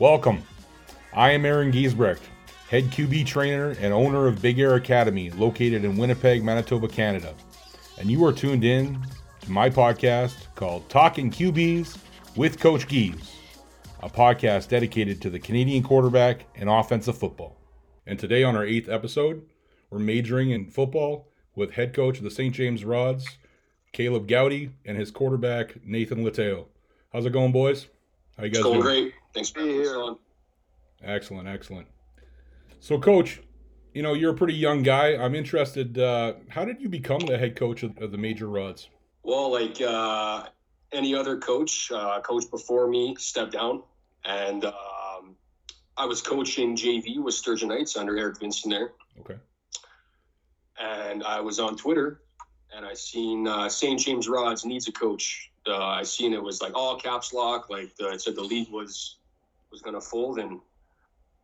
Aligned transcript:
Welcome. 0.00 0.44
I 1.12 1.32
am 1.32 1.44
Aaron 1.44 1.72
Giesbrecht, 1.72 2.20
head 2.70 2.84
QB 2.84 3.26
trainer 3.26 3.74
and 3.80 3.92
owner 3.92 4.28
of 4.28 4.40
Big 4.40 4.60
Air 4.60 4.76
Academy, 4.76 5.30
located 5.30 5.84
in 5.84 5.96
Winnipeg, 5.96 6.44
Manitoba, 6.44 6.86
Canada. 6.86 7.34
And 7.98 8.08
you 8.08 8.24
are 8.24 8.32
tuned 8.32 8.62
in 8.62 9.04
to 9.40 9.50
my 9.50 9.68
podcast 9.68 10.36
called 10.54 10.88
Talking 10.88 11.32
QBs 11.32 11.98
with 12.36 12.60
Coach 12.60 12.86
Gies, 12.86 13.40
a 14.00 14.08
podcast 14.08 14.68
dedicated 14.68 15.20
to 15.20 15.30
the 15.30 15.40
Canadian 15.40 15.82
quarterback 15.82 16.46
and 16.54 16.70
offensive 16.70 17.18
football. 17.18 17.56
And 18.06 18.20
today, 18.20 18.44
on 18.44 18.54
our 18.54 18.64
eighth 18.64 18.88
episode, 18.88 19.46
we're 19.90 19.98
majoring 19.98 20.52
in 20.52 20.70
football 20.70 21.26
with 21.56 21.72
head 21.72 21.92
coach 21.92 22.18
of 22.18 22.24
the 22.24 22.30
St. 22.30 22.54
James 22.54 22.84
Rods, 22.84 23.26
Caleb 23.90 24.28
Gowdy, 24.28 24.70
and 24.84 24.96
his 24.96 25.10
quarterback, 25.10 25.84
Nathan 25.84 26.24
Lateo. 26.24 26.66
How's 27.12 27.26
it 27.26 27.32
going, 27.32 27.50
boys? 27.50 27.88
How 28.38 28.44
you 28.44 28.50
guys 28.50 28.58
it's 28.58 28.64
going 28.64 28.80
doing? 28.80 29.02
great. 29.02 29.14
Thanks 29.34 29.50
for 29.50 29.62
being 29.64 29.74
here. 29.74 29.96
On. 29.96 30.16
Excellent, 31.02 31.48
excellent. 31.48 31.88
So, 32.78 32.98
coach, 32.98 33.40
you 33.94 34.02
know 34.02 34.14
you're 34.14 34.32
a 34.32 34.36
pretty 34.36 34.54
young 34.54 34.84
guy. 34.84 35.16
I'm 35.16 35.34
interested. 35.34 35.98
Uh, 35.98 36.34
how 36.48 36.64
did 36.64 36.80
you 36.80 36.88
become 36.88 37.18
the 37.20 37.36
head 37.36 37.56
coach 37.56 37.82
of, 37.82 37.98
of 37.98 38.12
the 38.12 38.18
Major 38.18 38.48
Rods? 38.48 38.88
Well, 39.24 39.50
like 39.50 39.80
uh, 39.80 40.46
any 40.92 41.16
other 41.16 41.36
coach, 41.38 41.90
uh, 41.90 42.20
coach 42.20 42.48
before 42.48 42.86
me 42.86 43.16
stepped 43.18 43.52
down, 43.52 43.82
and 44.24 44.64
um, 44.64 45.34
I 45.96 46.06
was 46.06 46.22
coaching 46.22 46.76
JV 46.76 47.20
with 47.20 47.34
Sturgeon 47.34 47.70
Heights 47.70 47.96
under 47.96 48.16
Eric 48.16 48.38
Vincent 48.38 48.72
there. 48.72 48.92
Okay. 49.18 49.34
And 50.80 51.24
I 51.24 51.40
was 51.40 51.58
on 51.58 51.76
Twitter, 51.76 52.22
and 52.72 52.86
I 52.86 52.94
seen 52.94 53.48
uh, 53.48 53.68
St. 53.68 53.98
James 53.98 54.28
Rods 54.28 54.64
needs 54.64 54.86
a 54.86 54.92
coach. 54.92 55.50
Uh, 55.68 55.84
I 55.84 56.02
seen 56.02 56.32
it 56.32 56.42
was 56.42 56.60
like 56.62 56.74
all 56.74 56.96
caps 56.96 57.32
lock, 57.32 57.70
like 57.70 57.94
the, 57.96 58.08
it 58.08 58.20
said 58.20 58.36
the 58.36 58.42
league 58.42 58.70
was 58.70 59.16
was 59.70 59.82
gonna 59.82 60.00
fold, 60.00 60.38
and 60.38 60.60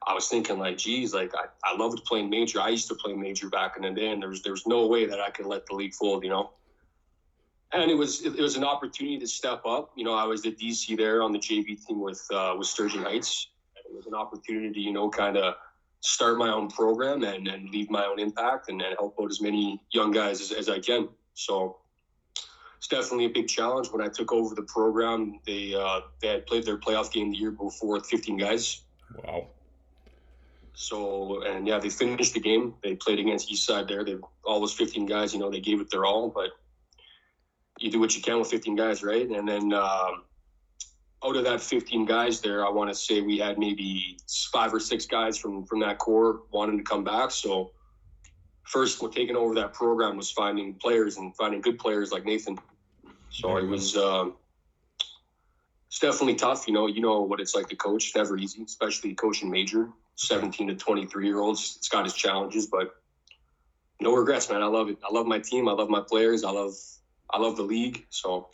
I 0.07 0.15
was 0.15 0.29
thinking 0.29 0.59
like, 0.59 0.79
geez, 0.79 1.15
like 1.15 1.33
I, 1.35 1.47
I 1.65 1.77
loved 1.77 2.05
playing 2.05 2.31
major. 2.31 2.61
I 2.61 2.71
used 2.71 2.89
to 2.89 2.95
play 2.95 3.13
major 3.13 3.49
back 3.49 3.77
in 3.77 3.83
the 3.83 3.91
day, 3.91 4.11
and 4.11 4.23
there's 4.23 4.43
there's 4.43 4.67
no 4.67 4.87
way 4.87 5.07
that 5.07 5.21
I 5.21 5.31
could 5.31 5.47
let 5.47 5.67
the 5.67 5.75
league 5.75 5.95
fold, 5.95 6.25
you 6.25 6.31
know 6.31 6.51
and 7.75 7.91
it 7.91 7.95
was 7.95 8.25
it, 8.25 8.39
was 8.39 8.57
an 8.57 8.65
opportunity 8.65 9.19
to 9.19 9.27
step 9.27 9.67
up. 9.67 9.91
You 9.97 10.05
know, 10.05 10.15
I 10.15 10.25
was 10.25 10.43
the 10.43 10.53
DC 10.53 10.97
there 10.97 11.23
on 11.23 11.33
the 11.33 11.39
JV 11.39 11.85
team 11.85 12.01
with 12.01 12.25
uh, 12.33 12.55
with 12.57 12.69
Sturgeon 12.69 13.03
Heights. 13.03 13.49
It 13.77 13.95
was 13.95 14.07
an 14.07 14.15
opportunity, 14.15 14.81
you 14.81 14.93
know, 14.93 15.11
kind 15.11 15.37
of 15.37 15.55
start 16.01 16.39
my 16.39 16.49
own 16.49 16.69
program 16.69 17.25
and, 17.25 17.49
and 17.49 17.71
leave 17.71 17.91
my 17.91 18.05
own 18.05 18.19
impact 18.19 18.69
and, 18.69 18.81
and 18.81 18.95
help 18.99 19.17
out 19.21 19.31
as 19.31 19.41
many 19.41 19.81
young 19.91 20.11
guys 20.11 20.41
as, 20.41 20.53
as 20.53 20.69
I 20.69 20.79
can. 20.79 21.09
So 21.35 21.79
it's 22.85 22.89
definitely 22.91 23.25
a 23.25 23.31
big 23.31 23.49
challenge. 23.49 23.89
When 23.89 24.03
I 24.03 24.09
took 24.09 24.31
over 24.31 24.55
the 24.55 24.63
program, 24.63 25.41
they 25.47 25.75
uh, 25.75 26.01
they 26.21 26.29
had 26.29 26.47
played 26.47 26.65
their 26.65 26.77
playoff 26.77 27.11
game 27.11 27.31
the 27.31 27.39
year 27.39 27.51
before 27.51 27.95
with 27.95 28.05
15 28.05 28.37
guys. 28.37 28.83
Wow. 29.25 29.47
So 30.75 31.43
and 31.45 31.67
yeah, 31.67 31.79
they 31.79 31.89
finished 31.89 32.35
the 32.35 32.41
game. 32.41 32.75
They 32.83 32.95
played 32.95 33.19
against 33.19 33.51
Eastside 33.51 33.89
there. 33.89 34.05
They 34.05 34.17
all 34.45 34.61
those 34.61 34.75
15 34.75 35.07
guys, 35.07 35.33
you 35.33 35.41
know, 35.41 35.51
they 35.51 35.61
gave 35.61 35.81
it 35.81 35.91
their 35.91 36.05
all, 36.05 36.29
but 36.29 36.51
you 37.79 37.91
do 37.91 38.01
what 38.01 38.15
you 38.15 38.21
can 38.21 38.39
with 38.39 38.51
15 38.51 38.77
guys, 38.77 39.03
right? 39.03 39.27
And 39.31 39.49
then 39.49 39.73
um, 39.73 40.25
out 41.25 41.37
of 41.37 41.45
that 41.45 41.63
15 41.63 42.05
guys 42.05 42.43
there, 42.43 42.67
I 42.67 42.71
want 42.71 42.91
to 42.91 42.95
say 42.95 43.23
we 43.23 43.39
had 43.39 43.59
maybe 43.59 44.19
five 44.53 44.75
or 44.75 44.81
six 44.81 45.07
guys 45.07 45.39
from 45.39 45.65
from 45.65 45.81
that 45.81 45.97
core 45.97 46.43
wanting 46.51 46.77
to 46.77 46.85
come 46.85 47.03
back. 47.03 47.31
So 47.31 47.71
first, 48.65 49.01
what 49.01 49.13
taking 49.13 49.37
over 49.37 49.55
that 49.55 49.73
program 49.73 50.19
was 50.19 50.31
finding 50.31 50.75
players 50.75 51.17
and 51.17 51.35
finding 51.35 51.63
good 51.63 51.79
players 51.79 52.13
like 52.13 52.27
Nathan. 52.27 52.59
So 53.35 53.57
it 53.57 53.67
was. 53.67 53.97
Um, 53.97 54.35
it's 55.89 55.99
definitely 55.99 56.37
tough, 56.37 56.67
you 56.69 56.75
know. 56.75 56.87
You 56.87 57.03
know 57.03 57.23
what 57.23 57.41
it's 57.41 57.55
like 57.55 57.69
to 57.69 57.77
coach. 57.77 58.07
It's 58.07 58.17
never 58.17 58.37
easy, 58.37 58.63
especially 58.63 59.15
coaching 59.15 59.51
major, 59.51 59.89
17 60.15 60.69
to 60.69 60.75
23 60.77 61.27
year 61.27 61.41
olds. 61.41 61.75
It's 61.77 61.89
got 61.89 62.07
its 62.07 62.15
challenges, 62.15 62.67
but 62.67 62.95
no 64.01 64.15
regrets, 64.15 64.49
man. 64.51 64.63
I 64.63 64.67
love 64.67 64.89
it. 64.89 64.99
I 65.09 65.13
love 65.13 65.27
my 65.27 65.41
team. 65.41 65.69
I 65.69 65.73
love 65.73 65.89
my 65.89 66.01
players. 66.01 66.45
I 66.45 66.51
love 66.51 66.75
I 67.29 67.39
love 67.39 67.57
the 67.57 67.65
league. 67.65 68.07
So 68.11 68.49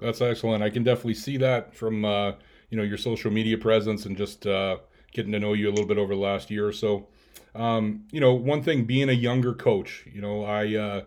that's 0.00 0.20
excellent. 0.20 0.62
I 0.62 0.68
can 0.68 0.84
definitely 0.84 1.14
see 1.14 1.38
that 1.38 1.74
from 1.74 2.04
uh, 2.04 2.32
you 2.68 2.76
know 2.76 2.82
your 2.82 2.98
social 2.98 3.30
media 3.30 3.56
presence 3.56 4.04
and 4.04 4.18
just 4.18 4.46
uh, 4.46 4.78
getting 5.12 5.32
to 5.32 5.40
know 5.40 5.54
you 5.54 5.68
a 5.68 5.72
little 5.72 5.86
bit 5.86 5.96
over 5.96 6.14
the 6.14 6.20
last 6.20 6.50
year 6.50 6.66
or 6.66 6.72
so. 6.72 7.08
Um, 7.54 8.04
you 8.10 8.20
know, 8.20 8.34
one 8.34 8.62
thing 8.62 8.84
being 8.84 9.08
a 9.08 9.12
younger 9.12 9.54
coach, 9.54 10.04
you 10.12 10.20
know, 10.20 10.44
I 10.44 10.74
uh, 10.74 11.02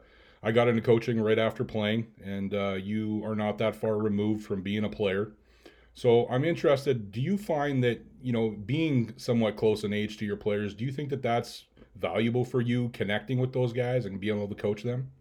I 0.47 0.51
got 0.51 0.69
into 0.69 0.81
coaching 0.81 1.19
right 1.19 1.37
after 1.37 1.65
playing, 1.65 2.07
and 2.23 2.53
uh, 2.53 2.75
you 2.75 3.21
are 3.25 3.35
not 3.35 3.57
that 3.57 3.75
far 3.75 3.97
removed 3.97 4.45
from 4.45 4.61
being 4.61 4.85
a 4.85 4.89
player. 4.89 5.33
So 5.93 6.25
I'm 6.29 6.45
interested. 6.45 7.11
Do 7.11 7.19
you 7.19 7.37
find 7.37 7.83
that 7.83 7.99
you 8.21 8.31
know 8.31 8.51
being 8.51 9.13
somewhat 9.17 9.57
close 9.57 9.83
in 9.83 9.91
age 9.91 10.15
to 10.19 10.25
your 10.25 10.37
players? 10.37 10.73
Do 10.73 10.85
you 10.85 10.91
think 10.93 11.09
that 11.09 11.21
that's 11.21 11.65
valuable 11.97 12.45
for 12.45 12.61
you 12.61 12.87
connecting 12.93 13.39
with 13.39 13.51
those 13.51 13.73
guys 13.73 14.05
and 14.05 14.21
being 14.21 14.37
able 14.37 14.47
to 14.47 14.55
coach 14.55 14.83
them? 14.83 15.11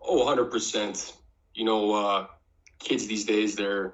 Oh, 0.00 0.24
100%. 0.24 1.12
You 1.52 1.66
know, 1.66 1.92
uh, 1.92 2.26
kids 2.78 3.06
these 3.06 3.26
days, 3.26 3.54
they're 3.54 3.92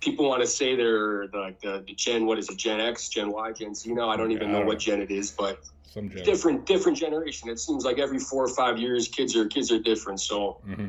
people 0.00 0.28
want 0.28 0.42
to 0.42 0.46
say 0.46 0.76
they're 0.76 1.26
like 1.28 1.60
the, 1.60 1.84
the, 1.86 1.94
Gen, 1.94 2.26
what 2.26 2.38
is 2.38 2.48
it, 2.48 2.56
Gen 2.56 2.80
X, 2.80 3.08
Gen 3.08 3.30
Y, 3.30 3.52
Gen 3.52 3.74
Z 3.74 3.92
now. 3.92 4.08
I 4.08 4.16
don't 4.16 4.32
even 4.32 4.52
know 4.52 4.64
what 4.64 4.78
Gen 4.78 5.00
it 5.00 5.10
is, 5.10 5.30
but 5.30 5.60
Some 5.82 6.10
gen. 6.10 6.24
different 6.24 6.66
different 6.66 6.98
generation. 6.98 7.48
It 7.48 7.58
seems 7.58 7.84
like 7.84 7.98
every 7.98 8.18
four 8.18 8.44
or 8.44 8.48
five 8.48 8.78
years, 8.78 9.08
kids 9.08 9.36
are 9.36 9.46
kids 9.46 9.72
are 9.72 9.78
different. 9.78 10.20
So 10.20 10.60
mm-hmm. 10.66 10.88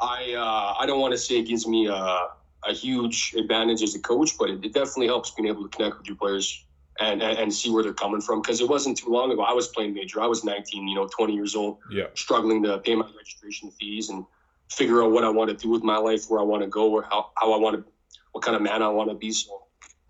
I 0.00 0.34
uh, 0.34 0.74
I 0.78 0.86
don't 0.86 1.00
want 1.00 1.12
to 1.12 1.18
say 1.18 1.38
it 1.38 1.46
gives 1.46 1.66
me 1.66 1.86
a, 1.86 2.28
a 2.66 2.72
huge 2.72 3.34
advantage 3.36 3.82
as 3.82 3.94
a 3.94 4.00
coach, 4.00 4.36
but 4.38 4.50
it, 4.50 4.64
it 4.64 4.72
definitely 4.72 5.06
helps 5.06 5.30
being 5.30 5.48
able 5.48 5.62
to 5.62 5.68
connect 5.68 5.98
with 5.98 6.06
your 6.06 6.16
players 6.16 6.64
and, 6.98 7.22
and, 7.22 7.38
and 7.38 7.52
see 7.52 7.70
where 7.70 7.82
they're 7.82 7.92
coming 7.92 8.20
from. 8.20 8.40
Because 8.42 8.60
it 8.60 8.68
wasn't 8.68 8.96
too 8.96 9.10
long 9.10 9.30
ago. 9.32 9.42
I 9.42 9.52
was 9.52 9.68
playing 9.68 9.94
major. 9.94 10.20
I 10.20 10.26
was 10.26 10.44
19, 10.44 10.88
you 10.88 10.94
know, 10.94 11.06
20 11.06 11.34
years 11.34 11.54
old, 11.54 11.78
yeah. 11.90 12.06
struggling 12.14 12.62
to 12.64 12.78
pay 12.78 12.94
my 12.94 13.06
registration 13.16 13.70
fees 13.70 14.08
and 14.10 14.24
figure 14.70 15.02
out 15.02 15.12
what 15.12 15.24
I 15.24 15.28
want 15.28 15.50
to 15.50 15.56
do 15.56 15.70
with 15.70 15.82
my 15.82 15.96
life, 15.96 16.24
where 16.28 16.40
I 16.40 16.42
want 16.42 16.62
to 16.62 16.68
go, 16.68 16.90
or 16.90 17.02
how, 17.02 17.30
how 17.36 17.52
I 17.52 17.58
want 17.58 17.76
to, 17.76 17.92
what 18.36 18.44
kind 18.44 18.54
of 18.54 18.60
man 18.60 18.82
I 18.82 18.88
want 18.90 19.08
to 19.08 19.14
be. 19.14 19.32
So 19.32 19.62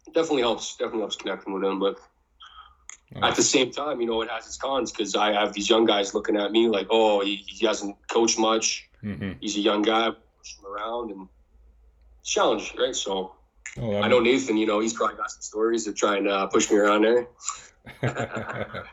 definitely 0.07 0.43
helps, 0.43 0.75
definitely 0.75 1.01
helps 1.01 1.15
connecting 1.15 1.53
with 1.53 1.63
them. 1.63 1.79
But 1.79 2.01
at 3.23 3.37
the 3.37 3.43
same 3.43 3.71
time, 3.71 4.01
you 4.01 4.09
know, 4.09 4.21
it 4.23 4.29
has 4.31 4.47
its 4.47 4.57
cons 4.57 4.91
because 4.91 5.15
I 5.15 5.33
have 5.33 5.53
these 5.53 5.71
young 5.71 5.85
guys 5.85 6.13
looking 6.13 6.37
at 6.37 6.51
me 6.51 6.69
like, 6.69 6.89
oh, 6.91 7.21
he, 7.21 7.37
he 7.47 7.65
hasn't 7.67 7.97
coached 8.09 8.37
much. 8.37 8.89
Mm-hmm. 9.05 9.35
He's 9.41 9.57
a 9.57 9.61
young 9.61 9.83
guy, 9.83 10.11
push 10.11 10.59
him 10.59 10.67
around 10.67 11.13
and 11.13 11.29
challenge, 12.25 12.75
right? 12.77 12.97
So 12.97 13.37
Oh, 13.79 14.01
I 14.01 14.09
know 14.09 14.19
Nathan. 14.19 14.57
You 14.57 14.67
know, 14.67 14.81
he's 14.81 14.95
probably 14.95 15.17
got 15.17 15.31
some 15.31 15.43
stories 15.43 15.87
of 15.87 15.95
trying 15.95 16.25
and 16.25 16.29
uh, 16.29 16.47
push 16.49 16.69
me 16.69 16.79
around 16.79 17.03
there. 17.03 17.29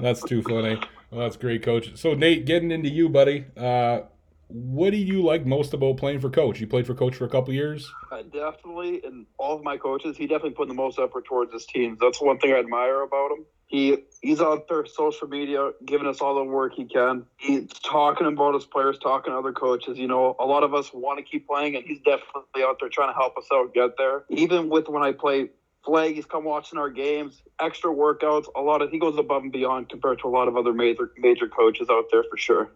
that's 0.00 0.22
too 0.22 0.42
funny. 0.42 0.80
Well, 1.10 1.20
that's 1.20 1.36
great, 1.36 1.62
coach. 1.62 1.98
So 1.98 2.14
Nate, 2.14 2.46
getting 2.46 2.70
into 2.70 2.88
you, 2.88 3.08
buddy. 3.08 3.44
Uh, 3.56 4.02
what 4.48 4.90
do 4.90 4.96
you 4.96 5.22
like 5.22 5.46
most 5.46 5.74
about 5.74 5.96
playing 5.96 6.20
for 6.20 6.30
coach? 6.30 6.60
You 6.60 6.66
played 6.66 6.86
for 6.86 6.94
coach 6.94 7.14
for 7.14 7.24
a 7.24 7.28
couple 7.28 7.54
years. 7.54 7.90
Uh, 8.10 8.22
definitely, 8.22 9.02
and 9.04 9.26
all 9.38 9.56
of 9.56 9.62
my 9.62 9.76
coaches, 9.76 10.16
he 10.16 10.26
definitely 10.26 10.50
put 10.50 10.68
the 10.68 10.74
most 10.74 10.98
effort 10.98 11.24
towards 11.24 11.52
his 11.52 11.66
teams. 11.66 11.98
That's 12.00 12.20
one 12.20 12.38
thing 12.38 12.52
I 12.52 12.58
admire 12.58 13.02
about 13.02 13.30
him 13.30 13.44
he 13.68 13.98
he's 14.22 14.40
out 14.40 14.66
there 14.68 14.84
social 14.86 15.28
media 15.28 15.70
giving 15.84 16.08
us 16.08 16.20
all 16.20 16.34
the 16.34 16.42
work 16.42 16.72
he 16.74 16.86
can. 16.86 17.24
He's 17.36 17.68
talking 17.84 18.26
about 18.26 18.54
his 18.54 18.64
players, 18.64 18.98
talking 18.98 19.32
to 19.32 19.38
other 19.38 19.52
coaches. 19.52 19.98
You 19.98 20.08
know, 20.08 20.34
a 20.40 20.44
lot 20.46 20.64
of 20.64 20.74
us 20.74 20.90
want 20.92 21.18
to 21.18 21.22
keep 21.22 21.46
playing, 21.46 21.76
and 21.76 21.84
he's 21.84 21.98
definitely 21.98 22.62
out 22.62 22.78
there 22.80 22.88
trying 22.88 23.10
to 23.10 23.14
help 23.14 23.36
us 23.36 23.44
out 23.52 23.74
get 23.74 23.90
there. 23.98 24.24
Even 24.30 24.70
with 24.70 24.88
when 24.88 25.02
I 25.02 25.12
play 25.12 25.50
flag, 25.84 26.14
he's 26.14 26.24
come 26.24 26.44
watching 26.44 26.78
our 26.78 26.88
games, 26.88 27.42
extra 27.60 27.92
workouts. 27.92 28.46
A 28.56 28.60
lot 28.60 28.80
of 28.80 28.90
he 28.90 28.98
goes 28.98 29.18
above 29.18 29.42
and 29.42 29.52
beyond 29.52 29.90
compared 29.90 30.18
to 30.20 30.28
a 30.28 30.30
lot 30.30 30.48
of 30.48 30.56
other 30.56 30.72
major 30.72 31.12
major 31.18 31.46
coaches 31.46 31.88
out 31.90 32.06
there 32.10 32.24
for 32.28 32.38
sure. 32.38 32.72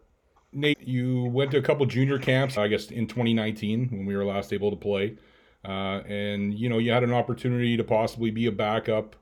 Nate, 0.52 0.86
you 0.86 1.24
went 1.24 1.50
to 1.52 1.58
a 1.58 1.62
couple 1.62 1.86
junior 1.86 2.18
camps, 2.18 2.58
I 2.58 2.68
guess, 2.68 2.90
in 2.90 3.06
2019 3.06 3.88
when 3.88 4.04
we 4.04 4.14
were 4.14 4.24
last 4.24 4.52
able 4.52 4.70
to 4.70 4.76
play, 4.76 5.16
uh, 5.64 6.02
and 6.06 6.52
you 6.52 6.68
know 6.68 6.78
you 6.78 6.92
had 6.92 7.02
an 7.02 7.12
opportunity 7.12 7.76
to 7.76 7.84
possibly 7.84 8.30
be 8.30 8.46
a 8.46 8.52
backup 8.52 9.16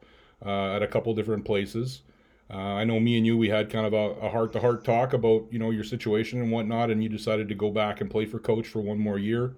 uh, 0.44 0.75
at 0.75 0.82
a 0.82 0.88
couple 0.88 1.15
different 1.15 1.44
places. 1.44 2.03
Uh, 2.53 2.56
I 2.56 2.85
know 2.85 2.99
me 2.99 3.17
and 3.17 3.25
you, 3.25 3.38
we 3.38 3.49
had 3.49 3.71
kind 3.71 3.87
of 3.87 3.93
a 3.93 4.29
heart 4.29 4.53
to 4.55 4.61
heart 4.61 4.85
talk 4.85 5.12
about 5.12 5.47
you 5.53 5.61
know 5.61 5.71
your 5.71 5.85
situation 5.85 6.41
and 6.41 6.50
whatnot, 6.50 6.91
and 6.91 7.00
you 7.00 7.09
decided 7.09 7.49
to 7.49 7.55
go 7.55 7.71
back 7.71 8.00
and 8.00 8.11
play 8.11 8.25
for 8.26 8.41
coach 8.41 8.67
for 8.67 8.81
one 8.81 8.99
more 8.99 9.19
year. 9.19 9.55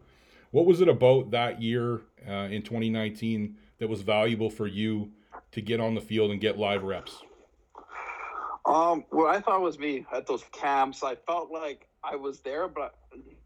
What 0.51 0.67
was 0.67 0.83
it 0.83 0.89
about 0.89 1.31
that 1.31 1.63
year 1.63 2.03
uh, 2.29 2.49
in 2.51 2.61
2019 2.61 3.57
that 3.79 3.89
was 3.89 4.03
valuable 4.03 4.51
for 4.51 4.67
you 4.67 5.11
to 5.53 5.63
get 5.63 5.81
on 5.81 5.95
the 5.95 6.03
field 6.03 6.31
and 6.31 6.39
get 6.39 6.59
live 6.59 6.83
reps? 6.83 7.23
Um, 8.65 9.05
what 9.11 9.35
I 9.35 9.41
thought 9.41 9.61
was 9.61 9.79
me 9.79 10.07
at 10.15 10.27
those 10.27 10.45
camps, 10.53 11.03
I 11.03 11.17
felt 11.17 11.51
like 11.51 11.89
I 12.05 12.17
was 12.17 12.41
there, 12.41 12.69
but 12.69 12.95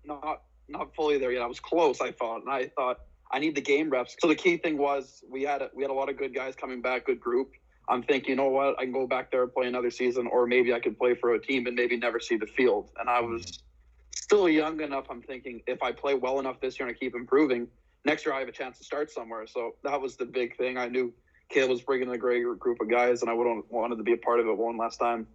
not 0.05 0.43
not 0.69 0.95
fully 0.95 1.19
there 1.19 1.33
yet. 1.33 1.43
I 1.43 1.47
was 1.47 1.61
close, 1.61 2.01
I 2.01 2.11
thought, 2.13 2.43
and 2.43 2.51
I 2.51 2.69
thought 2.69 3.01
I 3.31 3.39
need 3.39 3.55
the 3.55 3.61
game 3.61 3.89
reps. 3.89 4.17
So 4.21 4.29
the 4.29 4.35
key 4.35 4.57
thing 4.57 4.79
was 4.79 5.25
we 5.31 5.43
had 5.43 5.63
a, 5.63 5.71
we 5.75 5.83
had 5.83 5.91
a 5.91 5.95
lot 5.95 6.09
of 6.09 6.19
good 6.19 6.35
guys 6.35 6.55
coming 6.57 6.83
back, 6.83 7.07
good 7.07 7.21
group. 7.21 7.53
I'm 7.89 8.03
thinking, 8.03 8.31
you 8.31 8.37
know 8.37 8.49
what, 8.49 8.79
I 8.79 8.83
can 8.83 8.93
go 8.93 9.07
back 9.07 9.31
there 9.31 9.45
and 9.45 9.55
play 9.55 9.69
another 9.69 9.91
season, 9.91 10.27
or 10.27 10.47
maybe 10.47 10.75
I 10.75 10.81
could 10.81 10.99
play 10.99 11.15
for 11.15 11.35
a 11.35 11.41
team 11.41 11.67
and 11.67 11.77
maybe 11.77 11.97
never 11.97 12.19
see 12.19 12.37
the 12.37 12.47
field. 12.47 12.91
And 12.99 13.09
I 13.09 13.21
was 13.21 13.63
still 14.11 14.49
young 14.49 14.81
enough. 14.81 15.07
I'm 15.09 15.23
thinking 15.23 15.63
if 15.69 15.83
I 15.83 15.93
play 15.93 16.15
well 16.15 16.41
enough 16.41 16.61
this 16.61 16.79
year 16.79 16.89
and 16.89 16.97
I 16.97 16.99
keep 16.99 17.15
improving, 17.15 17.69
next 18.05 18.27
year 18.27 18.35
I 18.35 18.41
have 18.41 18.49
a 18.49 18.53
chance 18.53 18.79
to 18.79 18.85
start 18.85 19.11
somewhere. 19.13 19.47
So 19.47 19.77
that 19.85 20.01
was 20.01 20.17
the 20.17 20.25
big 20.25 20.57
thing. 20.57 20.79
I 20.79 20.89
knew 20.89 21.15
Caleb 21.49 21.71
was 21.71 21.83
bringing 21.83 22.11
a 22.11 22.19
great 22.19 22.45
group 22.59 22.81
of 22.81 22.91
guys, 22.91 23.23
and 23.23 23.31
I 23.31 23.35
would 23.35 23.47
have 23.47 23.65
wanted 23.71 23.97
to 23.97 24.03
be 24.03 24.13
a 24.13 24.17
part 24.17 24.41
of 24.41 24.47
it 24.47 24.57
one 24.57 24.77
last 24.77 24.99
time. 24.99 25.27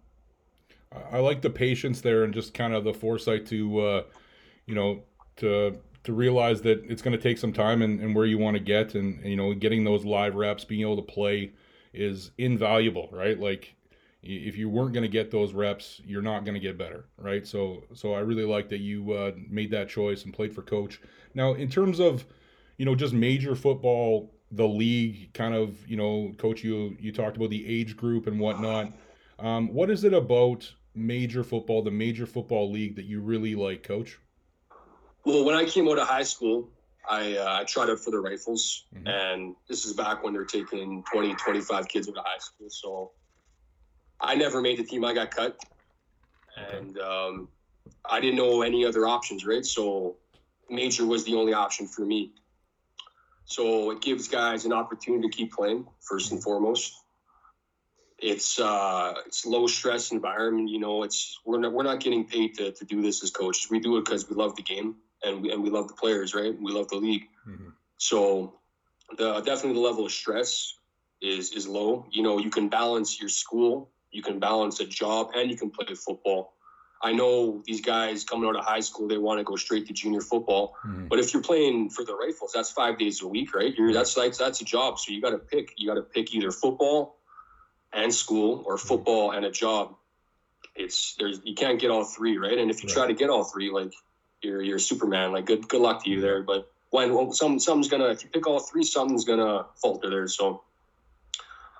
I 1.10 1.20
like 1.20 1.40
the 1.40 1.50
patience 1.50 2.00
there 2.00 2.24
and 2.24 2.34
just 2.34 2.52
kind 2.52 2.74
of 2.74 2.84
the 2.84 2.92
foresight 2.92 3.46
to, 3.46 3.80
uh, 3.80 4.02
you 4.66 4.74
know, 4.74 5.02
to 5.36 5.78
to 6.04 6.12
realize 6.12 6.62
that 6.62 6.84
it's 6.88 7.00
going 7.00 7.16
to 7.16 7.22
take 7.22 7.38
some 7.38 7.52
time 7.52 7.80
and, 7.80 8.00
and 8.00 8.14
where 8.14 8.26
you 8.26 8.36
want 8.36 8.56
to 8.56 8.62
get. 8.62 8.94
And, 8.94 9.20
and, 9.20 9.30
you 9.30 9.36
know 9.36 9.54
getting 9.54 9.84
those 9.84 10.04
live 10.04 10.34
reps 10.34 10.64
being 10.64 10.80
able 10.80 10.96
to 10.96 11.02
play 11.02 11.52
is 11.92 12.30
invaluable 12.38 13.08
right? 13.12 13.38
Like 13.38 13.74
if 14.22 14.56
you 14.56 14.68
weren't 14.68 14.92
going 14.92 15.02
to 15.02 15.08
get 15.08 15.32
those 15.32 15.52
reps 15.52 16.00
you're 16.04 16.22
not 16.22 16.44
going 16.44 16.54
to 16.54 16.60
get 16.60 16.78
better 16.78 17.06
right? 17.18 17.46
So 17.46 17.84
so 17.94 18.14
i 18.14 18.20
really 18.20 18.44
like 18.44 18.68
that 18.70 18.80
you 18.80 19.12
uh, 19.12 19.32
made 19.48 19.70
that 19.70 19.88
choice 19.88 20.24
and 20.24 20.34
played 20.34 20.54
for 20.54 20.62
coach. 20.62 21.00
Now 21.34 21.54
in 21.54 21.68
terms 21.68 22.00
of 22.00 22.24
you 22.78 22.84
know 22.84 22.94
just 22.94 23.14
major 23.14 23.54
football 23.54 24.32
the 24.52 24.68
league 24.68 25.32
kind 25.32 25.54
of 25.54 25.88
you 25.88 25.96
know 25.96 26.32
coach 26.38 26.62
you 26.62 26.96
you 27.00 27.10
talked 27.10 27.36
about 27.36 27.50
the 27.50 27.66
age 27.66 27.96
group 27.96 28.26
and 28.26 28.38
whatnot. 28.38 28.92
Um, 29.38 29.74
what 29.74 29.90
is 29.90 30.04
it 30.04 30.14
about 30.14 30.72
major 30.94 31.42
football 31.42 31.82
the 31.82 31.90
major 31.90 32.26
football 32.26 32.70
league 32.70 32.94
that 32.94 33.06
you 33.06 33.20
really 33.20 33.56
like 33.56 33.82
coach? 33.82 34.20
Well 35.24 35.44
when 35.44 35.56
i 35.56 35.64
came 35.64 35.88
out 35.88 35.98
of 35.98 36.06
high 36.06 36.22
school 36.22 36.68
i 37.10 37.36
uh, 37.36 37.60
i 37.60 37.64
tried 37.64 37.90
out 37.90 37.98
for 37.98 38.12
the 38.12 38.20
rifles 38.20 38.84
mm-hmm. 38.94 39.08
and 39.08 39.56
this 39.68 39.84
is 39.84 39.94
back 39.94 40.22
when 40.22 40.32
they're 40.32 40.44
taking 40.44 41.02
20 41.10 41.34
25 41.34 41.88
kids 41.88 42.08
out 42.08 42.18
of 42.18 42.24
high 42.24 42.38
school 42.38 42.68
so 42.70 43.10
i 44.20 44.36
never 44.36 44.60
made 44.60 44.78
the 44.78 44.84
team. 44.84 45.04
I 45.04 45.12
got 45.12 45.34
cut. 45.34 45.58
Okay. 46.56 46.76
and 46.76 46.98
um, 46.98 47.48
i 48.08 48.20
didn't 48.20 48.36
know 48.36 48.62
any 48.62 48.84
other 48.84 49.08
options 49.08 49.44
right? 49.44 49.66
So 49.66 50.18
major 50.70 51.04
was 51.04 51.24
the 51.24 51.34
only 51.34 51.52
option 51.52 51.88
for 51.88 52.04
me 52.04 52.32
so 53.52 53.90
it 53.90 54.00
gives 54.00 54.28
guys 54.28 54.64
an 54.64 54.72
opportunity 54.72 55.28
to 55.28 55.36
keep 55.36 55.52
playing 55.52 55.86
first 56.00 56.32
and 56.32 56.42
foremost. 56.42 56.94
It's 58.18 58.58
uh, 58.58 59.14
it's 59.26 59.44
low 59.44 59.66
stress 59.66 60.10
environment. 60.12 60.70
You 60.70 60.78
know, 60.78 61.02
it's 61.02 61.38
we're 61.44 61.58
not 61.58 61.72
we're 61.72 61.82
not 61.82 62.00
getting 62.00 62.24
paid 62.24 62.54
to, 62.54 62.72
to 62.72 62.84
do 62.84 63.02
this 63.02 63.22
as 63.22 63.30
coaches. 63.30 63.68
We 63.70 63.80
do 63.80 63.98
it 63.98 64.04
because 64.04 64.28
we 64.30 64.36
love 64.36 64.56
the 64.56 64.62
game 64.62 64.96
and 65.22 65.42
we 65.42 65.52
and 65.52 65.62
we 65.62 65.70
love 65.70 65.88
the 65.88 65.94
players, 65.94 66.34
right? 66.34 66.54
We 66.58 66.72
love 66.72 66.88
the 66.88 66.96
league. 66.96 67.24
Mm-hmm. 67.46 67.70
So 67.98 68.54
the 69.18 69.40
definitely 69.40 69.74
the 69.74 69.86
level 69.86 70.06
of 70.06 70.12
stress 70.12 70.74
is 71.20 71.52
is 71.52 71.68
low. 71.68 72.06
You 72.10 72.22
know, 72.22 72.38
you 72.38 72.50
can 72.50 72.68
balance 72.68 73.20
your 73.20 73.28
school, 73.28 73.90
you 74.10 74.22
can 74.22 74.38
balance 74.38 74.80
a 74.80 74.86
job, 74.86 75.32
and 75.34 75.50
you 75.50 75.56
can 75.56 75.70
play 75.70 75.94
football. 75.94 76.54
I 77.02 77.12
know 77.12 77.62
these 77.66 77.80
guys 77.80 78.22
coming 78.22 78.48
out 78.48 78.54
of 78.54 78.64
high 78.64 78.80
school, 78.80 79.08
they 79.08 79.18
want 79.18 79.40
to 79.40 79.44
go 79.44 79.56
straight 79.56 79.86
to 79.88 79.92
junior 79.92 80.20
football. 80.20 80.76
Mm-hmm. 80.86 81.08
But 81.08 81.18
if 81.18 81.34
you're 81.34 81.42
playing 81.42 81.90
for 81.90 82.04
the 82.04 82.14
Rifles, 82.14 82.52
that's 82.54 82.70
five 82.70 82.96
days 82.96 83.22
a 83.22 83.26
week, 83.26 83.54
right? 83.54 83.74
You're, 83.74 83.92
that's 83.92 84.16
like 84.16 84.36
that's 84.36 84.60
a 84.60 84.64
job. 84.64 85.00
So 85.00 85.12
you 85.12 85.20
got 85.20 85.30
to 85.30 85.38
pick. 85.38 85.74
You 85.76 85.88
got 85.88 85.94
to 85.94 86.02
pick 86.02 86.32
either 86.32 86.52
football 86.52 87.16
and 87.92 88.14
school 88.14 88.62
or 88.64 88.76
mm-hmm. 88.76 88.86
football 88.86 89.32
and 89.32 89.44
a 89.44 89.50
job. 89.50 89.96
It's 90.76 91.16
there's 91.18 91.40
you 91.44 91.56
can't 91.56 91.80
get 91.80 91.90
all 91.90 92.04
three, 92.04 92.38
right? 92.38 92.56
And 92.56 92.70
if 92.70 92.84
you 92.84 92.88
right. 92.88 92.94
try 92.94 93.06
to 93.08 93.14
get 93.14 93.30
all 93.30 93.42
three, 93.42 93.70
like 93.72 93.92
you're 94.40 94.62
you're 94.62 94.78
Superman. 94.78 95.32
Like 95.32 95.46
good 95.46 95.68
good 95.68 95.80
luck 95.80 96.04
to 96.04 96.10
you 96.10 96.20
there. 96.20 96.44
But 96.44 96.70
when 96.90 97.32
some 97.32 97.58
something's 97.58 97.88
gonna 97.88 98.10
if 98.10 98.22
you 98.22 98.30
pick 98.30 98.46
all 98.46 98.60
three, 98.60 98.84
something's 98.84 99.24
gonna 99.24 99.66
falter 99.80 100.08
there. 100.08 100.28
So. 100.28 100.62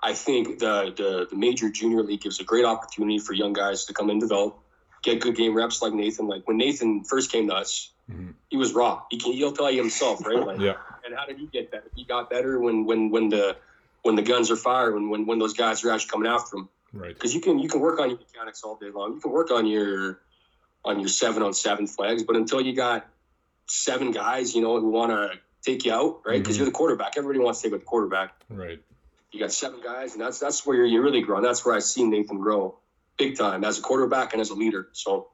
I 0.05 0.15
think 0.15 0.59
the, 0.59 0.93
the 0.97 1.29
the 1.31 1.37
major 1.37 1.71
junior 1.71 2.03
league 2.03 2.23
gives 2.23 2.41
a 2.41 2.43
great 2.43 2.65
opportunity 2.65 3.21
for 3.21 3.35
young 3.35 3.53
guys 3.53 3.85
to 3.85 3.95
come 3.95 4.11
and 4.11 4.21
develop 4.21 4.62
get 5.03 5.21
good 5.21 5.37
game 5.37 5.55
reps 5.55 5.83
like 5.83 5.93
Nathan. 5.93 6.29
Like 6.29 6.47
when 6.47 6.57
Nathan 6.57 7.05
first 7.05 7.31
came 7.31 7.49
to 7.49 7.55
us, 7.55 7.91
mm-hmm. 8.11 8.31
he 8.49 8.57
was 8.57 8.73
raw. 8.73 9.03
He 9.11 9.19
can 9.19 9.33
he'll 9.33 9.53
tell 9.53 9.71
you 9.71 9.81
himself, 9.81 10.25
right? 10.25 10.45
Like, 10.45 10.59
yeah. 10.61 10.75
And 11.05 11.15
how 11.15 11.27
did 11.27 11.39
he 11.39 11.47
get 11.47 11.71
better? 11.71 11.91
He 11.95 12.05
got 12.05 12.31
better 12.31 12.59
when 12.61 12.87
when 12.87 13.11
when 13.11 13.29
the 13.29 13.57
when 14.03 14.15
the 14.15 14.23
guns 14.23 14.51
are 14.51 14.57
fired, 14.57 14.95
when 14.95 15.11
when 15.11 15.27
when 15.27 15.39
those 15.39 15.53
guys 15.53 15.85
are 15.85 15.91
actually 15.91 16.11
coming 16.11 16.31
after 16.31 16.57
him. 16.57 16.69
Right. 16.93 17.15
Because 17.15 17.35
you 17.35 17.41
can 17.41 17.59
you 17.59 17.69
can 17.69 17.81
work 17.81 17.99
on 17.99 18.11
your 18.11 18.19
mechanics 18.19 18.63
all 18.63 18.77
day 18.77 18.91
long. 18.91 19.15
You 19.15 19.21
can 19.21 19.33
work 19.33 19.51
on 19.51 19.67
your 19.67 20.21
on 20.85 21.01
your 21.01 21.09
seven 21.09 21.43
on 21.43 21.53
seven 21.53 21.87
flags, 21.87 22.23
but 22.23 22.37
until 22.37 22.61
you 22.61 22.75
got 22.75 23.07
seven 23.67 24.11
guys, 24.11 24.55
you 24.55 24.63
know, 24.63 24.81
who 24.81 24.91
want 24.91 25.11
to 25.11 25.39
take 25.63 25.85
you 25.85 25.93
out, 25.93 26.21
right? 26.27 26.39
Because 26.39 26.57
mm-hmm. 26.57 26.65
you're 26.65 26.67
the 26.67 26.73
quarterback. 26.73 27.15
Everybody 27.17 27.39
wants 27.39 27.61
to 27.63 27.69
take 27.69 27.75
out 27.75 27.81
the 27.81 27.87
quarterback. 27.87 28.35
Right. 28.51 28.81
You 29.31 29.41
got 29.41 29.53
seven 29.53 29.81
guys, 29.83 30.13
and 30.13 30.21
that's 30.21 30.39
that's 30.39 30.67
where 30.67 30.77
you're, 30.77 30.87
you're 30.87 31.03
really 31.03 31.23
growing. 31.23 31.43
That's 31.43 31.65
where 31.65 31.75
I 31.75 31.79
see 31.79 32.05
Nathan 32.05 32.39
grow 32.39 32.77
big 33.19 33.37
time 33.37 33.65
as 33.65 33.79
a 33.79 33.83
quarterback 33.83 34.33
and 34.33 34.41
as 34.41 34.51
a 34.51 34.55
leader. 34.55 34.89
So, 34.93 35.29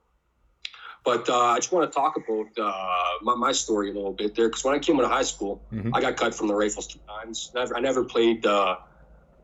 but 1.05 1.29
uh, 1.29 1.39
I 1.39 1.57
just 1.57 1.73
want 1.73 1.91
to 1.91 1.97
talk 1.97 2.17
about 2.17 2.47
uh, 2.59 3.19
my, 3.23 3.35
my, 3.35 3.53
story 3.53 3.91
a 3.91 3.95
little 3.95 4.13
bit 4.13 4.35
there 4.35 4.49
because 4.49 4.65
when 4.65 4.75
I 4.75 4.79
came 4.79 4.97
out 4.97 5.05
of 5.05 5.11
high 5.11 5.23
school, 5.23 5.63
mm-hmm. 5.73 5.95
I 5.95 6.01
got 6.01 6.17
cut 6.17 6.35
from 6.35 6.49
the 6.49 6.55
Rifles 6.55 6.87
two 6.87 6.99
times. 7.09 7.51
Never, 7.55 7.77
I 7.77 7.81
never 7.81 8.05
played 8.05 8.45
uh, 8.45 8.77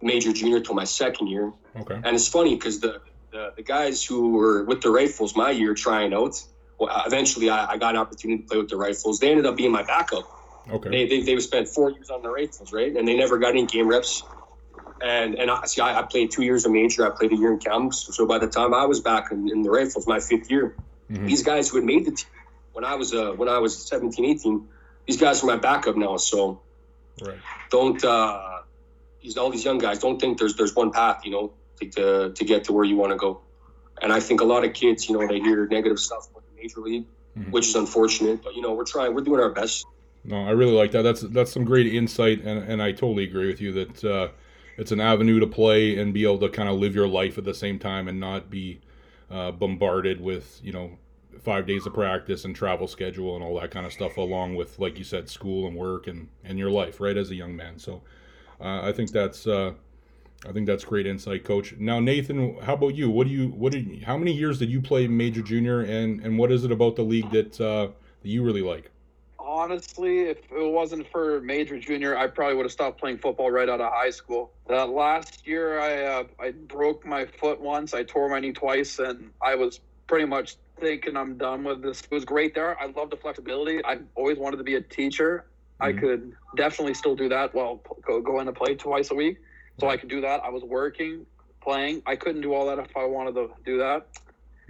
major 0.03 0.33
junior 0.33 0.61
till 0.61 0.75
my 0.75 0.85
second 0.85 1.29
year. 1.29 1.53
Okay. 1.77 1.95
And 1.95 2.15
it's 2.15 2.29
funny 2.29 2.55
because 2.55 2.81
the, 2.81 3.01
the, 3.31 3.53
the 3.57 3.63
guys 3.63 4.05
who 4.05 4.33
were 4.33 4.65
with 4.65 4.83
the 4.83 4.91
Rifles 4.91 5.35
my 5.37 5.51
year 5.51 5.75
trying 5.75 6.13
out, 6.13 6.43
well, 6.79 7.03
eventually 7.07 7.49
I, 7.49 7.73
I, 7.73 7.77
got 7.79 7.95
an 7.95 8.01
opportunity 8.01 8.43
to 8.43 8.49
play 8.49 8.59
with 8.59 8.69
the 8.69 8.77
Rifles. 8.77 9.21
They 9.21 9.31
ended 9.31 9.47
up 9.47 9.57
being 9.57 9.73
my 9.73 9.85
backup. 9.85 10.31
Okay. 10.71 10.91
They, 10.91 11.07
they, 11.07 11.23
they 11.23 11.41
spent 11.41 11.69
four 11.69 11.91
years 11.91 12.11
on 12.11 12.23
the 12.23 12.31
Rifles, 12.31 12.73
right? 12.73 12.95
And 12.95 13.07
they 13.07 13.17
never 13.17 13.39
got 13.39 13.51
any 13.51 13.67
game 13.67 13.89
reps 13.89 14.23
and 15.03 15.35
and 15.35 15.51
I 15.51 15.67
see 15.67 15.81
I, 15.81 15.99
I, 16.01 16.03
played 16.03 16.31
two 16.31 16.43
years 16.43 16.65
of 16.65 16.73
major. 16.73 17.07
I 17.07 17.11
played 17.11 17.33
a 17.33 17.37
year 17.37 17.53
in 17.53 17.59
camps. 17.59 18.09
So 18.17 18.27
by 18.27 18.39
the 18.39 18.49
time 18.49 18.75
I 18.75 18.87
was 18.87 19.01
back 19.01 19.31
in, 19.33 19.51
in 19.51 19.63
the 19.63 19.71
Rifles, 19.71 20.07
my 20.07 20.21
fifth 20.21 20.51
year, 20.51 20.77
mm-hmm. 21.11 21.27
these 21.27 21.43
guys 21.43 21.69
who 21.69 21.77
had 21.77 21.85
made 21.85 22.05
the 22.07 22.13
team 22.13 22.29
when 22.75 22.85
I 22.85 22.95
was 22.95 23.15
uh, 23.15 23.33
when 23.33 23.49
I 23.49 23.59
was 23.59 23.77
17, 23.87 24.25
18, 24.25 24.69
these 25.07 25.17
guys 25.17 25.43
are 25.43 25.47
my 25.47 25.57
backup 25.57 25.97
now. 25.97 26.17
So 26.19 26.61
right. 27.23 27.39
don't 27.71 28.05
uh, 28.05 28.61
these 29.23 29.39
all 29.39 29.51
these 29.51 29.65
young 29.65 29.79
guys 29.79 30.01
don't 30.01 30.21
think 30.21 30.39
there's 30.39 30.57
there's 30.57 30.75
one 30.75 30.91
path, 30.91 31.25
you 31.25 31.31
know, 31.31 31.53
to 31.81 31.91
to, 31.91 32.33
to 32.33 32.45
get 32.45 32.65
to 32.65 32.73
where 32.73 32.85
you 32.85 32.97
want 32.97 33.13
to 33.13 33.17
go. 33.17 33.41
And 34.03 34.13
I 34.13 34.21
think 34.21 34.41
a 34.41 34.45
lot 34.45 34.65
of 34.65 34.75
kids, 34.75 35.09
you 35.09 35.19
know, 35.19 35.27
they 35.27 35.39
hear 35.39 35.67
negative 35.69 36.01
stuff 36.01 36.29
about 36.31 36.43
the 36.51 36.61
major 36.61 36.81
league, 36.81 37.07
mm-hmm. 37.39 37.51
which 37.53 37.69
is 37.69 37.75
unfortunate. 37.77 38.43
But 38.43 38.55
you 38.55 38.63
know, 38.63 38.73
we're 38.73 38.85
trying, 38.85 39.15
we're 39.15 39.23
doing 39.23 39.41
our 39.41 39.51
best. 39.51 39.87
No, 40.25 40.45
I 40.45 40.51
really 40.51 40.73
like 40.73 40.91
that. 40.93 41.03
That's 41.03 41.21
that's 41.21 41.53
some 41.53 41.65
great 41.65 41.87
insight, 41.87 42.43
and, 42.43 42.65
and 42.65 42.83
I 42.83 42.93
totally 42.93 43.25
agree 43.25 43.47
with 43.47 43.61
you 43.61 43.73
that 43.73 44.05
uh, 44.05 44.29
it's 44.77 44.93
an 44.93 45.01
avenue 45.01 45.41
to 45.41 45.47
play 45.47 45.99
and 45.99 46.13
be 46.13 46.25
able 46.25 46.39
to 46.39 46.49
kind 46.49 46.69
of 46.69 46.77
live 46.77 46.95
your 46.95 47.09
life 47.09 47.39
at 47.39 47.45
the 47.45 47.55
same 47.55 47.79
time 47.79 48.09
and 48.09 48.19
not 48.19 48.51
be 48.51 48.81
uh, 49.31 49.51
bombarded 49.51 50.21
with 50.21 50.61
you 50.63 50.73
know 50.73 50.99
five 51.43 51.67
days 51.67 51.87
of 51.87 51.95
practice 51.95 52.45
and 52.45 52.55
travel 52.55 52.87
schedule 52.87 53.35
and 53.35 53.45
all 53.45 53.59
that 53.61 53.71
kind 53.71 53.85
of 53.87 53.93
stuff 53.93 54.17
along 54.17 54.55
with 54.55 54.79
like 54.79 54.99
you 54.99 55.05
said 55.05 55.29
school 55.29 55.67
and 55.67 55.77
work 55.77 56.07
and 56.07 56.29
and 56.45 56.59
your 56.59 56.71
life 56.71 57.01
right 57.01 57.17
as 57.17 57.31
a 57.31 57.35
young 57.35 57.55
man. 57.55 57.79
So 57.79 58.03
uh, 58.61 58.83
i 58.83 58.93
think 58.93 59.11
that's 59.11 59.47
uh, 59.47 59.73
i 60.49 60.53
think 60.53 60.67
that's 60.67 60.85
great 60.85 61.07
insight 61.07 61.45
coach. 61.45 61.75
Now 61.79 62.01
nathan 62.01 62.57
how 62.63 62.75
about 62.75 62.95
you? 62.95 63.11
What 63.11 63.27
do 63.27 63.33
you 63.33 63.49
what 63.49 63.73
did 63.73 64.05
how 64.05 64.17
many 64.17 64.33
years 64.33 64.59
did 64.59 64.71
you 64.71 64.81
play 64.81 65.07
major 65.07 65.43
junior 65.43 65.81
and 65.81 66.21
and 66.21 66.39
what 66.39 66.53
is 66.53 66.65
it 66.65 66.73
about 66.73 66.97
the 66.97 67.03
league 67.03 67.31
that 67.31 67.61
uh, 67.61 67.89
that 68.23 68.29
you 68.29 68.43
really 68.43 68.63
like 68.63 68.91
honestly, 69.45 70.21
if 70.21 70.39
it 70.51 70.73
wasn't 70.73 71.11
for 71.11 71.41
major 71.41 71.79
junior, 71.79 72.17
I 72.17 72.27
probably 72.27 72.57
would 72.57 72.65
have 72.65 72.73
stopped 72.73 72.99
playing 72.99 73.19
football 73.19 73.51
right 73.51 73.69
out 73.69 73.81
of 73.81 73.93
high 73.93 74.11
school. 74.11 74.53
That 74.69 74.89
last 74.91 75.47
year, 75.47 75.79
I 75.79 76.03
uh, 76.05 76.25
I 76.41 76.51
broke 76.53 77.07
my 77.07 77.27
foot 77.27 77.61
once. 77.61 77.95
I 77.95 78.03
tore 78.03 78.29
my 78.29 78.41
knee 78.41 78.53
twice, 78.53 78.99
and 78.99 79.31
I 79.41 79.55
was 79.55 79.81
pretty 80.07 80.27
much 80.27 80.57
thinking 80.81 81.17
I'm 81.17 81.37
done 81.37 81.65
with 81.65 81.83
this. 81.83 82.03
It 82.03 82.11
was 82.11 82.25
great 82.25 82.55
there. 82.55 82.81
I 82.81 82.87
love 82.87 83.11
the 83.11 83.17
flexibility. 83.17 83.85
I 83.85 83.99
always 84.15 84.39
wanted 84.39 84.57
to 84.59 84.65
be 84.65 84.75
a 84.75 84.81
teacher. 84.81 85.45
Mm-hmm. 85.81 85.99
I 85.99 86.01
could 86.01 86.33
definitely 86.57 86.95
still 86.95 87.17
do 87.17 87.29
that. 87.29 87.55
Well, 87.55 87.81
go, 88.03 88.21
go 88.21 88.41
in 88.41 88.47
to 88.47 88.53
play 88.53 88.75
twice 88.75 89.11
a 89.11 89.15
week, 89.15 89.39
so 89.79 89.89
I 89.89 89.97
could 89.97 90.09
do 90.09 90.21
that. 90.23 90.43
I 90.43 90.51
was 90.51 90.63
working, 90.63 91.27
playing. 91.63 92.03
I 92.07 92.17
couldn't 92.17 92.43
do 92.43 92.55
all 92.55 92.67
that 92.67 92.79
if 92.79 92.97
I 92.97 93.05
wanted 93.05 93.35
to 93.35 93.51
do 93.65 93.79
that. 93.79 94.07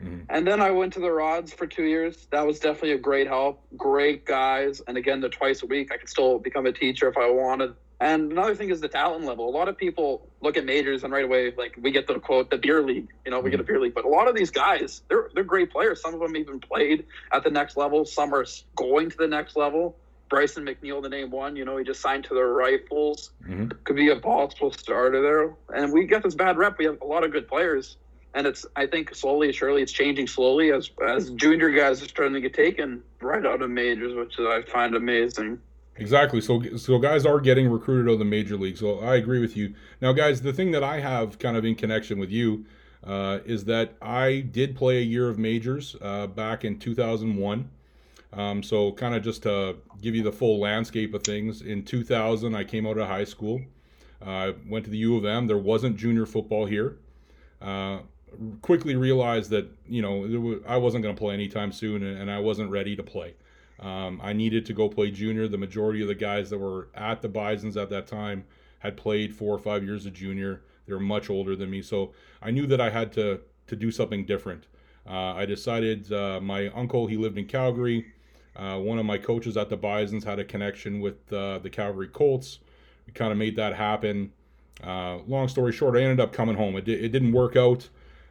Mm-hmm. 0.00 0.24
And 0.28 0.46
then 0.46 0.60
I 0.60 0.70
went 0.70 0.92
to 0.94 1.00
the 1.00 1.10
Rods 1.10 1.52
for 1.52 1.66
two 1.66 1.84
years. 1.84 2.26
That 2.30 2.46
was 2.46 2.58
definitely 2.58 2.92
a 2.92 2.98
great 2.98 3.26
help. 3.26 3.64
Great 3.76 4.24
guys. 4.24 4.80
And 4.86 4.96
again, 4.96 5.20
the 5.20 5.28
twice 5.28 5.62
a 5.62 5.66
week, 5.66 5.92
I 5.92 5.96
could 5.96 6.08
still 6.08 6.38
become 6.38 6.66
a 6.66 6.72
teacher 6.72 7.08
if 7.08 7.16
I 7.16 7.30
wanted. 7.30 7.74
And 8.00 8.32
another 8.32 8.54
thing 8.54 8.70
is 8.70 8.80
the 8.80 8.88
talent 8.88 9.24
level. 9.24 9.48
A 9.48 9.54
lot 9.56 9.68
of 9.68 9.78
people 9.78 10.28
look 10.40 10.56
at 10.56 10.64
majors 10.64 11.04
and 11.04 11.12
right 11.12 11.24
away, 11.24 11.54
like 11.56 11.78
we 11.80 11.90
get 11.90 12.06
the 12.06 12.18
quote, 12.18 12.50
the 12.50 12.58
beer 12.58 12.82
league. 12.82 13.08
You 13.24 13.30
know, 13.30 13.40
we 13.40 13.50
get 13.50 13.60
a 13.60 13.62
mm-hmm. 13.62 13.72
beer 13.72 13.80
league. 13.80 13.94
But 13.94 14.04
a 14.04 14.08
lot 14.08 14.28
of 14.28 14.34
these 14.34 14.50
guys, 14.50 15.02
they're 15.08 15.30
they're 15.34 15.44
great 15.44 15.70
players. 15.70 16.02
Some 16.02 16.12
of 16.12 16.20
them 16.20 16.36
even 16.36 16.58
played 16.58 17.06
at 17.32 17.44
the 17.44 17.50
next 17.50 17.76
level. 17.76 18.04
Some 18.04 18.34
are 18.34 18.44
going 18.76 19.10
to 19.10 19.16
the 19.16 19.28
next 19.28 19.56
level. 19.56 19.96
Bryson 20.28 20.64
McNeil, 20.64 21.02
the 21.02 21.08
name 21.08 21.30
one, 21.30 21.54
you 21.54 21.64
know, 21.64 21.76
he 21.76 21.84
just 21.84 22.00
signed 22.00 22.24
to 22.24 22.34
the 22.34 22.42
Rifles. 22.42 23.30
Mm-hmm. 23.42 23.68
Could 23.84 23.96
be 23.96 24.08
a 24.08 24.16
possible 24.16 24.72
starter 24.72 25.22
there. 25.22 25.54
And 25.78 25.92
we 25.92 26.06
get 26.06 26.22
this 26.22 26.34
bad 26.34 26.56
rep. 26.56 26.78
We 26.78 26.86
have 26.86 27.00
a 27.02 27.04
lot 27.04 27.24
of 27.24 27.30
good 27.30 27.46
players 27.46 27.96
and 28.34 28.46
it's 28.46 28.66
I 28.76 28.86
think 28.86 29.14
slowly, 29.14 29.52
surely, 29.52 29.82
it's 29.82 29.92
changing 29.92 30.26
slowly 30.26 30.72
as 30.72 30.90
as 31.06 31.30
junior 31.30 31.70
guys 31.70 32.02
are 32.02 32.08
starting 32.08 32.34
to 32.34 32.40
get 32.40 32.54
taken 32.54 33.02
right 33.20 33.44
out 33.44 33.62
of 33.62 33.70
majors, 33.70 34.14
which 34.14 34.38
I 34.38 34.62
find 34.62 34.94
amazing. 34.94 35.60
Exactly. 35.96 36.40
So 36.40 36.76
so 36.76 36.98
guys 36.98 37.24
are 37.24 37.40
getting 37.40 37.70
recruited 37.70 38.08
out 38.08 38.14
of 38.14 38.18
the 38.18 38.24
major 38.24 38.56
leagues. 38.56 38.80
So 38.80 38.98
I 38.98 39.16
agree 39.16 39.40
with 39.40 39.56
you. 39.56 39.74
Now, 40.00 40.12
guys, 40.12 40.42
the 40.42 40.52
thing 40.52 40.72
that 40.72 40.82
I 40.82 41.00
have 41.00 41.38
kind 41.38 41.56
of 41.56 41.64
in 41.64 41.76
connection 41.76 42.18
with 42.18 42.30
you 42.30 42.66
uh, 43.04 43.38
is 43.44 43.64
that 43.66 43.94
I 44.02 44.40
did 44.40 44.76
play 44.76 44.98
a 44.98 45.04
year 45.04 45.28
of 45.28 45.38
majors 45.38 45.94
uh, 46.00 46.26
back 46.26 46.64
in 46.64 46.78
2001. 46.78 47.70
Um, 48.32 48.64
so, 48.64 48.90
kind 48.92 49.14
of 49.14 49.22
just 49.22 49.44
to 49.44 49.76
give 50.02 50.16
you 50.16 50.24
the 50.24 50.32
full 50.32 50.58
landscape 50.58 51.14
of 51.14 51.22
things, 51.22 51.62
in 51.62 51.84
2000, 51.84 52.56
I 52.56 52.64
came 52.64 52.84
out 52.84 52.98
of 52.98 53.06
high 53.06 53.22
school. 53.22 53.60
I 54.20 54.48
uh, 54.48 54.52
went 54.68 54.86
to 54.86 54.90
the 54.90 54.98
U 54.98 55.16
of 55.16 55.24
M. 55.24 55.46
There 55.46 55.58
wasn't 55.58 55.96
junior 55.96 56.26
football 56.26 56.66
here. 56.66 56.96
Uh, 57.62 58.00
quickly 58.62 58.96
realized 58.96 59.50
that 59.50 59.66
you 59.86 60.02
know 60.02 60.60
I 60.66 60.76
wasn't 60.76 61.02
going 61.02 61.14
to 61.14 61.18
play 61.18 61.34
anytime 61.34 61.72
soon, 61.72 62.02
and, 62.02 62.18
and, 62.18 62.30
I 62.30 62.38
wasn't 62.38 62.70
ready 62.70 62.96
to 62.96 63.02
play. 63.02 63.34
Um, 63.80 64.20
I 64.22 64.32
needed 64.32 64.66
to 64.66 64.72
go 64.72 64.88
play 64.88 65.10
junior. 65.10 65.48
The 65.48 65.58
majority 65.58 66.02
of 66.02 66.08
the 66.08 66.14
guys 66.14 66.50
that 66.50 66.58
were 66.58 66.88
at 66.94 67.22
the 67.22 67.28
Bisons 67.28 67.76
at 67.76 67.90
that 67.90 68.06
time 68.06 68.44
had 68.78 68.96
played 68.96 69.34
four 69.34 69.54
or 69.54 69.58
five 69.58 69.84
years 69.84 70.06
of 70.06 70.12
junior. 70.12 70.62
They 70.86 70.92
were 70.92 71.00
much 71.00 71.30
older 71.30 71.56
than 71.56 71.70
me, 71.70 71.82
so 71.82 72.12
I 72.42 72.50
knew 72.50 72.66
that 72.66 72.80
I 72.80 72.90
had 72.90 73.12
to 73.14 73.40
to 73.66 73.76
do 73.76 73.90
something 73.90 74.24
different. 74.24 74.66
Uh, 75.06 75.34
I 75.34 75.44
decided 75.44 76.12
uh, 76.12 76.40
my 76.40 76.68
uncle 76.68 77.06
he 77.06 77.16
lived 77.16 77.38
in 77.38 77.46
Calgary. 77.46 78.06
Uh, 78.56 78.78
one 78.78 78.98
of 78.98 79.04
my 79.04 79.18
coaches 79.18 79.56
at 79.56 79.68
the 79.68 79.76
Bisons 79.76 80.24
had 80.24 80.38
a 80.38 80.44
connection 80.44 81.00
with 81.00 81.32
uh, 81.32 81.58
the 81.58 81.70
Calgary 81.70 82.08
Colts. 82.08 82.60
We 83.06 83.12
kind 83.12 83.32
of 83.32 83.38
made 83.38 83.56
that 83.56 83.74
happen. 83.74 84.32
Uh, 84.82 85.18
long 85.26 85.48
story 85.48 85.72
short, 85.72 85.96
I 85.96 86.02
ended 86.02 86.20
up 86.20 86.32
coming 86.32 86.56
home. 86.56 86.76
It, 86.76 86.84
di- 86.84 86.94
it 86.94 87.12
didn't 87.12 87.32
work 87.32 87.56
out. 87.56 87.88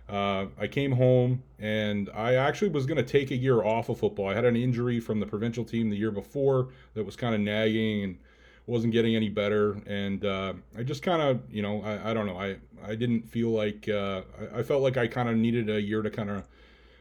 Uh, 0.10 0.48
I 0.60 0.68
came 0.68 0.92
home 0.92 1.44
and 1.60 2.10
I 2.14 2.36
actually 2.36 2.70
was 2.70 2.86
going 2.86 2.98
to 2.98 3.04
take 3.04 3.32
a 3.32 3.36
year 3.36 3.64
off 3.64 3.90
of 3.90 4.00
football. 4.00 4.28
I 4.28 4.34
had 4.34 4.46
an 4.46 4.56
injury 4.56 5.00
from 5.00 5.20
the 5.20 5.26
provincial 5.26 5.64
team 5.64 5.90
the 5.90 5.96
year 5.96 6.12
before 6.12 6.70
that 6.94 7.06
was 7.06 7.16
kind 7.16 7.34
of 7.34 7.42
nagging 7.42 8.04
and 8.04 8.18
wasn't 8.66 8.94
getting 8.94 9.16
any 9.16 9.30
better. 9.30 9.82
And 9.86 10.26
uh, 10.26 10.54
I 10.78 10.84
just 10.84 11.04
kind 11.04 11.22
of, 11.22 11.42
you 11.50 11.62
know, 11.62 11.82
I, 11.82 12.12
I, 12.12 12.14
don't 12.14 12.26
know. 12.26 12.38
I, 12.38 12.58
I 12.86 12.96
didn't 12.96 13.30
feel 13.30 13.50
like, 13.50 13.88
uh, 13.88 14.24
I, 14.54 14.60
I, 14.60 14.64
felt 14.64 14.82
like 14.82 14.98
I 14.98 15.08
kind 15.08 15.30
of 15.30 15.38
needed 15.38 15.70
a 15.70 15.82
year 15.82 16.02
to 16.02 16.10
kind 16.10 16.30
of 16.30 16.48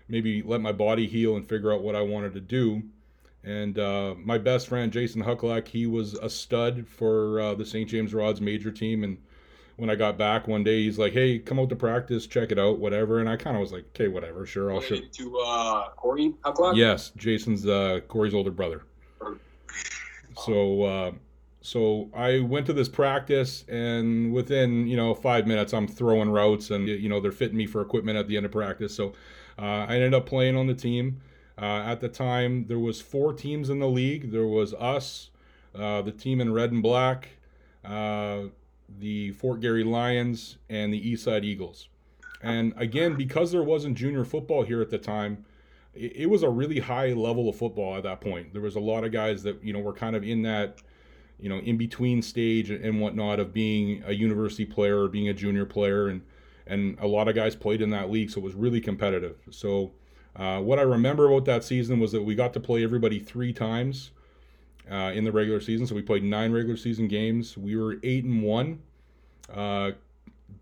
maybe 0.09 0.43
let 0.43 0.61
my 0.61 0.73
body 0.73 1.07
heal 1.07 1.37
and 1.37 1.49
figure 1.49 1.73
out 1.73 1.83
what 1.83 1.97
I 1.97 2.03
wanted 2.03 2.35
to 2.35 2.41
do. 2.41 2.83
And 3.45 3.79
uh, 3.79 4.15
my 4.17 4.39
best 4.39 4.69
friend, 4.69 4.93
Jason 4.93 5.23
Hucklack, 5.23 5.67
he 5.67 5.87
was 5.87 6.15
a 6.15 6.31
stud 6.31 6.87
for 6.87 7.41
uh, 7.41 7.55
the 7.55 7.67
St. 7.67 7.89
James 7.89 8.15
Rods 8.15 8.41
major 8.41 8.71
team. 8.71 9.03
And 9.03 9.19
when 9.77 9.91
I 9.91 9.95
got 9.95 10.19
back 10.19 10.49
one 10.49 10.65
day, 10.65 10.83
he's 10.83 10.99
like, 10.99 11.13
"Hey, 11.13 11.39
come 11.39 11.59
out 11.59 11.69
to 11.71 11.77
practice, 11.77 12.27
check 12.27 12.53
it 12.53 12.59
out, 12.59 12.79
whatever." 12.79 13.21
And 13.21 13.29
I 13.29 13.37
kind 13.37 13.57
of 13.57 13.61
was 13.61 13.73
like, 13.73 13.85
"Okay, 13.95 14.09
whatever, 14.09 14.47
sure, 14.47 14.73
I'll 14.73 14.81
show." 14.81 14.97
To 14.97 15.39
uh, 15.39 15.91
Corey 15.91 16.35
Hucklack. 16.45 16.77
Yes, 16.77 17.13
Jason's 17.17 17.67
uh, 17.67 18.01
Corey's 18.09 18.35
older 18.35 18.51
brother. 18.51 18.83
So, 20.39 20.83
uh, 20.83 21.13
so 21.61 22.11
I 22.15 22.41
went 22.41 22.67
to 22.67 22.73
this 22.73 22.89
practice, 22.89 23.65
and 23.69 24.33
within 24.33 24.87
you 24.87 24.97
know 24.97 25.15
five 25.15 25.47
minutes, 25.47 25.73
I'm 25.73 25.89
throwing 25.89 26.31
routes, 26.31 26.71
and 26.71 26.89
you 26.89 27.09
know 27.09 27.21
they're 27.21 27.33
fitting 27.33 27.57
me 27.57 27.67
for 27.67 27.81
equipment 27.83 28.19
at 28.19 28.29
the 28.29 28.37
end 28.37 28.47
of 28.47 28.53
practice. 28.53 28.95
So, 28.95 29.15
uh, 29.59 29.87
I 29.89 29.95
ended 29.95 30.15
up 30.15 30.27
playing 30.27 30.57
on 30.57 30.67
the 30.67 30.75
team. 30.75 31.21
Uh, 31.61 31.83
at 31.85 32.01
the 32.01 32.09
time, 32.09 32.67
there 32.67 32.79
was 32.79 33.01
four 33.01 33.33
teams 33.33 33.71
in 33.71 33.79
the 33.79 33.89
league. 33.89 34.33
There 34.33 34.47
was 34.47 34.75
us, 34.75 35.31
uh, 35.75 36.03
the 36.03 36.11
team 36.11 36.41
in 36.41 36.53
red 36.53 36.73
and 36.73 36.83
black, 36.83 37.29
uh, 37.85 38.45
the 38.99 39.33
Fort 39.33 39.61
Garry 39.61 39.85
Lions, 39.85 40.59
and 40.69 40.93
the 40.93 41.13
Eastside 41.13 41.45
Eagles. 41.45 41.89
And 42.43 42.75
again, 42.77 43.15
because 43.15 43.53
there 43.53 43.63
wasn't 43.63 43.97
junior 43.97 44.25
football 44.25 44.65
here 44.65 44.81
at 44.81 44.91
the 44.91 44.99
time, 44.99 45.45
it, 45.95 46.17
it 46.17 46.27
was 46.27 46.43
a 46.43 46.49
really 46.49 46.81
high 46.81 47.13
level 47.13 47.49
of 47.49 47.57
football 47.57 47.97
at 47.97 48.03
that 48.03 48.21
point. 48.21 48.53
There 48.53 48.63
was 48.63 48.77
a 48.77 48.81
lot 48.81 49.05
of 49.05 49.13
guys 49.13 49.43
that 49.45 49.63
you 49.63 49.73
know 49.73 49.79
were 49.79 49.93
kind 49.93 50.17
of 50.17 50.25
in 50.25 50.43
that 50.43 50.79
you 51.43 51.49
know 51.49 51.59
in 51.59 51.77
between 51.77 52.23
stage 52.23 52.71
and 52.71 53.01
whatnot 53.01 53.41
of 53.41 53.53
being 53.53 54.03
a 54.07 54.13
university 54.13 54.65
player 54.65 55.03
or 55.03 55.09
being 55.09 55.29
a 55.29 55.35
junior 55.35 55.67
player 55.67 56.09
and 56.09 56.23
and 56.67 56.97
a 57.01 57.07
lot 57.07 57.29
of 57.29 57.35
guys 57.35 57.57
played 57.57 57.83
in 57.83 57.91
that 57.91 58.11
league 58.11 58.31
so 58.31 58.41
it 58.41 58.45
was 58.45 58.55
really 58.55 58.81
competitive 58.81 59.37
so 59.51 59.91
uh, 60.37 60.61
what 60.61 60.79
i 60.79 60.83
remember 60.83 61.27
about 61.27 61.45
that 61.45 61.65
season 61.65 61.99
was 61.99 62.13
that 62.13 62.23
we 62.23 62.35
got 62.35 62.53
to 62.53 62.61
play 62.61 62.85
everybody 62.85 63.19
three 63.19 63.53
times 63.53 64.13
uh, 64.91 65.13
in 65.15 65.25
the 65.25 65.33
regular 65.33 65.61
season. 65.61 65.87
So 65.87 65.95
we 65.95 66.03
played 66.03 66.25
nine 66.25 66.53
regular 66.53 66.77
season 66.77 67.09
games. 67.09 67.57
We 67.57 67.77
were 67.77 67.97
eight 68.03 68.25
and 68.25 68.43
one. 68.43 68.81
Uh, 69.53 69.93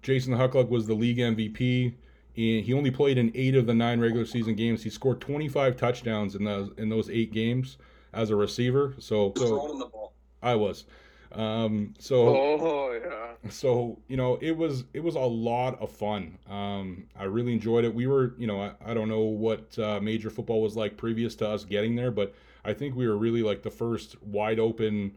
Jason 0.02 0.34
Hucklack 0.34 0.68
was 0.68 0.86
the 0.86 0.94
league 0.94 1.18
MVP. 1.18 1.94
And 2.36 2.64
he 2.64 2.72
only 2.72 2.90
played 2.90 3.18
in 3.18 3.32
eight 3.34 3.56
of 3.56 3.66
the 3.66 3.74
nine 3.74 4.00
regular 4.00 4.24
season 4.24 4.54
games. 4.54 4.82
He 4.82 4.90
scored 4.90 5.20
25 5.20 5.76
touchdowns 5.76 6.34
in 6.36 6.44
those 6.44 6.70
in 6.78 6.88
those 6.88 7.10
eight 7.10 7.32
games 7.32 7.76
as 8.12 8.30
a 8.30 8.36
receiver. 8.36 8.94
So, 8.98 9.32
so 9.36 10.12
I 10.42 10.54
was. 10.54 10.84
Um, 11.32 11.94
so 11.98 12.28
oh 12.28 12.92
yeah. 12.92 13.50
So 13.50 13.98
you 14.08 14.16
know 14.16 14.38
it 14.40 14.56
was 14.56 14.84
it 14.94 15.00
was 15.00 15.14
a 15.14 15.20
lot 15.20 15.80
of 15.80 15.90
fun. 15.90 16.38
Um, 16.48 17.04
I 17.18 17.24
really 17.24 17.52
enjoyed 17.52 17.84
it. 17.84 17.94
We 17.94 18.06
were 18.06 18.34
you 18.36 18.46
know 18.46 18.60
I, 18.60 18.72
I 18.84 18.94
don't 18.94 19.08
know 19.08 19.20
what 19.20 19.78
uh, 19.78 20.00
major 20.00 20.30
football 20.30 20.60
was 20.62 20.76
like 20.76 20.96
previous 20.96 21.34
to 21.36 21.48
us 21.48 21.64
getting 21.64 21.94
there, 21.94 22.10
but 22.10 22.34
I 22.64 22.74
think 22.74 22.94
we 22.94 23.08
were 23.08 23.16
really 23.16 23.42
like 23.42 23.62
the 23.62 23.70
first 23.70 24.20
wide 24.22 24.58
open, 24.58 25.16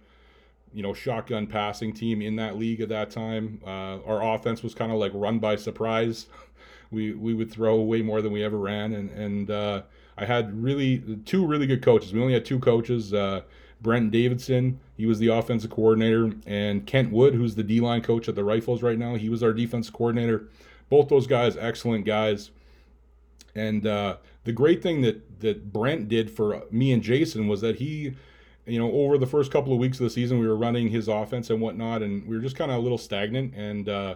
you 0.74 0.82
know, 0.84 0.94
shotgun 0.94 1.48
passing 1.48 1.94
team 1.94 2.22
in 2.22 2.36
that 2.38 2.58
league 2.58 2.82
at 2.82 2.90
that 2.90 3.12
time. 3.12 3.60
Uh, 3.66 4.00
our 4.06 4.36
offense 4.36 4.64
was 4.64 4.74
kind 4.74 4.92
of 4.92 4.98
like 4.98 5.12
run 5.14 5.40
by 5.40 5.56
surprise. 5.56 6.28
We 6.92 7.14
we 7.14 7.34
would 7.34 7.52
throw 7.52 7.82
way 7.82 8.02
more 8.02 8.22
than 8.22 8.32
we 8.32 8.44
ever 8.44 8.58
ran, 8.58 8.94
and 8.94 9.10
and 9.12 9.50
uh, 9.50 9.82
I 10.18 10.26
had 10.26 10.62
really 10.62 11.20
two 11.26 11.46
really 11.46 11.66
good 11.66 11.82
coaches. 11.82 12.14
We 12.14 12.22
only 12.22 12.34
had 12.34 12.46
two 12.46 12.60
coaches. 12.60 13.14
Uh, 13.14 13.42
Brent 13.82 14.12
Davidson, 14.12 14.80
he 14.96 15.06
was 15.06 15.20
the 15.20 15.28
offensive 15.28 15.70
coordinator, 15.70 16.32
and 16.48 16.88
Kent 16.88 17.12
Wood, 17.12 17.36
who's 17.36 17.56
the 17.56 17.64
D 17.64 17.82
line 17.82 18.02
coach 18.02 18.30
at 18.30 18.36
the 18.36 18.44
Rifles 18.44 18.82
right 18.82 18.98
now, 18.98 19.16
he 19.16 19.28
was 19.28 19.44
our 19.44 19.52
defense 19.52 19.90
coordinator. 19.90 20.48
Both 20.90 21.10
those 21.10 21.28
guys, 21.28 21.58
excellent 21.58 22.06
guys. 22.06 22.52
And 23.55 23.86
uh, 23.86 24.17
the 24.43 24.51
great 24.51 24.81
thing 24.81 25.01
that 25.01 25.41
that 25.41 25.72
Brent 25.72 26.07
did 26.07 26.31
for 26.31 26.63
me 26.72 26.91
and 26.91 27.03
Jason 27.03 27.48
was 27.48 27.62
that 27.62 27.75
he, 27.77 28.15
you 28.65 28.79
know, 28.79 28.91
over 28.91 29.17
the 29.17 29.27
first 29.27 29.51
couple 29.51 29.74
of 29.74 29.79
weeks 29.79 30.00
of 30.00 30.05
the 30.05 30.10
season, 30.10 30.39
we 30.39 30.48
were 30.48 30.55
running 30.55 30.89
his 30.89 31.07
offense 31.07 31.50
and 31.50 31.62
whatnot, 31.62 32.01
and 32.01 32.25
we 32.27 32.36
were 32.36 32.41
just 32.41 32.55
kind 32.55 32.72
of 32.72 32.77
a 32.77 32.81
little 32.81 32.98
stagnant. 32.98 33.53
And 33.55 33.89
uh, 33.89 34.15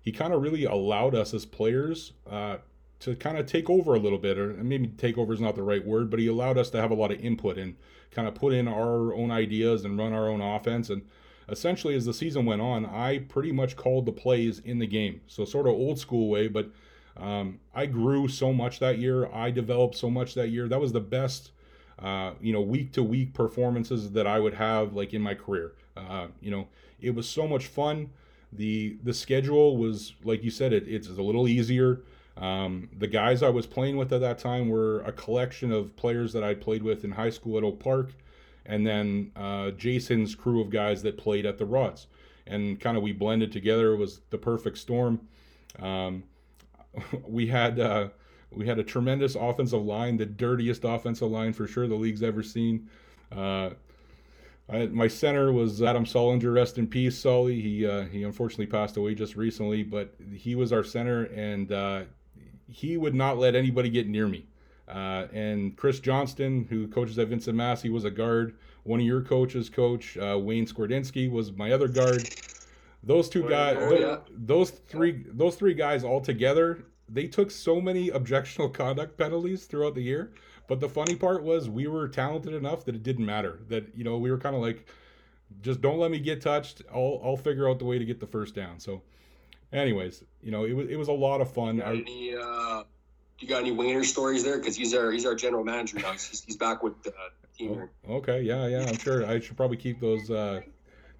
he 0.00 0.12
kind 0.12 0.32
of 0.32 0.40
really 0.40 0.64
allowed 0.64 1.14
us 1.14 1.34
as 1.34 1.44
players 1.44 2.12
uh, 2.30 2.58
to 3.00 3.14
kind 3.16 3.38
of 3.38 3.46
take 3.46 3.68
over 3.68 3.94
a 3.94 3.98
little 3.98 4.18
bit, 4.18 4.38
or 4.38 4.54
maybe 4.54 4.88
take 4.88 5.18
over 5.18 5.32
is 5.32 5.40
not 5.40 5.54
the 5.54 5.62
right 5.62 5.84
word, 5.84 6.10
but 6.10 6.18
he 6.18 6.26
allowed 6.26 6.58
us 6.58 6.70
to 6.70 6.80
have 6.80 6.90
a 6.90 6.94
lot 6.94 7.10
of 7.10 7.20
input 7.20 7.58
and 7.58 7.76
kind 8.10 8.26
of 8.26 8.34
put 8.34 8.52
in 8.52 8.66
our 8.66 9.14
own 9.14 9.30
ideas 9.30 9.84
and 9.84 9.98
run 9.98 10.12
our 10.12 10.28
own 10.28 10.40
offense. 10.40 10.90
And 10.90 11.02
essentially, 11.48 11.94
as 11.94 12.04
the 12.04 12.14
season 12.14 12.46
went 12.46 12.62
on, 12.62 12.86
I 12.86 13.18
pretty 13.18 13.52
much 13.52 13.76
called 13.76 14.06
the 14.06 14.12
plays 14.12 14.60
in 14.60 14.78
the 14.78 14.86
game. 14.86 15.20
So 15.26 15.44
sort 15.44 15.66
of 15.66 15.74
old 15.74 15.98
school 15.98 16.28
way, 16.28 16.48
but 16.48 16.70
um, 17.18 17.58
I 17.74 17.86
grew 17.86 18.28
so 18.28 18.52
much 18.52 18.78
that 18.78 18.98
year. 18.98 19.28
I 19.32 19.50
developed 19.50 19.96
so 19.96 20.10
much 20.10 20.34
that 20.34 20.48
year. 20.48 20.68
That 20.68 20.80
was 20.80 20.92
the 20.92 21.00
best, 21.00 21.50
uh, 21.98 22.32
you 22.40 22.52
know, 22.52 22.60
week 22.60 22.92
to 22.92 23.02
week 23.02 23.34
performances 23.34 24.12
that 24.12 24.26
I 24.26 24.38
would 24.38 24.54
have 24.54 24.94
like 24.94 25.14
in 25.14 25.22
my 25.22 25.34
career. 25.34 25.72
Uh, 25.96 26.28
you 26.40 26.50
know, 26.50 26.68
it 27.00 27.14
was 27.14 27.28
so 27.28 27.46
much 27.46 27.66
fun. 27.66 28.10
The 28.52 28.96
the 29.02 29.12
schedule 29.12 29.76
was 29.76 30.14
like 30.22 30.42
you 30.44 30.50
said, 30.50 30.72
it, 30.72 30.86
it's 30.86 31.08
a 31.08 31.22
little 31.22 31.48
easier. 31.48 32.02
Um, 32.36 32.88
the 32.96 33.08
guys 33.08 33.42
I 33.42 33.48
was 33.48 33.66
playing 33.66 33.96
with 33.96 34.12
at 34.12 34.20
that 34.20 34.38
time 34.38 34.68
were 34.68 35.00
a 35.00 35.10
collection 35.10 35.72
of 35.72 35.96
players 35.96 36.32
that 36.34 36.44
I 36.44 36.54
played 36.54 36.84
with 36.84 37.04
in 37.04 37.10
high 37.10 37.30
school 37.30 37.58
at 37.58 37.64
Oak 37.64 37.80
Park, 37.80 38.12
and 38.64 38.86
then 38.86 39.32
uh, 39.34 39.72
Jason's 39.72 40.36
crew 40.36 40.60
of 40.60 40.70
guys 40.70 41.02
that 41.02 41.18
played 41.18 41.46
at 41.46 41.58
the 41.58 41.66
Rods, 41.66 42.06
and 42.46 42.78
kind 42.78 42.96
of 42.96 43.02
we 43.02 43.12
blended 43.12 43.50
together. 43.50 43.94
It 43.94 43.96
was 43.96 44.20
the 44.30 44.38
perfect 44.38 44.78
storm. 44.78 45.20
Um, 45.80 46.22
we 47.26 47.46
had 47.46 47.78
uh, 47.80 48.08
we 48.50 48.66
had 48.66 48.78
a 48.78 48.84
tremendous 48.84 49.34
offensive 49.34 49.82
line, 49.82 50.16
the 50.16 50.26
dirtiest 50.26 50.84
offensive 50.84 51.30
line 51.30 51.52
for 51.52 51.66
sure 51.66 51.86
the 51.86 51.94
league's 51.94 52.22
ever 52.22 52.42
seen. 52.42 52.88
Uh, 53.30 53.70
I, 54.70 54.86
my 54.86 55.08
center 55.08 55.52
was 55.52 55.82
Adam 55.82 56.04
Solinger, 56.04 56.52
rest 56.54 56.78
in 56.78 56.86
peace, 56.86 57.18
Sully. 57.18 57.60
He 57.60 57.86
uh, 57.86 58.04
he 58.04 58.22
unfortunately 58.22 58.66
passed 58.66 58.96
away 58.96 59.14
just 59.14 59.36
recently, 59.36 59.82
but 59.82 60.14
he 60.32 60.54
was 60.54 60.72
our 60.72 60.84
center, 60.84 61.24
and 61.24 61.72
uh, 61.72 62.02
he 62.68 62.96
would 62.96 63.14
not 63.14 63.38
let 63.38 63.54
anybody 63.54 63.88
get 63.88 64.06
near 64.06 64.28
me. 64.28 64.46
Uh, 64.86 65.26
and 65.32 65.76
Chris 65.76 66.00
Johnston, 66.00 66.66
who 66.70 66.88
coaches 66.88 67.18
at 67.18 67.28
Vincent 67.28 67.56
Massey, 67.56 67.90
was 67.90 68.04
a 68.04 68.10
guard. 68.10 68.56
One 68.84 69.00
of 69.00 69.06
your 69.06 69.20
coaches, 69.20 69.68
Coach 69.68 70.16
uh, 70.16 70.38
Wayne 70.38 70.66
Skordinsky, 70.66 71.30
was 71.30 71.52
my 71.52 71.72
other 71.72 71.88
guard. 71.88 72.26
Those 73.02 73.28
two 73.28 73.46
oh, 73.46 73.48
guys, 73.48 73.76
oh, 73.78 73.90
those, 73.90 74.00
yeah. 74.00 74.16
those, 74.30 74.70
three, 74.70 75.24
those 75.28 75.56
three 75.56 75.74
guys 75.74 76.04
all 76.04 76.20
together, 76.20 76.84
they 77.08 77.26
took 77.26 77.50
so 77.50 77.80
many 77.80 78.10
objectionable 78.10 78.70
conduct 78.72 79.16
penalties 79.16 79.64
throughout 79.66 79.94
the 79.94 80.02
year. 80.02 80.32
But 80.68 80.80
the 80.80 80.88
funny 80.88 81.16
part 81.16 81.42
was 81.42 81.68
we 81.68 81.86
were 81.86 82.08
talented 82.08 82.52
enough 82.52 82.84
that 82.84 82.94
it 82.94 83.02
didn't 83.02 83.24
matter. 83.24 83.60
That 83.68 83.86
you 83.96 84.04
know 84.04 84.18
we 84.18 84.30
were 84.30 84.36
kind 84.36 84.54
of 84.54 84.60
like, 84.60 84.86
just 85.62 85.80
don't 85.80 85.98
let 85.98 86.10
me 86.10 86.18
get 86.18 86.42
touched. 86.42 86.82
I'll 86.94 87.20
I'll 87.24 87.38
figure 87.38 87.68
out 87.68 87.78
the 87.78 87.86
way 87.86 87.98
to 87.98 88.04
get 88.04 88.20
the 88.20 88.26
first 88.26 88.54
down. 88.54 88.78
So, 88.78 89.00
anyways, 89.72 90.22
you 90.42 90.50
know 90.50 90.64
it 90.64 90.74
was 90.74 90.88
it 90.88 90.96
was 90.96 91.08
a 91.08 91.12
lot 91.12 91.40
of 91.40 91.50
fun. 91.50 91.78
Got 91.78 91.94
any, 91.94 92.34
uh, 92.34 92.82
you 93.38 93.48
got 93.48 93.62
any 93.62 93.72
Wayner 93.72 94.04
stories 94.04 94.44
there? 94.44 94.58
Because 94.58 94.76
he's 94.76 94.92
our 94.92 95.10
he's 95.10 95.24
our 95.24 95.34
general 95.34 95.64
manager 95.64 95.98
now. 96.00 96.12
He's, 96.12 96.44
he's 96.44 96.56
back 96.56 96.82
with 96.82 97.02
the 97.02 97.14
team. 97.56 97.88
Oh, 98.06 98.16
okay, 98.16 98.42
yeah, 98.42 98.66
yeah. 98.66 98.84
I'm 98.86 98.98
sure 98.98 99.24
I 99.24 99.40
should 99.40 99.56
probably 99.56 99.78
keep 99.78 100.00
those. 100.00 100.30
Uh, 100.30 100.60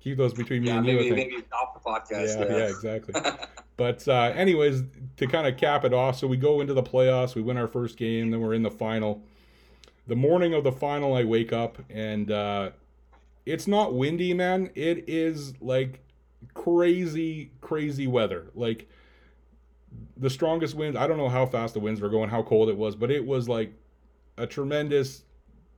keep 0.01 0.19
those 0.19 0.35
between 0.35 0.63
me 0.63 0.69
yeah, 0.69 0.77
and 0.77 0.87
maybe, 0.87 1.05
you. 1.07 1.15
Maybe 1.15 1.45
podcast. 1.79 2.39
Yeah, 2.39 2.45
yeah, 2.45 2.57
yeah 2.57 2.69
exactly. 2.69 3.15
but 3.77 4.07
uh, 4.09 4.33
anyways, 4.35 4.83
to 5.17 5.27
kind 5.27 5.47
of 5.47 5.57
cap 5.57 5.85
it 5.85 5.93
off, 5.93 6.19
so 6.19 6.27
we 6.27 6.37
go 6.37 6.61
into 6.61 6.75
the 6.75 6.83
playoffs. 6.83 7.35
We 7.35 7.43
win 7.43 7.57
our 7.57 7.69
first 7.69 7.97
game, 7.97 8.31
then 8.31 8.41
we're 8.41 8.55
in 8.55 8.63
the 8.63 8.71
final. 8.71 9.23
the 10.07 10.17
morning 10.17 10.55
of 10.55 10.65
the 10.65 10.73
final, 10.73 11.15
I 11.15 11.25
wake 11.25 11.53
up 11.53 11.79
and 11.91 12.31
uh, 12.31 12.71
it's 13.47 13.67
not 13.67 13.95
windy, 13.95 14.35
man. 14.35 14.71
It 14.75 15.05
is 15.09 15.55
like 15.61 16.01
crazy, 16.55 17.51
crazy 17.61 18.07
weather. 18.07 18.47
Like 18.55 18.89
the 20.17 20.31
strongest 20.31 20.75
winds. 20.75 20.99
I 20.99 21.07
don't 21.07 21.17
know 21.17 21.29
how 21.29 21.47
fast 21.47 21.75
the 21.75 21.81
winds 21.81 22.01
were 22.01 22.09
going, 22.09 22.29
how 22.29 22.43
cold 22.43 22.69
it 22.69 22.77
was, 22.77 22.95
but 22.95 23.11
it 23.11 23.25
was 23.25 23.49
like 23.49 23.73
a 24.37 24.47
tremendous 24.47 25.23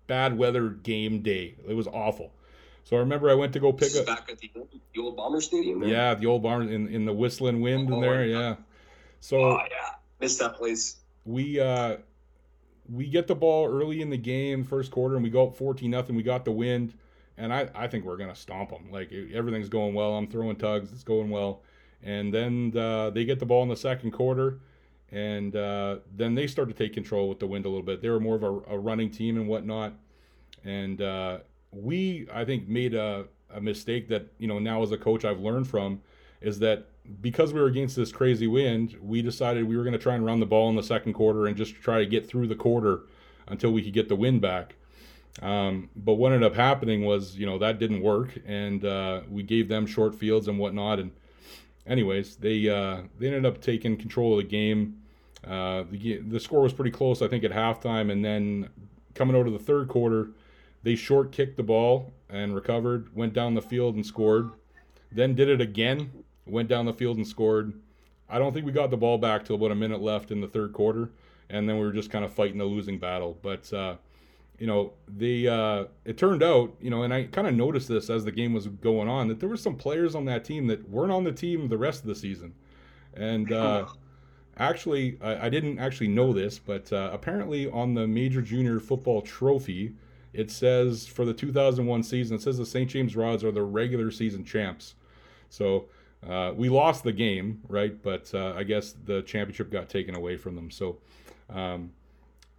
bad 0.07 0.37
weather 0.37 0.69
game 0.71 1.23
day. 1.23 1.55
It 1.69 1.75
was 1.75 1.87
awful. 1.87 2.33
So 2.85 2.97
I 2.97 3.01
remember 3.01 3.31
I 3.31 3.35
went 3.35 3.53
to 3.53 3.61
go 3.61 3.73
pick 3.73 3.95
up 3.97 4.07
back 4.07 4.29
at 4.31 4.39
the, 4.39 4.51
the 4.95 5.01
old 5.01 5.17
Bomber 5.17 5.41
Stadium. 5.41 5.81
There? 5.81 5.89
Yeah, 5.89 6.15
the 6.15 6.27
old 6.27 6.43
Bomber 6.43 6.65
in, 6.65 6.89
in 6.89 7.05
the 7.05 7.13
whistling 7.13 7.61
wind 7.61 7.91
oh, 7.91 7.95
in 7.95 8.01
there. 8.01 8.25
Yeah. 8.25 8.57
So 9.21 9.39
oh, 9.39 9.59
yeah, 9.71 9.95
missed 10.21 10.39
that 10.41 10.55
place. 10.57 10.97
We 11.25 11.61
uh 11.61 11.99
we 12.91 13.07
get 13.07 13.27
the 13.27 13.35
ball 13.35 13.69
early 13.69 14.01
in 14.01 14.11
the 14.11 14.17
game, 14.17 14.65
first 14.65 14.91
quarter, 14.91 15.15
and 15.15 15.23
we 15.23 15.31
go 15.31 15.49
up 15.49 15.57
fourteen 15.57 15.91
nothing. 15.91 16.17
We 16.17 16.23
got 16.23 16.45
the 16.45 16.53
wind, 16.53 16.95
and 17.37 17.53
I 17.53 17.69
I 17.75 17.87
think 17.87 18.05
we're 18.05 18.17
gonna 18.17 18.35
stomp 18.35 18.71
them. 18.71 18.91
Like 18.91 19.13
everything's 19.13 19.69
going 19.69 19.95
well. 19.95 20.15
I'm 20.15 20.27
throwing 20.27 20.57
tugs. 20.57 20.93
It's 20.93 21.05
going 21.05 21.31
well, 21.31 21.63
and 22.03 22.33
then 22.35 22.73
uh, 22.77 23.11
they 23.11 23.25
get 23.25 23.39
the 23.39 23.47
ball 23.47 23.63
in 23.63 23.69
the 23.69 23.77
second 23.77 24.13
quarter. 24.13 24.61
And 25.13 25.57
uh, 25.57 25.97
then 26.17 26.37
they 26.37 26.47
start 26.47 26.69
to 26.69 26.75
take 26.75 26.95
control 26.95 27.29
with 27.29 27.41
the 27.41 27.47
wind 27.49 27.67
a 27.67 27.69
little 27.69 27.83
bit. 27.83 28.01
They 28.01 28.09
were 28.09 28.21
more 28.21 28.37
of 28.37 28.45
a, 28.45 28.75
a 28.75 28.79
running 28.79 29.11
team 29.11 29.39
and 29.39 29.49
whatnot. 29.49 29.93
And 30.65 31.03
uh, 31.03 31.39
we 31.73 32.27
I 32.33 32.45
think 32.45 32.69
made 32.69 32.95
a, 32.95 33.27
a 33.53 33.61
mistake 33.61 34.09
that 34.09 34.27
you 34.39 34.47
know 34.47 34.59
now 34.59 34.83
as 34.83 34.93
a 34.93 34.99
coach 34.99 35.25
I've 35.25 35.41
learned 35.41 35.69
from 35.69 36.01
is 36.41 36.59
that 36.61 36.87
because 37.21 37.53
we 37.53 37.61
were 37.61 37.67
against 37.67 37.97
this 37.97 38.13
crazy 38.13 38.47
wind, 38.47 38.97
we 39.03 39.23
decided 39.23 39.65
we 39.65 39.77
were 39.77 39.83
going 39.83 39.93
to 39.93 39.99
try 39.99 40.15
and 40.15 40.25
run 40.25 40.41
the 40.41 40.47
ball 40.47 40.71
in 40.71 40.77
the 40.77 40.83
second 40.83 41.13
quarter 41.13 41.47
and 41.47 41.57
just 41.57 41.75
try 41.75 41.99
to 41.99 42.07
get 42.07 42.27
through 42.27 42.47
the 42.47 42.55
quarter 42.55 43.03
until 43.49 43.73
we 43.73 43.83
could 43.83 43.93
get 43.93 44.09
the 44.09 44.17
wind 44.17 44.41
back. 44.41 44.75
Um, 45.43 45.91
but 45.97 46.15
what 46.15 46.33
ended 46.33 46.51
up 46.51 46.57
happening 46.57 47.05
was, 47.05 47.37
you 47.37 47.47
know, 47.47 47.59
that 47.59 47.79
didn't 47.79 48.03
work, 48.03 48.39
and 48.47 48.85
uh, 48.85 49.23
we 49.31 49.43
gave 49.43 49.69
them 49.69 49.87
short 49.87 50.15
fields 50.15 50.49
and 50.49 50.59
whatnot. 50.59 50.99
And 50.99 51.13
anyways, 51.87 52.37
they 52.37 52.69
uh, 52.69 53.03
they 53.19 53.27
ended 53.27 53.47
up 53.47 53.61
taking 53.61 53.97
control 53.97 54.33
of 54.33 54.39
the 54.39 54.49
game. 54.49 54.97
Uh, 55.47 55.85
the 55.91 56.19
the 56.19 56.41
score 56.41 56.63
was 56.63 56.73
pretty 56.73 56.91
close, 56.91 57.23
I 57.23 57.29
think, 57.29 57.45
at 57.45 57.53
halftime, 57.53 58.11
and 58.11 58.25
then 58.25 58.69
coming 59.15 59.37
out 59.37 59.47
of 59.47 59.53
the 59.53 59.59
third 59.59 59.89
quarter, 59.89 60.31
they 60.83 60.95
short 60.95 61.33
kicked 61.33 61.57
the 61.57 61.63
ball 61.63 62.13
and 62.29 62.55
recovered, 62.55 63.15
went 63.15 63.33
down 63.33 63.55
the 63.55 63.63
field 63.63 63.95
and 63.95 64.07
scored. 64.07 64.51
Then 65.13 65.35
did 65.35 65.49
it 65.49 65.61
again, 65.61 66.11
went 66.47 66.69
down 66.69 66.87
the 66.87 66.93
field 66.93 67.17
and 67.17 67.27
scored. 67.27 67.75
I 68.29 68.39
don't 68.39 68.53
think 68.53 68.65
we 68.65 68.73
got 68.73 68.91
the 68.91 68.97
ball 68.97 69.19
back 69.19 69.45
till 69.45 69.57
about 69.57 69.73
a 69.73 69.75
minute 69.75 70.01
left 70.01 70.31
in 70.31 70.41
the 70.41 70.47
third 70.47 70.73
quarter, 70.73 71.11
and 71.49 71.69
then 71.69 71.77
we 71.77 71.85
were 71.85 71.93
just 71.93 72.11
kind 72.11 72.25
of 72.25 72.33
fighting 72.33 72.61
a 72.61 72.65
losing 72.65 72.99
battle. 72.99 73.37
But 73.43 73.73
uh, 73.73 73.97
you 74.59 74.67
know, 74.67 74.93
the 75.09 75.49
uh, 75.49 75.85
it 76.05 76.17
turned 76.17 76.43
out, 76.43 76.75
you 76.81 76.91
know, 76.91 77.03
and 77.03 77.13
I 77.13 77.25
kind 77.25 77.49
of 77.49 77.55
noticed 77.55 77.89
this 77.89 78.09
as 78.09 78.25
the 78.25 78.31
game 78.31 78.53
was 78.53 78.69
going 78.69 79.09
on 79.09 79.29
that 79.29 79.41
there 79.41 79.49
were 79.49 79.57
some 79.57 79.75
players 79.75 80.15
on 80.15 80.27
that 80.27 80.45
team 80.45 80.69
that 80.69 80.89
weren't 80.89 81.13
on 81.13 81.25
the 81.25 81.33
team 81.33 81.69
the 81.69 81.79
rest 81.79 82.03
of 82.03 82.07
the 82.07 82.15
season, 82.15 82.55
and 83.15 83.51
uh, 83.51 83.87
actually, 84.59 85.19
I, 85.21 85.47
I, 85.47 85.49
didn't 85.49 85.79
actually 85.81 86.09
know 86.09 86.33
this, 86.33 86.59
but 86.59 86.93
uh, 86.93 87.11
apparently 87.13 87.69
on 87.69 87.95
the 87.95 88.07
Major 88.07 88.43
Junior 88.43 88.79
Football 88.79 89.23
Trophy 89.23 89.95
it 90.33 90.51
says 90.51 91.07
for 91.07 91.25
the 91.25 91.35
2001 91.35 92.03
season, 92.03 92.37
it 92.37 92.43
says 92.43 92.59
the 92.59 92.67
St. 92.67 92.89
James 92.89 93.17
Rods 93.17 93.43
are 93.43 93.51
the 93.51 93.63
regular 93.63 94.11
season 94.11 94.45
champs. 94.45 94.95
So 95.49 95.87
uh, 96.29 96.53
we 96.55 96.69
lost 96.69 97.03
the 97.03 97.13
game, 97.13 97.61
right? 97.69 98.01
But 98.03 98.33
uh, 98.35 98.55
I 98.57 98.63
guess 98.63 98.95
the 99.05 99.23
championship 99.23 99.71
got 99.71 99.89
taken 99.89 100.15
away 100.15 100.37
from 100.37 100.55
them. 100.55 100.71
So, 100.71 100.99
um, 101.49 101.93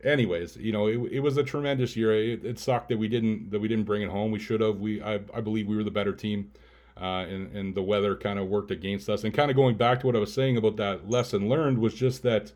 anyways, 0.03 0.57
you 0.57 0.71
know, 0.71 0.87
it, 0.87 0.97
it, 1.11 1.19
was 1.19 1.37
a 1.37 1.43
tremendous 1.43 1.95
year. 1.95 2.13
It, 2.13 2.43
it, 2.43 2.59
sucked 2.59 2.89
that 2.89 2.97
we 2.97 3.07
didn't 3.07 3.51
that 3.51 3.59
we 3.59 3.67
didn't 3.67 3.85
bring 3.85 4.01
it 4.01 4.09
home. 4.09 4.31
We 4.31 4.39
should 4.39 4.61
have. 4.61 4.79
We 4.79 5.01
I, 5.01 5.19
I 5.33 5.41
believe 5.41 5.67
we 5.67 5.75
were 5.75 5.83
the 5.83 5.91
better 5.91 6.13
team. 6.13 6.51
Uh, 6.99 7.25
and, 7.27 7.55
and 7.55 7.73
the 7.73 7.81
weather 7.81 8.15
kind 8.15 8.37
of 8.37 8.47
worked 8.47 8.69
against 8.69 9.09
us. 9.09 9.23
And 9.23 9.33
kind 9.33 9.49
of 9.49 9.55
going 9.55 9.75
back 9.75 10.01
to 10.01 10.05
what 10.05 10.15
I 10.15 10.19
was 10.19 10.31
saying 10.31 10.57
about 10.57 10.75
that 10.75 11.09
lesson 11.09 11.47
learned 11.49 11.79
was 11.79 11.95
just 11.95 12.21
that 12.23 12.51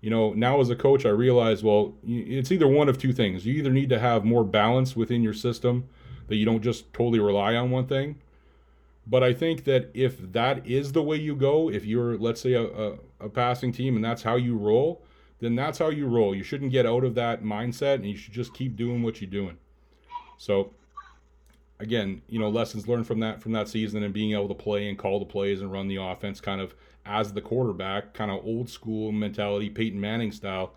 you 0.00 0.10
know, 0.10 0.32
now 0.32 0.60
as 0.60 0.70
a 0.70 0.76
coach, 0.76 1.04
I 1.04 1.10
realize, 1.10 1.62
well, 1.62 1.94
it's 2.06 2.50
either 2.50 2.66
one 2.66 2.88
of 2.88 2.98
two 2.98 3.12
things. 3.12 3.44
You 3.44 3.54
either 3.54 3.70
need 3.70 3.90
to 3.90 3.98
have 3.98 4.24
more 4.24 4.44
balance 4.44 4.96
within 4.96 5.22
your 5.22 5.34
system 5.34 5.88
that 6.28 6.36
you 6.36 6.46
don't 6.46 6.62
just 6.62 6.92
totally 6.92 7.18
rely 7.18 7.54
on 7.54 7.70
one 7.70 7.86
thing. 7.86 8.18
But 9.06 9.22
I 9.22 9.34
think 9.34 9.64
that 9.64 9.90
if 9.92 10.32
that 10.32 10.66
is 10.66 10.92
the 10.92 11.02
way 11.02 11.16
you 11.16 11.34
go, 11.34 11.70
if 11.70 11.84
you're, 11.84 12.16
let's 12.16 12.40
say, 12.40 12.52
a, 12.54 12.62
a, 12.62 12.98
a 13.20 13.28
passing 13.28 13.72
team 13.72 13.96
and 13.96 14.04
that's 14.04 14.22
how 14.22 14.36
you 14.36 14.56
roll, 14.56 15.02
then 15.40 15.54
that's 15.54 15.78
how 15.78 15.88
you 15.88 16.06
roll. 16.06 16.34
You 16.34 16.42
shouldn't 16.42 16.70
get 16.70 16.86
out 16.86 17.04
of 17.04 17.14
that 17.16 17.42
mindset 17.42 17.94
and 17.96 18.06
you 18.06 18.16
should 18.16 18.32
just 18.32 18.54
keep 18.54 18.76
doing 18.76 19.02
what 19.02 19.20
you're 19.20 19.30
doing. 19.30 19.58
So, 20.38 20.70
again, 21.80 22.22
you 22.28 22.38
know, 22.38 22.48
lessons 22.48 22.86
learned 22.86 23.06
from 23.06 23.20
that 23.20 23.42
from 23.42 23.52
that 23.52 23.68
season 23.68 24.02
and 24.02 24.14
being 24.14 24.32
able 24.32 24.48
to 24.48 24.54
play 24.54 24.88
and 24.88 24.96
call 24.96 25.18
the 25.18 25.24
plays 25.24 25.60
and 25.60 25.72
run 25.72 25.88
the 25.88 25.96
offense 25.96 26.40
kind 26.40 26.60
of 26.60 26.74
as 27.04 27.32
the 27.32 27.40
quarterback, 27.40 28.14
kind 28.14 28.30
of 28.30 28.44
old 28.44 28.68
school 28.68 29.10
mentality, 29.10 29.70
Peyton 29.70 30.00
Manning 30.00 30.30
style. 30.30 30.74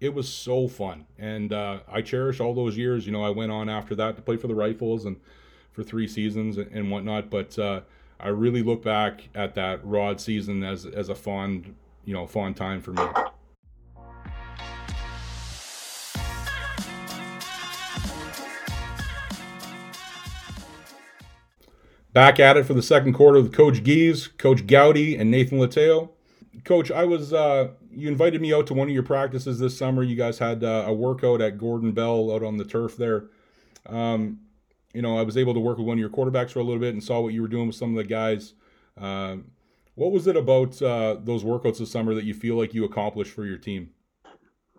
It 0.00 0.14
was 0.14 0.28
so 0.28 0.68
fun, 0.68 1.06
and 1.18 1.52
uh, 1.52 1.80
I 1.90 2.02
cherish 2.02 2.40
all 2.40 2.54
those 2.54 2.76
years. 2.76 3.06
You 3.06 3.12
know, 3.12 3.24
I 3.24 3.30
went 3.30 3.52
on 3.52 3.68
after 3.68 3.94
that 3.96 4.16
to 4.16 4.22
play 4.22 4.36
for 4.36 4.48
the 4.48 4.54
Rifles 4.54 5.04
and 5.04 5.16
for 5.72 5.82
three 5.82 6.08
seasons 6.08 6.58
and, 6.58 6.70
and 6.72 6.90
whatnot. 6.90 7.30
But 7.30 7.58
uh, 7.58 7.80
I 8.20 8.28
really 8.28 8.62
look 8.62 8.82
back 8.82 9.28
at 9.34 9.54
that 9.54 9.84
Rod 9.84 10.20
season 10.20 10.62
as 10.62 10.86
as 10.86 11.08
a 11.08 11.14
fond, 11.14 11.74
you 12.04 12.12
know, 12.12 12.26
fond 12.26 12.56
time 12.56 12.80
for 12.80 12.92
me. 12.92 13.02
Back 22.12 22.38
at 22.38 22.58
it 22.58 22.66
for 22.66 22.74
the 22.74 22.82
second 22.82 23.14
quarter 23.14 23.40
with 23.40 23.54
Coach 23.54 23.82
Gies, 23.82 24.28
Coach 24.36 24.66
Gowdy, 24.66 25.16
and 25.16 25.30
Nathan 25.30 25.58
Lateo. 25.58 26.10
Coach, 26.64 26.90
I 26.90 27.04
was 27.04 27.32
uh, 27.32 27.68
you 27.90 28.08
invited 28.08 28.42
me 28.42 28.52
out 28.52 28.66
to 28.66 28.74
one 28.74 28.88
of 28.88 28.94
your 28.94 29.02
practices 29.02 29.58
this 29.58 29.78
summer. 29.78 30.02
You 30.02 30.14
guys 30.14 30.38
had 30.38 30.62
uh, 30.62 30.84
a 30.86 30.92
workout 30.92 31.40
at 31.40 31.56
Gordon 31.56 31.92
Bell 31.92 32.30
out 32.30 32.42
on 32.42 32.58
the 32.58 32.64
turf 32.64 32.96
there. 32.98 33.24
Um, 33.86 34.40
you 34.92 35.00
know, 35.00 35.18
I 35.18 35.22
was 35.22 35.38
able 35.38 35.54
to 35.54 35.60
work 35.60 35.78
with 35.78 35.86
one 35.86 35.96
of 35.96 36.00
your 36.00 36.10
quarterbacks 36.10 36.50
for 36.50 36.58
a 36.60 36.64
little 36.64 36.80
bit 36.80 36.92
and 36.92 37.02
saw 37.02 37.20
what 37.20 37.32
you 37.32 37.40
were 37.40 37.48
doing 37.48 37.66
with 37.66 37.76
some 37.76 37.90
of 37.90 37.96
the 37.96 38.08
guys. 38.08 38.52
Uh, 39.00 39.36
what 39.94 40.12
was 40.12 40.26
it 40.26 40.36
about 40.36 40.80
uh, 40.82 41.16
those 41.24 41.44
workouts 41.44 41.78
this 41.78 41.90
summer 41.90 42.14
that 42.14 42.24
you 42.24 42.34
feel 42.34 42.56
like 42.56 42.74
you 42.74 42.84
accomplished 42.84 43.32
for 43.32 43.46
your 43.46 43.58
team? 43.58 43.90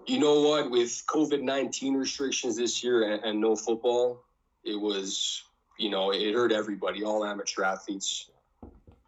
You 0.06 0.20
know 0.20 0.42
what? 0.42 0.70
With 0.70 1.04
COVID 1.08 1.42
nineteen 1.42 1.96
restrictions 1.96 2.58
this 2.58 2.84
year 2.84 3.12
and, 3.12 3.24
and 3.24 3.42
no 3.42 3.56
football, 3.56 4.24
it 4.64 4.80
was 4.80 5.44
you 5.84 5.90
know, 5.90 6.12
it 6.12 6.34
hurt 6.34 6.54
everybody, 6.54 7.04
all 7.04 7.26
amateur 7.26 7.64
athletes. 7.66 8.30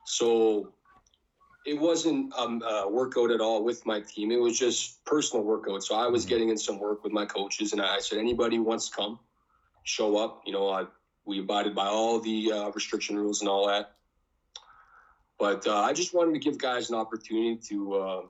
So 0.04 0.74
it 1.66 1.80
wasn't 1.80 2.34
um, 2.38 2.62
a 2.64 2.88
workout 2.90 3.32
at 3.32 3.40
all 3.40 3.64
with 3.64 3.86
my 3.86 4.02
team. 4.02 4.30
It 4.30 4.42
was 4.42 4.60
just 4.60 5.04
personal 5.06 5.46
workout. 5.46 5.84
So 5.86 5.96
I 5.96 6.08
was 6.08 6.24
mm-hmm. 6.24 6.30
getting 6.30 6.50
in 6.50 6.58
some 6.58 6.78
work 6.78 7.02
with 7.06 7.14
my 7.14 7.26
coaches, 7.26 7.72
and 7.72 7.82
I 7.82 8.00
said, 8.00 8.20
anybody 8.20 8.60
wants 8.60 8.90
to 8.90 8.96
come, 8.96 9.20
show 9.84 10.18
up. 10.18 10.42
You 10.46 10.52
know, 10.52 10.70
I, 10.70 10.86
we 11.24 11.40
abided 11.40 11.74
by 11.74 11.88
all 11.88 12.20
the 12.20 12.52
uh, 12.52 12.70
restriction 12.72 13.16
rules 13.16 13.40
and 13.40 13.50
all 13.50 13.68
that. 13.68 13.94
But 15.40 15.66
uh, 15.66 15.80
I 15.80 15.94
just 15.94 16.14
wanted 16.14 16.34
to 16.34 16.40
give 16.40 16.58
guys 16.58 16.90
an 16.90 16.96
opportunity 16.96 17.56
to, 17.70 17.94
uh, 17.96 18.22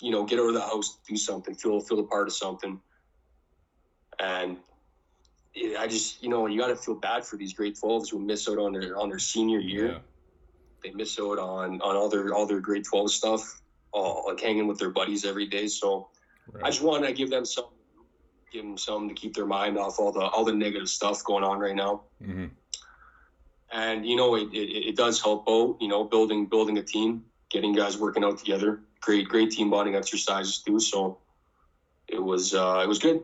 you 0.00 0.10
know, 0.10 0.24
get 0.24 0.40
out 0.40 0.48
of 0.48 0.54
the 0.54 0.60
house, 0.60 0.98
do 1.08 1.16
something, 1.16 1.54
feel 1.54 1.80
feel 1.80 2.00
a 2.00 2.04
part 2.04 2.26
of 2.26 2.34
something. 2.34 2.80
And 4.18 4.58
I 5.56 5.86
just 5.86 6.22
you 6.22 6.28
know 6.28 6.46
you 6.46 6.58
got 6.58 6.68
to 6.68 6.76
feel 6.76 6.96
bad 6.96 7.24
for 7.24 7.36
these 7.36 7.52
grade 7.52 7.76
12s 7.76 8.10
who 8.10 8.18
miss 8.18 8.48
out 8.48 8.58
on 8.58 8.72
their 8.72 8.98
on 8.98 9.08
their 9.08 9.18
senior 9.18 9.60
year. 9.60 9.92
Yeah. 9.92 9.98
They 10.82 10.90
miss 10.90 11.18
out 11.18 11.38
on 11.38 11.80
on 11.80 11.96
all 11.96 12.08
their 12.08 12.34
all 12.34 12.46
their 12.46 12.60
grade 12.60 12.84
12 12.84 13.10
stuff, 13.10 13.60
all, 13.92 14.24
like 14.26 14.40
hanging 14.40 14.66
with 14.66 14.78
their 14.78 14.90
buddies 14.90 15.24
every 15.24 15.46
day. 15.46 15.68
So 15.68 16.08
right. 16.52 16.64
I 16.64 16.70
just 16.70 16.82
want 16.82 17.04
to 17.04 17.12
give 17.12 17.30
them 17.30 17.44
some 17.44 17.66
give 18.52 18.64
them 18.64 18.76
some 18.76 19.08
to 19.08 19.14
keep 19.14 19.34
their 19.34 19.46
mind 19.46 19.78
off 19.78 19.98
all 19.98 20.12
the 20.12 20.20
all 20.20 20.44
the 20.44 20.52
negative 20.52 20.88
stuff 20.88 21.22
going 21.24 21.44
on 21.44 21.58
right 21.58 21.76
now. 21.76 22.02
Mm-hmm. 22.22 22.46
And 23.72 24.06
you 24.06 24.16
know 24.16 24.34
it, 24.34 24.52
it, 24.52 24.88
it 24.88 24.96
does 24.96 25.22
help 25.22 25.48
out. 25.48 25.76
You 25.80 25.88
know 25.88 26.04
building 26.04 26.46
building 26.46 26.78
a 26.78 26.82
team, 26.82 27.24
getting 27.48 27.72
guys 27.72 27.96
working 27.96 28.24
out 28.24 28.38
together. 28.38 28.80
Great 29.00 29.28
great 29.28 29.52
team 29.52 29.70
bonding 29.70 29.94
exercises 29.94 30.58
too. 30.58 30.80
So 30.80 31.18
it 32.08 32.22
was 32.22 32.54
uh, 32.54 32.80
it 32.82 32.88
was 32.88 32.98
good. 32.98 33.22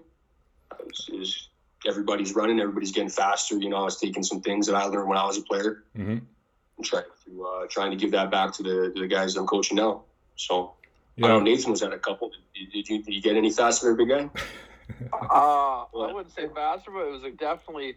It 0.79 0.87
was, 0.87 1.11
it 1.13 1.19
was 1.19 1.50
everybody's 1.87 2.35
running, 2.35 2.61
everybody's 2.61 2.93
getting 2.93 3.11
faster. 3.11 3.57
You 3.57 3.69
know, 3.69 3.77
I 3.77 3.85
was 3.85 3.99
taking 3.99 4.23
some 4.23 4.41
things 4.41 4.67
that 4.67 4.75
I 4.75 4.85
learned 4.85 5.09
when 5.09 5.19
I 5.19 5.25
was 5.25 5.39
a 5.39 5.43
player 5.43 5.85
mm-hmm. 5.97 6.19
and 6.19 6.85
trying 6.85 7.05
to 7.25 7.45
uh, 7.45 7.67
trying 7.69 7.91
to 7.91 7.97
give 7.97 8.11
that 8.13 8.31
back 8.31 8.53
to 8.55 8.63
the, 8.63 8.93
to 8.95 9.01
the 9.01 9.09
guys 9.09 9.37
I'm 9.37 9.47
coaching 9.47 9.77
now. 9.77 10.03
So 10.37 10.75
yeah. 11.17 11.27
I 11.27 11.29
know 11.31 11.41
Nathan 11.41 11.71
was 11.71 11.83
at 11.83 11.93
a 11.93 11.99
couple. 11.99 12.31
Did, 12.31 12.73
did, 12.73 12.89
you, 12.89 13.03
did 13.03 13.15
you 13.15 13.23
get 13.23 13.37
any 13.37 13.51
faster, 13.51 13.95
big 13.95 14.09
guy? 14.09 14.31
uh, 15.13 15.17
I 15.35 15.87
wouldn't 15.93 16.35
say 16.35 16.49
faster, 16.55 16.91
but 16.91 17.07
it 17.07 17.11
was 17.11 17.23
definitely. 17.39 17.97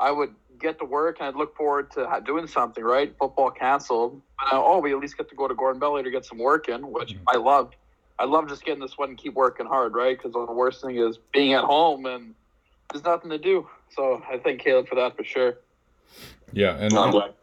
I 0.00 0.10
would 0.10 0.34
get 0.58 0.80
to 0.80 0.84
work 0.84 1.18
and 1.20 1.28
I'd 1.28 1.36
look 1.36 1.56
forward 1.56 1.92
to 1.92 2.22
doing 2.26 2.48
something. 2.48 2.82
Right, 2.82 3.14
football 3.16 3.50
canceled. 3.50 4.20
But, 4.38 4.56
uh, 4.56 4.62
oh, 4.64 4.80
we 4.80 4.92
at 4.92 4.98
least 4.98 5.16
get 5.16 5.28
to 5.28 5.36
go 5.36 5.46
to 5.46 5.54
Gordon 5.54 5.78
Belly 5.78 6.02
to 6.02 6.10
get 6.10 6.24
some 6.24 6.38
work 6.38 6.68
in, 6.68 6.90
which 6.90 7.14
mm-hmm. 7.14 7.28
I 7.28 7.36
loved. 7.36 7.76
I 8.16 8.26
love 8.26 8.48
just 8.48 8.64
getting 8.64 8.80
this 8.80 8.96
one 8.96 9.08
and 9.10 9.18
keep 9.18 9.34
working 9.34 9.66
hard, 9.66 9.94
right? 9.94 10.16
Because 10.16 10.32
the 10.32 10.52
worst 10.52 10.82
thing 10.82 10.96
is 10.96 11.18
being 11.32 11.52
at 11.54 11.64
home 11.64 12.06
and 12.06 12.34
there's 12.92 13.04
nothing 13.04 13.30
to 13.30 13.38
do. 13.38 13.68
So 13.90 14.22
I 14.30 14.38
thank 14.38 14.60
Caleb 14.60 14.88
for 14.88 14.94
that 14.96 15.16
for 15.16 15.24
sure. 15.24 15.58
Yeah, 16.52 16.76
and 16.76 16.92
I'm 16.94 17.10
glad. 17.10 17.34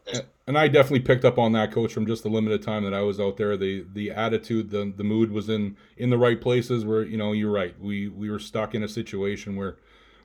and 0.46 0.56
I 0.56 0.68
definitely 0.68 1.00
picked 1.00 1.24
up 1.24 1.38
on 1.38 1.52
that, 1.52 1.70
coach, 1.70 1.92
from 1.92 2.06
just 2.06 2.22
the 2.22 2.30
limited 2.30 2.62
time 2.62 2.84
that 2.84 2.94
I 2.94 3.02
was 3.02 3.20
out 3.20 3.36
there. 3.36 3.56
The 3.56 3.84
the 3.92 4.10
attitude, 4.10 4.70
the 4.70 4.92
the 4.96 5.04
mood 5.04 5.30
was 5.30 5.48
in 5.48 5.76
in 5.96 6.10
the 6.10 6.18
right 6.18 6.40
places. 6.40 6.84
Where 6.84 7.02
you 7.02 7.18
know 7.18 7.32
you're 7.32 7.50
right. 7.50 7.78
We 7.78 8.08
we 8.08 8.30
were 8.30 8.38
stuck 8.38 8.74
in 8.74 8.82
a 8.82 8.88
situation 8.88 9.56
where 9.56 9.76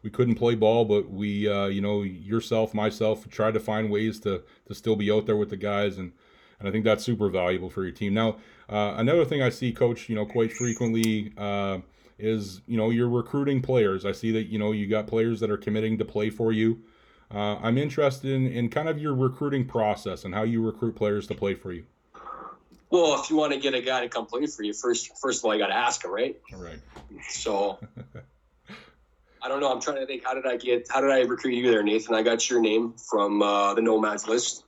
we 0.03 0.10
couldn't 0.10 0.36
play 0.36 0.56
ball, 0.56 0.86
but 0.86 1.10
we 1.10 1.49
uh, 1.49 1.65
you 1.65 1.82
know 1.82 2.03
yourself, 2.03 2.73
myself, 2.73 3.30
tried 3.30 3.56
to 3.56 3.60
find 3.60 3.89
ways 3.89 4.19
to 4.21 4.43
to 4.67 4.75
still 4.75 4.95
be 4.95 5.12
out 5.12 5.25
there 5.25 5.36
with 5.36 5.49
the 5.49 5.58
guys, 5.58 5.97
and 5.97 6.13
and 6.60 6.67
I 6.69 6.71
think 6.71 6.86
that's 6.86 7.03
super 7.03 7.30
valuable 7.30 7.69
for 7.69 7.84
your 7.84 7.91
team. 7.91 8.13
Now, 8.13 8.38
uh, 8.69 8.95
another 8.97 9.25
thing 9.25 9.41
I 9.41 9.49
see, 9.49 9.71
coach, 9.71 10.08
you 10.08 10.15
know, 10.15 10.25
quite 10.25 10.53
frequently. 10.53 11.34
Uh, 11.38 11.80
is 12.19 12.62
you 12.67 12.77
know 12.77 12.89
you're 12.89 13.10
recruiting 13.10 13.62
players. 13.62 14.06
I 14.06 14.12
see 14.12 14.32
that 14.32 14.43
you 14.43 14.60
know 14.60 14.71
you 14.71 14.88
got 14.88 15.08
players 15.08 15.39
that 15.39 15.51
are 15.51 15.58
committing 15.58 15.97
to 15.97 16.06
play 16.06 16.30
for 16.30 16.51
you. 16.51 16.82
Uh, 17.34 17.58
I'm 17.58 17.77
interested 17.77 18.32
in, 18.32 18.47
in 18.47 18.69
kind 18.69 18.88
of 18.88 18.97
your 18.97 19.13
recruiting 19.13 19.65
process 19.65 20.23
and 20.23 20.34
how 20.34 20.43
you 20.43 20.65
recruit 20.65 20.95
players 20.95 21.27
to 21.27 21.36
play 21.36 21.56
for 21.56 21.73
you. 21.73 21.86
Well, 22.89 23.19
if 23.19 23.30
you 23.30 23.36
want 23.36 23.51
to 23.51 23.60
get 23.60 23.73
a 23.73 23.82
guy 23.82 23.99
to 24.01 24.08
come 24.08 24.25
play 24.25 24.45
for 24.45 24.63
you, 24.63 24.73
first 24.73 25.17
first 25.17 25.41
of 25.41 25.45
all, 25.45 25.53
you 25.53 25.60
got 25.60 25.67
to 25.67 25.75
ask 25.75 26.03
him, 26.03 26.12
right? 26.12 26.38
All 26.53 26.62
right. 26.62 26.80
So 27.30 27.80
I 29.41 29.49
don't 29.49 29.60
know. 29.60 29.71
I'm 29.71 29.82
trying 29.82 29.97
to 29.97 30.06
think. 30.06 30.23
How 30.23 30.34
did 30.34 30.45
I 30.45 30.58
get? 30.58 30.88
How 30.89 31.01
did 31.01 31.12
I 31.12 31.21
recruit 31.21 31.53
you 31.53 31.69
there, 31.69 31.84
Nathan? 31.84 32.15
I 32.15 32.23
got 32.23 32.49
your 32.49 32.62
name 32.62 32.93
from 32.93 33.41
uh, 33.41 33.73
the 33.73 33.82
Nomads 33.82 34.27
list, 34.27 34.63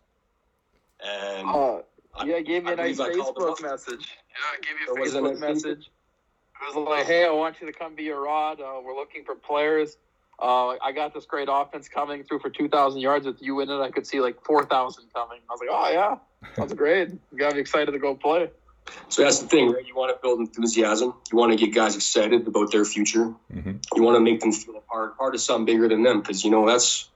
and 1.03 1.47
Uh, 1.47 1.81
yeah, 2.25 2.35
I 2.35 2.41
gave 2.41 2.65
me 2.65 2.73
a 2.73 2.75
nice 2.75 2.97
believe 2.97 3.21
I 3.21 3.23
called 3.23 3.37
him 3.37 3.43
Facebook 3.43 3.61
message. 3.71 4.07
Yeah, 4.29 4.37
I 4.51 4.57
gave 4.61 4.79
you 4.81 4.93
a 4.93 5.07
Facebook 5.07 5.39
message. 5.39 5.91
It 6.61 6.75
was 6.75 6.87
like, 6.87 7.05
hey, 7.05 7.25
I 7.25 7.31
want 7.31 7.61
you 7.61 7.67
to 7.67 7.73
come 7.73 7.95
be 7.95 8.09
a 8.09 8.15
rod. 8.17 8.59
Uh, 8.59 8.81
we're 8.83 8.95
looking 8.95 9.23
for 9.23 9.35
players. 9.35 9.97
Uh, 10.41 10.75
I 10.81 10.91
got 10.93 11.13
this 11.13 11.25
great 11.25 11.47
offense 11.51 11.89
coming 11.89 12.23
through 12.23 12.39
for 12.39 12.49
2,000 12.49 13.01
yards. 13.01 13.25
With 13.25 13.41
you 13.41 13.59
in 13.59 13.69
it, 13.69 13.81
I 13.81 13.91
could 13.91 14.07
see 14.07 14.21
like 14.21 14.43
4,000 14.43 15.05
coming. 15.13 15.39
I 15.49 15.53
was 15.53 15.59
like, 15.59 15.69
oh, 15.71 15.91
yeah, 15.91 16.15
that's 16.55 16.73
great. 16.73 17.09
You 17.09 17.37
got 17.37 17.53
me 17.53 17.59
excited 17.59 17.91
to 17.91 17.99
go 17.99 18.15
play. 18.15 18.49
so 19.09 19.23
that's 19.23 19.39
the 19.39 19.47
thing, 19.47 19.71
right? 19.71 19.85
You 19.85 19.95
want 19.95 20.15
to 20.15 20.21
build 20.21 20.39
enthusiasm. 20.39 21.13
You 21.31 21.37
want 21.37 21.51
to 21.51 21.57
get 21.57 21.73
guys 21.73 21.95
excited 21.95 22.47
about 22.47 22.71
their 22.71 22.85
future. 22.85 23.33
Mm-hmm. 23.53 23.73
You 23.95 24.03
want 24.03 24.15
to 24.15 24.21
make 24.21 24.39
them 24.39 24.51
feel 24.51 24.77
a 24.77 24.81
part 24.81 25.17
part 25.17 25.35
of 25.35 25.41
something 25.41 25.65
bigger 25.65 25.87
than 25.89 26.03
them, 26.03 26.21
because 26.21 26.43
you 26.43 26.51
know 26.51 26.65
that's 26.65 27.09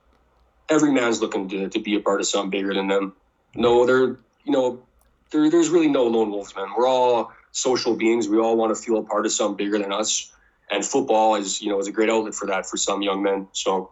every 0.69 0.91
man's 0.91 1.21
looking 1.21 1.49
to, 1.49 1.69
to 1.69 1.79
be 1.79 1.95
a 1.95 1.99
part 1.99 2.19
of 2.19 2.27
something 2.27 2.49
bigger 2.49 2.73
than 2.73 2.88
them. 2.88 3.13
No, 3.56 3.86
they're 3.86 4.19
you 4.43 4.51
know 4.51 4.84
there, 5.32 5.49
there's 5.49 5.69
really 5.69 5.88
no 5.89 6.03
lone 6.03 6.32
wolves, 6.32 6.56
man. 6.56 6.67
We're 6.77 6.88
all 6.88 7.32
social 7.53 7.95
beings. 7.95 8.27
We 8.27 8.37
all 8.39 8.57
want 8.57 8.75
to 8.75 8.81
feel 8.81 8.97
a 8.97 9.03
part 9.03 9.25
of 9.25 9.31
something 9.31 9.55
bigger 9.55 9.79
than 9.79 9.93
us. 9.93 10.31
And 10.69 10.83
football 10.83 11.35
is, 11.35 11.61
you 11.61 11.69
know, 11.69 11.79
is 11.79 11.87
a 11.87 11.91
great 11.91 12.09
outlet 12.09 12.35
for 12.35 12.47
that 12.47 12.65
for 12.65 12.77
some 12.77 13.01
young 13.01 13.23
men. 13.23 13.47
So, 13.53 13.91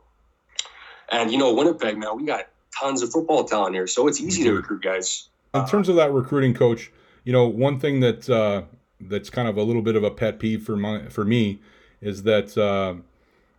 and 1.11 1.31
you 1.31 1.37
know, 1.37 1.53
Winnipeg, 1.53 1.97
man, 1.97 2.17
we 2.17 2.25
got 2.25 2.47
tons 2.77 3.01
of 3.01 3.11
football 3.11 3.43
talent 3.43 3.75
here, 3.75 3.87
so 3.87 4.07
it's 4.07 4.19
easy 4.19 4.43
to 4.43 4.53
recruit 4.53 4.81
guys. 4.81 5.29
In 5.53 5.65
terms 5.67 5.89
of 5.89 5.95
that 5.97 6.11
recruiting 6.11 6.53
coach, 6.53 6.91
you 7.23 7.33
know, 7.33 7.47
one 7.47 7.79
thing 7.79 7.99
that 7.99 8.29
uh, 8.29 8.63
that's 8.99 9.29
kind 9.29 9.47
of 9.47 9.57
a 9.57 9.63
little 9.63 9.81
bit 9.81 9.95
of 9.95 10.03
a 10.03 10.11
pet 10.11 10.39
peeve 10.39 10.63
for 10.63 10.75
my 10.75 11.07
for 11.09 11.25
me 11.25 11.59
is 11.99 12.23
that 12.23 12.57
uh, 12.57 12.95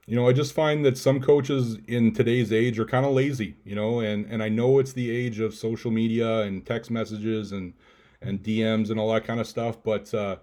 you 0.06 0.16
know 0.16 0.26
I 0.26 0.32
just 0.32 0.52
find 0.54 0.84
that 0.84 0.98
some 0.98 1.20
coaches 1.20 1.78
in 1.86 2.12
today's 2.12 2.52
age 2.52 2.78
are 2.78 2.86
kind 2.86 3.06
of 3.06 3.12
lazy, 3.12 3.56
you 3.64 3.76
know, 3.76 4.00
and 4.00 4.26
and 4.26 4.42
I 4.42 4.48
know 4.48 4.78
it's 4.78 4.94
the 4.94 5.10
age 5.10 5.38
of 5.38 5.54
social 5.54 5.90
media 5.90 6.40
and 6.40 6.64
text 6.64 6.90
messages 6.90 7.52
and 7.52 7.74
and 8.22 8.42
DMs 8.42 8.90
and 8.90 8.98
all 8.98 9.12
that 9.12 9.24
kind 9.24 9.40
of 9.40 9.46
stuff, 9.46 9.82
but 9.82 10.12
uh, 10.14 10.36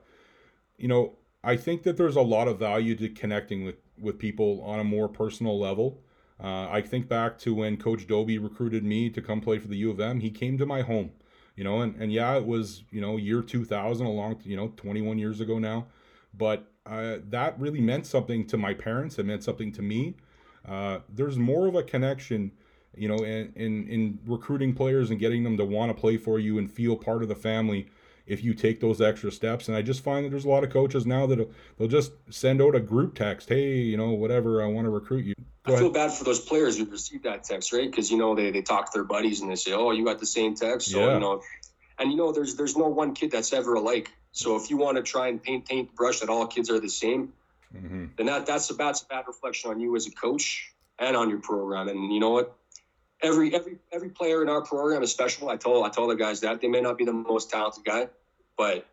you 0.77 0.87
know, 0.87 1.15
I 1.43 1.55
think 1.55 1.83
that 1.83 1.97
there's 1.97 2.15
a 2.15 2.21
lot 2.21 2.47
of 2.47 2.59
value 2.59 2.95
to 2.95 3.09
connecting 3.09 3.63
with 3.65 3.77
with 3.99 4.17
people 4.17 4.61
on 4.63 4.79
a 4.79 4.83
more 4.83 5.07
personal 5.07 5.59
level. 5.59 6.01
Uh, 6.41 6.69
I 6.69 6.81
think 6.81 7.09
back 7.09 7.37
to 7.39 7.53
when 7.53 7.75
Coach 7.75 8.07
Dobie 8.07 8.37
recruited 8.37 8.85
me 8.85 9.09
to 9.09 9.21
come 9.21 9.41
play 9.41 9.59
for 9.59 9.67
the 9.67 9.77
U 9.77 9.91
of 9.91 9.99
M. 9.99 10.21
He 10.21 10.31
came 10.31 10.57
to 10.57 10.65
my 10.65 10.81
home 10.81 11.11
you 11.59 11.65
know 11.65 11.81
and, 11.81 11.93
and 12.01 12.11
yeah 12.11 12.37
it 12.37 12.45
was 12.45 12.83
you 12.89 13.01
know 13.01 13.17
year 13.17 13.41
2000 13.41 14.05
a 14.05 14.09
long 14.09 14.39
you 14.45 14.55
know 14.55 14.69
21 14.77 15.19
years 15.19 15.41
ago 15.41 15.59
now 15.59 15.85
but 16.33 16.71
uh, 16.85 17.17
that 17.27 17.59
really 17.59 17.81
meant 17.81 18.07
something 18.07 18.47
to 18.47 18.57
my 18.57 18.73
parents 18.73 19.19
it 19.19 19.25
meant 19.25 19.43
something 19.43 19.71
to 19.73 19.81
me 19.81 20.15
uh, 20.67 20.99
there's 21.09 21.37
more 21.37 21.67
of 21.67 21.75
a 21.75 21.83
connection 21.83 22.51
you 22.95 23.07
know 23.07 23.23
in, 23.23 23.51
in 23.55 23.87
in 23.87 24.19
recruiting 24.25 24.73
players 24.73 25.09
and 25.09 25.19
getting 25.19 25.43
them 25.43 25.57
to 25.57 25.65
want 25.65 25.95
to 25.95 25.99
play 25.99 26.17
for 26.17 26.39
you 26.39 26.57
and 26.57 26.71
feel 26.71 26.95
part 26.95 27.21
of 27.21 27.29
the 27.29 27.35
family 27.35 27.87
if 28.25 28.43
you 28.43 28.53
take 28.53 28.79
those 28.79 29.01
extra 29.01 29.31
steps 29.31 29.67
and 29.67 29.77
i 29.77 29.81
just 29.81 30.03
find 30.03 30.25
that 30.25 30.29
there's 30.29 30.45
a 30.45 30.49
lot 30.49 30.63
of 30.63 30.69
coaches 30.69 31.05
now 31.05 31.25
that 31.25 31.49
they'll 31.77 31.87
just 31.87 32.13
send 32.29 32.61
out 32.61 32.75
a 32.75 32.79
group 32.79 33.15
text 33.15 33.49
hey 33.49 33.77
you 33.77 33.97
know 33.97 34.11
whatever 34.11 34.61
i 34.61 34.65
want 34.65 34.85
to 34.85 34.89
recruit 34.89 35.25
you 35.25 35.33
Go 35.65 35.75
I 35.75 35.77
feel 35.77 35.87
ahead. 35.87 35.93
bad 35.93 36.13
for 36.13 36.23
those 36.23 36.39
players 36.39 36.77
who 36.77 36.85
receive 36.85 37.23
that 37.23 37.43
text, 37.43 37.73
right? 37.73 37.89
Because 37.89 38.09
you 38.09 38.17
know 38.17 38.33
they, 38.33 38.49
they 38.49 38.61
talk 38.61 38.85
to 38.85 38.91
their 38.97 39.03
buddies 39.03 39.41
and 39.41 39.51
they 39.51 39.55
say, 39.55 39.73
"Oh, 39.73 39.91
you 39.91 40.05
got 40.05 40.19
the 40.19 40.25
same 40.25 40.55
text." 40.55 40.89
So 40.89 41.05
Yeah. 41.05 41.15
you 41.15 41.19
know, 41.19 41.41
and 41.99 42.11
you 42.11 42.17
know, 42.17 42.31
there's 42.31 42.55
there's 42.55 42.77
no 42.77 42.87
one 42.87 43.13
kid 43.13 43.31
that's 43.31 43.51
ever 43.51 43.73
alike. 43.73 44.09
So 44.31 44.55
if 44.55 44.69
you 44.69 44.77
want 44.77 44.97
to 44.97 45.03
try 45.03 45.27
and 45.27 45.41
paint 45.41 45.67
paint 45.67 45.89
the 45.89 45.95
brush 45.95 46.21
that 46.21 46.29
all 46.29 46.47
kids 46.47 46.69
are 46.69 46.79
the 46.79 46.89
same, 46.89 47.33
hmm 47.71 48.05
then 48.17 48.27
that 48.27 48.45
that's 48.45 48.69
a 48.71 48.73
that's 48.73 49.01
a 49.01 49.05
bad 49.07 49.25
reflection 49.27 49.69
on 49.69 49.79
you 49.79 49.95
as 49.95 50.07
a 50.07 50.11
coach 50.11 50.73
and 50.97 51.15
on 51.15 51.29
your 51.29 51.39
program. 51.39 51.89
And 51.89 52.11
you 52.13 52.19
know 52.19 52.31
what? 52.31 52.57
Every 53.21 53.53
every 53.53 53.77
every 53.91 54.09
player 54.09 54.41
in 54.41 54.49
our 54.49 54.61
program 54.61 55.03
is 55.03 55.11
special. 55.11 55.49
I 55.49 55.57
told 55.57 55.85
I 55.85 55.89
told 55.89 56.09
the 56.09 56.15
guys 56.15 56.41
that 56.41 56.61
they 56.61 56.67
may 56.67 56.81
not 56.81 56.97
be 56.97 57.05
the 57.05 57.13
most 57.13 57.49
talented 57.49 57.83
guy, 57.83 58.07
but 58.57 58.87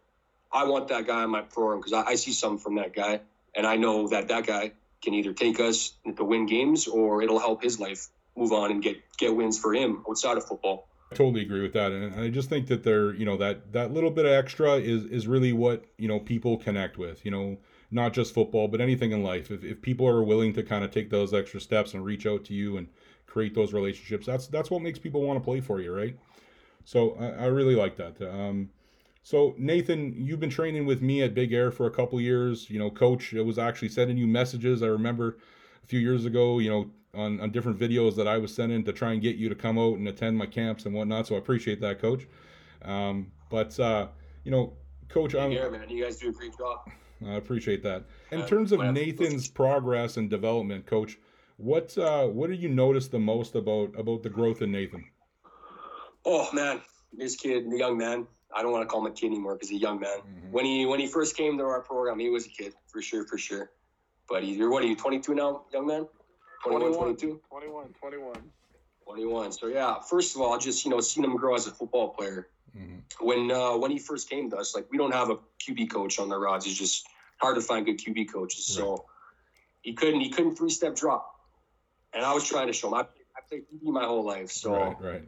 I 0.53 0.65
want 0.65 0.89
that 0.89 1.07
guy 1.07 1.25
in 1.25 1.31
my 1.31 1.43
program 1.43 1.81
because 1.81 1.93
I, 1.93 2.13
I 2.13 2.15
see 2.17 2.33
something 2.33 2.59
from 2.59 2.77
that 2.77 2.95
guy, 2.95 3.21
and 3.55 3.67
I 3.67 3.77
know 3.77 4.09
that 4.09 4.29
that 4.29 4.47
guy 4.47 4.73
can 5.03 5.15
either 5.15 5.33
take 5.33 5.61
us 5.61 5.93
to 6.17 6.25
win 6.25 6.47
games 6.47 6.89
or 6.89 7.23
it'll 7.23 7.39
help 7.39 7.63
his 7.63 7.79
life 7.79 8.09
move 8.37 8.53
on 8.53 8.71
and 8.71 8.83
get 8.83 8.97
get 9.19 9.35
wins 9.35 9.59
for 9.59 9.75
him 9.75 10.05
outside 10.09 10.37
of 10.37 10.45
football. 10.45 10.89
I 11.11 11.15
totally 11.15 11.43
agree 11.43 11.63
with 11.63 11.73
that, 11.75 11.93
and 11.93 12.21
I 12.21 12.29
just 12.31 12.49
think 12.49 12.67
that 12.67 12.83
they're, 12.83 13.15
you 13.15 13.25
know, 13.25 13.37
that 13.37 13.73
that 13.73 13.93
little 13.93 14.11
bit 14.11 14.27
of 14.27 14.33
extra 14.33 14.75
is 14.75 15.05
is 15.05 15.29
really 15.29 15.53
what 15.53 15.85
you 15.99 16.09
know 16.09 16.19
people 16.19 16.57
connect 16.57 16.99
with. 16.99 17.25
You 17.25 17.31
know, 17.31 17.59
not 17.93 18.13
just 18.13 18.35
football, 18.35 18.67
but 18.67 18.81
anything 18.81 19.13
in 19.13 19.23
life. 19.23 19.51
If 19.51 19.63
if 19.63 19.83
people 19.83 20.09
are 20.09 20.23
willing 20.23 20.53
to 20.55 20.65
kind 20.65 20.85
of 20.85 20.91
take 20.91 21.11
those 21.11 21.33
extra 21.33 21.61
steps 21.61 21.95
and 21.95 22.05
reach 22.05 22.27
out 22.27 22.45
to 22.47 22.55
you 22.55 22.77
and 22.77 22.89
create 23.37 23.55
those 23.55 23.75
relationships, 23.75 24.25
that's 24.25 24.47
that's 24.47 24.71
what 24.71 24.81
makes 24.81 24.99
people 24.99 25.21
want 25.23 25.39
to 25.39 25.45
play 25.45 25.61
for 25.61 25.81
you, 25.81 25.93
right? 25.93 26.17
So 26.85 27.17
I, 27.21 27.45
I 27.45 27.47
really 27.59 27.75
like 27.75 27.97
that. 27.97 28.15
Um, 28.23 28.71
so 29.23 29.55
Nathan, 29.59 30.15
you've 30.17 30.41
been 30.41 30.55
training 30.61 30.87
with 30.87 31.03
me 31.03 31.23
at 31.23 31.35
Big 31.35 31.53
Air 31.53 31.71
for 31.71 31.87
a 31.87 31.91
couple 31.91 32.19
years. 32.21 32.71
You 32.71 32.79
know, 32.79 32.91
Coach 32.91 33.35
it 33.35 33.43
was 33.43 33.59
actually 33.59 33.91
sending 33.91 34.17
you 34.17 34.27
messages. 34.27 34.83
I 34.83 34.87
remember 34.87 35.37
a 35.85 35.87
few 35.87 36.01
years 36.01 36.25
ago. 36.25 36.61
You 36.61 36.71
know, 36.71 36.91
on, 37.23 37.41
on 37.41 37.51
different 37.51 37.79
videos 37.79 38.15
that 38.17 38.29
I 38.29 38.39
was 38.39 38.55
sending 38.55 38.85
to 38.85 38.93
try 38.93 39.13
and 39.13 39.21
get 39.21 39.37
you 39.37 39.49
to 39.49 39.55
come 39.55 39.79
out 39.79 39.99
and 39.99 40.09
attend 40.09 40.39
my 40.39 40.47
camps 40.47 40.87
and 40.87 40.95
whatnot. 40.95 41.27
So 41.27 41.35
I 41.35 41.39
appreciate 41.39 41.81
that, 41.81 42.01
Coach. 42.01 42.27
Um, 42.83 43.33
but 43.51 43.79
uh, 43.79 44.09
you 44.45 44.51
know, 44.51 44.73
Coach, 45.09 45.35
I'm, 45.35 45.53
Yeah, 45.53 45.69
man, 45.69 45.89
you 45.91 46.03
guys 46.03 46.17
do 46.17 46.29
a 46.29 46.33
great 46.33 46.57
job. 46.57 46.89
I 47.27 47.35
appreciate 47.35 47.83
that. 47.83 48.05
In 48.31 48.41
Uh, 48.43 48.47
terms 48.47 48.73
of 48.73 48.81
Nathan's 48.81 49.49
progress 49.49 50.17
and 50.19 50.31
development, 50.31 50.87
Coach, 50.87 51.19
what 51.57 51.97
uh, 51.99 52.27
what 52.27 52.51
did 52.51 52.63
you 52.63 52.69
notice 52.69 53.09
the 53.09 53.19
most 53.19 53.55
about 53.55 53.99
about 53.99 54.23
the 54.23 54.31
growth 54.31 54.63
in 54.63 54.73
Nathan? 54.73 55.05
Oh 56.25 56.49
man, 56.53 56.81
this 57.13 57.37
kid, 57.37 57.71
the 57.71 57.79
young 57.79 57.97
man. 57.97 58.27
I 58.55 58.63
don't 58.63 58.73
want 58.73 58.83
to 58.83 58.87
call 58.87 59.05
him 59.05 59.13
a 59.13 59.15
kid 59.15 59.27
anymore 59.27 59.55
because 59.55 59.69
he's 59.69 59.81
a 59.81 59.83
young 59.83 60.01
man. 60.01 60.19
Mhm. 60.19 60.51
When 60.51 60.65
he 60.65 60.87
when 60.87 61.01
he 61.01 61.07
first 61.07 61.37
came 61.37 61.59
to 61.59 61.65
our 61.65 61.83
program, 61.83 62.19
he 62.19 62.31
was 62.31 62.47
a 62.47 62.49
kid 62.49 62.75
for 62.87 63.03
sure, 63.03 63.27
for 63.27 63.39
sure. 63.39 63.71
But 64.29 64.45
he, 64.45 64.55
you're 64.55 64.71
what 64.71 64.83
are 64.83 64.87
you, 64.87 64.97
22 64.97 65.35
now, 65.35 65.65
young 65.73 65.87
man? 65.87 66.09
21, 66.65 66.95
22, 66.95 67.41
21, 67.49 67.95
21. 68.01 68.35
21. 69.05 69.53
So 69.53 69.67
yeah, 69.69 70.01
first 70.01 70.35
of 70.35 70.43
all, 70.43 70.59
just 70.59 70.85
you 70.85 70.91
know, 70.91 71.01
seeing 71.01 71.25
him 71.25 71.37
grow 71.37 71.55
as 71.55 71.67
a 71.67 71.71
football 71.71 72.09
player. 72.11 72.49
Mhm. 72.77 73.03
When 73.21 73.51
uh, 73.51 73.77
when 73.77 73.91
he 73.91 73.99
first 73.99 74.29
came 74.29 74.51
to 74.51 74.57
us, 74.57 74.75
like 74.75 74.91
we 74.91 74.99
don't 74.99 75.13
have 75.13 75.31
a 75.31 75.37
QB 75.63 75.91
coach 75.91 76.19
on 76.19 76.29
the 76.29 76.39
rods. 76.39 76.67
It's 76.67 76.75
just 76.77 77.07
hard 77.39 77.55
to 77.57 77.61
find 77.63 77.87
good 77.87 77.99
QB 77.99 78.33
coaches. 78.33 78.65
So 78.65 79.05
he 79.83 79.93
couldn't 79.93 80.21
he 80.21 80.31
couldn't 80.31 80.57
three 80.57 80.71
step 80.71 80.97
drop, 80.97 81.36
and 82.17 82.25
I 82.25 82.33
was 82.33 82.45
trying 82.49 82.67
to 82.67 82.73
show 82.73 82.89
him. 82.89 82.95
I, 82.95 83.01
I 83.01 83.41
played 83.49 83.63
QB 83.73 83.93
my 83.93 84.05
whole 84.05 84.25
life, 84.25 84.51
so. 84.51 84.73
Right, 84.73 84.97
right. 85.01 85.23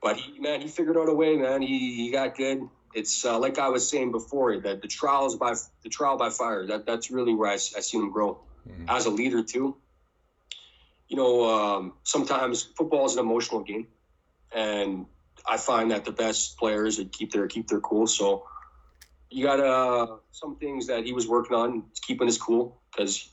But 0.00 0.16
he, 0.16 0.38
man, 0.40 0.60
he 0.60 0.68
figured 0.68 0.96
out 0.96 1.08
a 1.08 1.14
way, 1.14 1.36
man. 1.36 1.62
He, 1.62 1.94
he 1.94 2.10
got 2.10 2.36
good. 2.36 2.68
It's 2.94 3.24
uh, 3.24 3.38
like 3.38 3.58
I 3.58 3.68
was 3.68 3.88
saying 3.88 4.10
before 4.12 4.58
that 4.60 4.82
the 4.82 4.88
trials 4.88 5.36
by 5.36 5.54
the 5.82 5.88
trial 5.88 6.16
by 6.16 6.30
fire. 6.30 6.66
That 6.66 6.86
that's 6.86 7.10
really 7.10 7.34
where 7.34 7.50
I, 7.50 7.54
I 7.54 7.80
seen 7.80 8.02
him 8.02 8.10
grow 8.10 8.40
Mhm. 8.68 8.84
as 8.88 9.06
a 9.06 9.10
leader 9.10 9.42
too. 9.42 9.76
You 11.08 11.16
know, 11.16 11.48
um, 11.48 11.92
sometimes 12.04 12.62
football 12.76 13.06
is 13.06 13.14
an 13.14 13.20
emotional 13.20 13.62
game, 13.62 13.86
and 14.52 15.06
I 15.46 15.56
find 15.56 15.90
that 15.90 16.04
the 16.04 16.12
best 16.12 16.58
players 16.58 16.98
would 16.98 17.12
keep 17.12 17.32
their 17.32 17.46
keep 17.46 17.68
their 17.68 17.80
cool. 17.80 18.06
So 18.06 18.44
you 19.30 19.44
got 19.44 19.60
uh, 19.60 20.16
some 20.32 20.56
things 20.56 20.86
that 20.88 21.04
he 21.06 21.12
was 21.12 21.26
working 21.28 21.56
on, 21.56 21.84
keeping 22.06 22.26
his 22.26 22.38
cool 22.38 22.80
because 22.90 23.30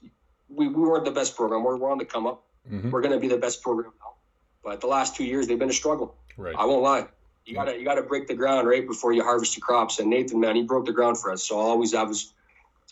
we, 0.50 0.68
we 0.68 0.84
weren't 0.84 1.06
the 1.06 1.12
best 1.12 1.36
program. 1.36 1.64
We're, 1.64 1.78
we're 1.78 1.92
on 1.92 1.98
the 1.98 2.06
come 2.06 2.28
up. 2.28 2.46
Mhm. 2.72 2.92
We're 2.92 3.02
going 3.02 3.14
to 3.14 3.20
be 3.20 3.28
the 3.28 3.38
best 3.38 3.62
program 3.62 3.94
now. 4.00 4.14
But 4.64 4.82
the 4.82 4.88
last 4.88 5.16
two 5.16 5.24
years, 5.24 5.48
they've 5.48 5.60
been 5.60 5.70
a 5.70 5.74
struggle. 5.74 6.16
Right. 6.38 6.56
I 6.58 6.66
won't 6.66 6.84
lie. 6.84 7.08
You 7.46 7.56
gotta 7.56 7.78
you 7.78 7.84
gotta 7.84 8.04
break 8.04 8.28
the 8.28 8.36
ground 8.36 8.68
right 8.68 8.86
before 8.86 9.12
you 9.12 9.24
harvest 9.24 9.58
your 9.58 9.66
crops. 9.66 9.98
And 10.00 10.10
Nathan, 10.10 10.40
man, 10.40 10.56
he 10.56 10.62
broke 10.62 10.86
the 10.86 10.92
ground 10.92 11.18
for 11.18 11.32
us. 11.32 11.44
So 11.44 11.58
I 11.60 11.64
always 11.64 11.96
I 11.96 12.04
was 12.04 12.34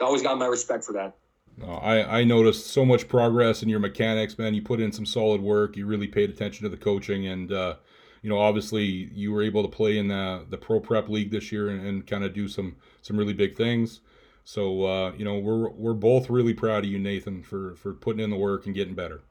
I 0.01 0.05
always 0.05 0.23
got 0.23 0.37
my 0.39 0.47
respect 0.47 0.83
for 0.83 0.93
that. 0.93 1.15
Uh, 1.61 1.77
I, 1.77 2.19
I 2.19 2.23
noticed 2.23 2.67
so 2.67 2.85
much 2.85 3.07
progress 3.07 3.63
in 3.63 3.69
your 3.69 3.79
mechanics, 3.79 4.37
man. 4.37 4.53
You 4.53 4.61
put 4.61 4.79
in 4.79 4.91
some 4.91 5.05
solid 5.05 5.41
work. 5.41 5.75
You 5.75 5.85
really 5.85 6.07
paid 6.07 6.29
attention 6.29 6.63
to 6.63 6.69
the 6.69 6.77
coaching, 6.77 7.27
and 7.27 7.51
uh, 7.51 7.75
you 8.21 8.29
know, 8.29 8.39
obviously, 8.39 8.83
you 8.83 9.31
were 9.31 9.43
able 9.43 9.63
to 9.63 9.69
play 9.69 9.97
in 9.97 10.07
the 10.07 10.45
the 10.49 10.57
pro 10.57 10.79
prep 10.79 11.09
league 11.09 11.31
this 11.31 11.51
year 11.51 11.69
and, 11.69 11.85
and 11.85 12.07
kind 12.07 12.23
of 12.23 12.33
do 12.33 12.47
some 12.47 12.75
some 13.01 13.17
really 13.17 13.33
big 13.33 13.55
things. 13.55 13.99
So 14.43 14.85
uh, 14.85 15.11
you 15.17 15.25
know, 15.25 15.37
we're 15.37 15.69
we're 15.69 15.93
both 15.93 16.29
really 16.29 16.53
proud 16.53 16.83
of 16.83 16.89
you, 16.89 16.99
Nathan, 16.99 17.43
for 17.43 17.75
for 17.75 17.93
putting 17.93 18.21
in 18.21 18.29
the 18.29 18.37
work 18.37 18.65
and 18.65 18.73
getting 18.73 18.95
better. 18.95 19.21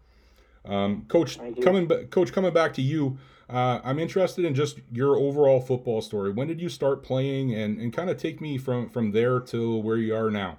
Um, 0.66 1.06
coach, 1.08 1.38
coming 1.62 1.88
coach, 2.08 2.32
coming 2.32 2.52
back 2.52 2.74
to 2.74 2.82
you. 2.82 3.18
Uh, 3.48 3.80
I'm 3.84 3.98
interested 4.00 4.44
in 4.44 4.54
just 4.54 4.80
your 4.92 5.16
overall 5.16 5.60
football 5.60 6.02
story. 6.02 6.32
When 6.32 6.48
did 6.48 6.60
you 6.60 6.68
start 6.68 7.04
playing, 7.04 7.54
and, 7.54 7.78
and 7.78 7.92
kind 7.92 8.10
of 8.10 8.16
take 8.16 8.40
me 8.40 8.58
from 8.58 8.88
from 8.90 9.12
there 9.12 9.40
to 9.40 9.78
where 9.78 9.96
you 9.96 10.14
are 10.16 10.30
now? 10.30 10.58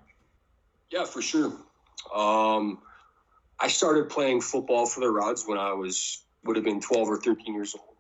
Yeah, 0.89 1.04
for 1.04 1.22
sure. 1.22 1.54
Um, 2.15 2.80
I 3.60 3.67
started 3.67 4.10
playing 4.10 4.41
football 4.41 4.86
for 4.86 5.02
the 5.02 5.12
Rods 5.12 5.46
when 5.46 5.58
I 5.58 5.74
was 5.74 6.24
would 6.43 6.56
have 6.56 6.65
been 6.65 6.80
12 6.80 7.10
or 7.10 7.17
13 7.17 7.54
years 7.54 7.76
old, 7.76 7.96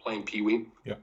playing 0.00 0.24
Pee 0.24 0.42
Wee. 0.42 0.66
Yeah. 0.84 0.96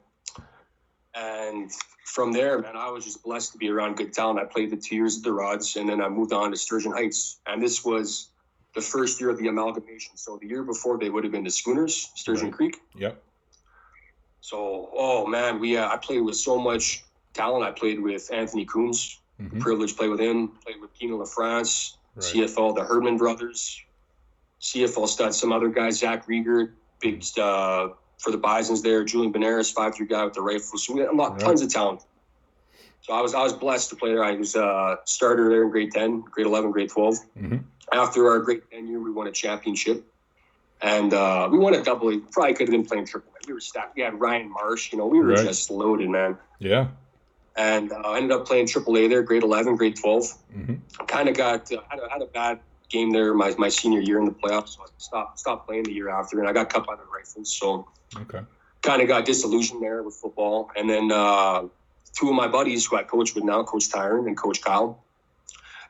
And 1.16 1.72
from 2.06 2.32
there, 2.32 2.60
man, 2.60 2.76
I 2.76 2.90
was 2.90 3.06
just 3.06 3.24
blessed 3.24 3.54
to 3.54 3.58
be 3.58 3.70
around 3.70 3.98
good 3.98 4.14
talent. 4.14 4.40
I 4.40 4.46
played 4.46 4.72
the 4.72 4.78
two 4.78 4.96
years 4.96 5.18
at 5.18 5.24
the 5.24 5.32
Rods, 5.32 5.76
and 5.76 5.88
then 5.88 6.02
I 6.02 6.10
moved 6.10 6.34
on 6.34 6.52
to 6.52 6.58
Sturgeon 6.58 6.92
Heights. 6.92 7.40
And 7.46 7.62
this 7.62 7.84
was 7.86 8.30
the 8.76 8.82
first 8.82 9.20
year 9.20 9.30
of 9.30 9.38
the 9.38 9.48
amalgamation. 9.48 10.18
So 10.18 10.38
the 10.42 10.48
year 10.48 10.64
before, 10.64 10.98
they 10.98 11.10
would 11.10 11.24
have 11.24 11.32
been 11.32 11.44
the 11.44 11.50
Schooners, 11.52 12.12
Sturgeon 12.16 12.46
Right. 12.48 12.54
Creek. 12.54 12.78
Yep. 12.96 13.24
So, 14.42 14.90
oh 14.96 15.26
man, 15.26 15.60
we 15.60 15.78
uh, 15.78 15.88
I 15.88 15.98
played 15.98 16.22
with 16.22 16.36
so 16.36 16.58
much 16.60 17.04
talent. 17.34 17.64
I 17.64 17.72
played 17.72 18.00
with 18.00 18.30
Anthony 18.34 18.66
Coombs, 18.66 19.20
hmm 19.40 19.60
privilege 19.60 19.92
to 19.92 19.98
play 19.98 20.10
with 20.10 20.20
him. 20.20 20.50
Played 20.66 20.82
with 20.82 20.92
Kienan 21.00 21.20
LaFrance, 21.24 21.94
Right. 22.16 22.24
CFL, 22.26 22.76
the 22.76 22.84
Herdman 22.84 23.18
brothers, 23.18 23.80
CFL 24.62 25.08
stud, 25.08 25.34
some 25.34 25.52
other 25.52 25.70
guys, 25.70 26.00
Zach 26.00 26.28
Rieger, 26.28 26.74
big 27.00 27.24
uh, 27.40 27.90
for 28.20 28.32
the 28.32 28.38
Bisons 28.38 28.82
there, 28.82 29.04
Julian 29.04 29.34
Benares, 29.34 29.72
five 29.74 29.98
year 30.00 30.08
guy 30.08 30.24
with 30.26 30.34
the 30.34 30.42
Rifles. 30.42 30.86
So 30.86 30.94
we 30.94 31.00
had 31.02 31.10
a 31.10 31.16
lot, 31.16 31.34
Right. 31.34 31.42
tons 31.42 31.62
of 31.62 31.70
talent. 31.72 32.02
So 33.04 33.14
I 33.14 33.22
was 33.22 33.34
I 33.34 33.44
was 33.44 33.52
blessed 33.54 33.90
to 33.90 33.96
play 33.98 34.10
there. 34.14 34.24
I 34.24 34.32
was 34.36 34.56
a 34.56 34.98
starter 35.06 35.50
there 35.50 35.64
in 35.64 35.70
grade 35.72 35.92
ten, 35.92 36.24
grade 36.32 36.48
eleven, 36.48 36.72
grade 36.72 36.90
twelve. 36.90 37.18
hmm 37.38 37.58
After 37.94 38.30
our 38.30 38.40
grade 38.40 38.62
ten 38.72 38.88
year, 38.88 39.02
we 39.02 39.12
won 39.12 39.28
a 39.28 39.32
championship, 39.32 40.06
and 40.82 41.14
uh, 41.14 41.50
we 41.52 41.58
won 41.60 41.74
a 41.74 41.84
double. 41.84 42.10
A. 42.10 42.20
Probably 42.32 42.54
could 42.54 42.68
have 42.70 42.72
been 42.72 42.86
playing 42.86 43.06
triple. 43.06 43.32
We 43.46 43.54
were 43.54 43.60
stacked. 43.60 43.98
We 43.98 44.04
had 44.04 44.18
Ryan 44.20 44.50
Marsh. 44.50 44.92
You 44.94 45.00
know, 45.00 45.08
we 45.08 45.20
were 45.20 45.34
Right. 45.34 45.46
just 45.46 45.70
loaded, 45.70 46.10
man. 46.10 46.38
Yeah. 46.60 46.88
And 47.58 47.92
uh, 47.92 47.98
I 47.98 48.18
ended 48.18 48.32
up 48.32 48.48
playing 48.48 48.68
triple 48.68 48.98
A 48.98 49.08
there, 49.10 49.22
grade 49.22 49.44
eleven, 49.44 49.76
grade 49.76 49.98
twelve 49.98 50.26
hmm 50.52 50.76
kind 51.08 51.28
of 51.28 51.36
got 51.36 51.70
uh, 51.72 51.82
had, 51.90 52.00
a, 52.00 52.10
had 52.10 52.22
a 52.22 52.28
bad 52.28 52.60
game 52.90 53.10
there 53.12 53.34
my, 53.34 53.52
my 53.58 53.68
senior 53.68 54.00
year 54.00 54.20
in 54.20 54.26
the 54.26 54.32
playoffs. 54.32 54.70
So 54.70 54.84
I 54.84 54.88
stopped 54.98 55.40
stopped 55.40 55.68
playing 55.68 55.84
the 55.84 55.92
year 55.92 56.10
after, 56.10 56.40
and 56.40 56.48
I 56.48 56.54
got 56.54 56.70
cut 56.70 56.86
by 56.86 56.96
the 56.96 57.02
Rifles. 57.14 57.58
So 57.60 57.86
Okay. 58.22 58.42
kind 58.82 59.02
of 59.02 59.08
got 59.10 59.26
disillusioned 59.26 59.82
there 59.84 60.04
with 60.04 60.16
football. 60.16 60.70
And 60.78 60.90
then 60.90 61.12
uh, 61.12 61.64
two 62.18 62.30
of 62.30 62.36
my 62.36 62.48
buddies 62.48 62.86
who 62.86 62.98
I 62.98 63.04
coach 63.04 63.36
with 63.36 63.44
now, 63.44 63.64
Coach 63.64 63.90
Tyron 63.90 64.28
and 64.28 64.38
Coach 64.38 64.62
Kyle, 64.62 65.04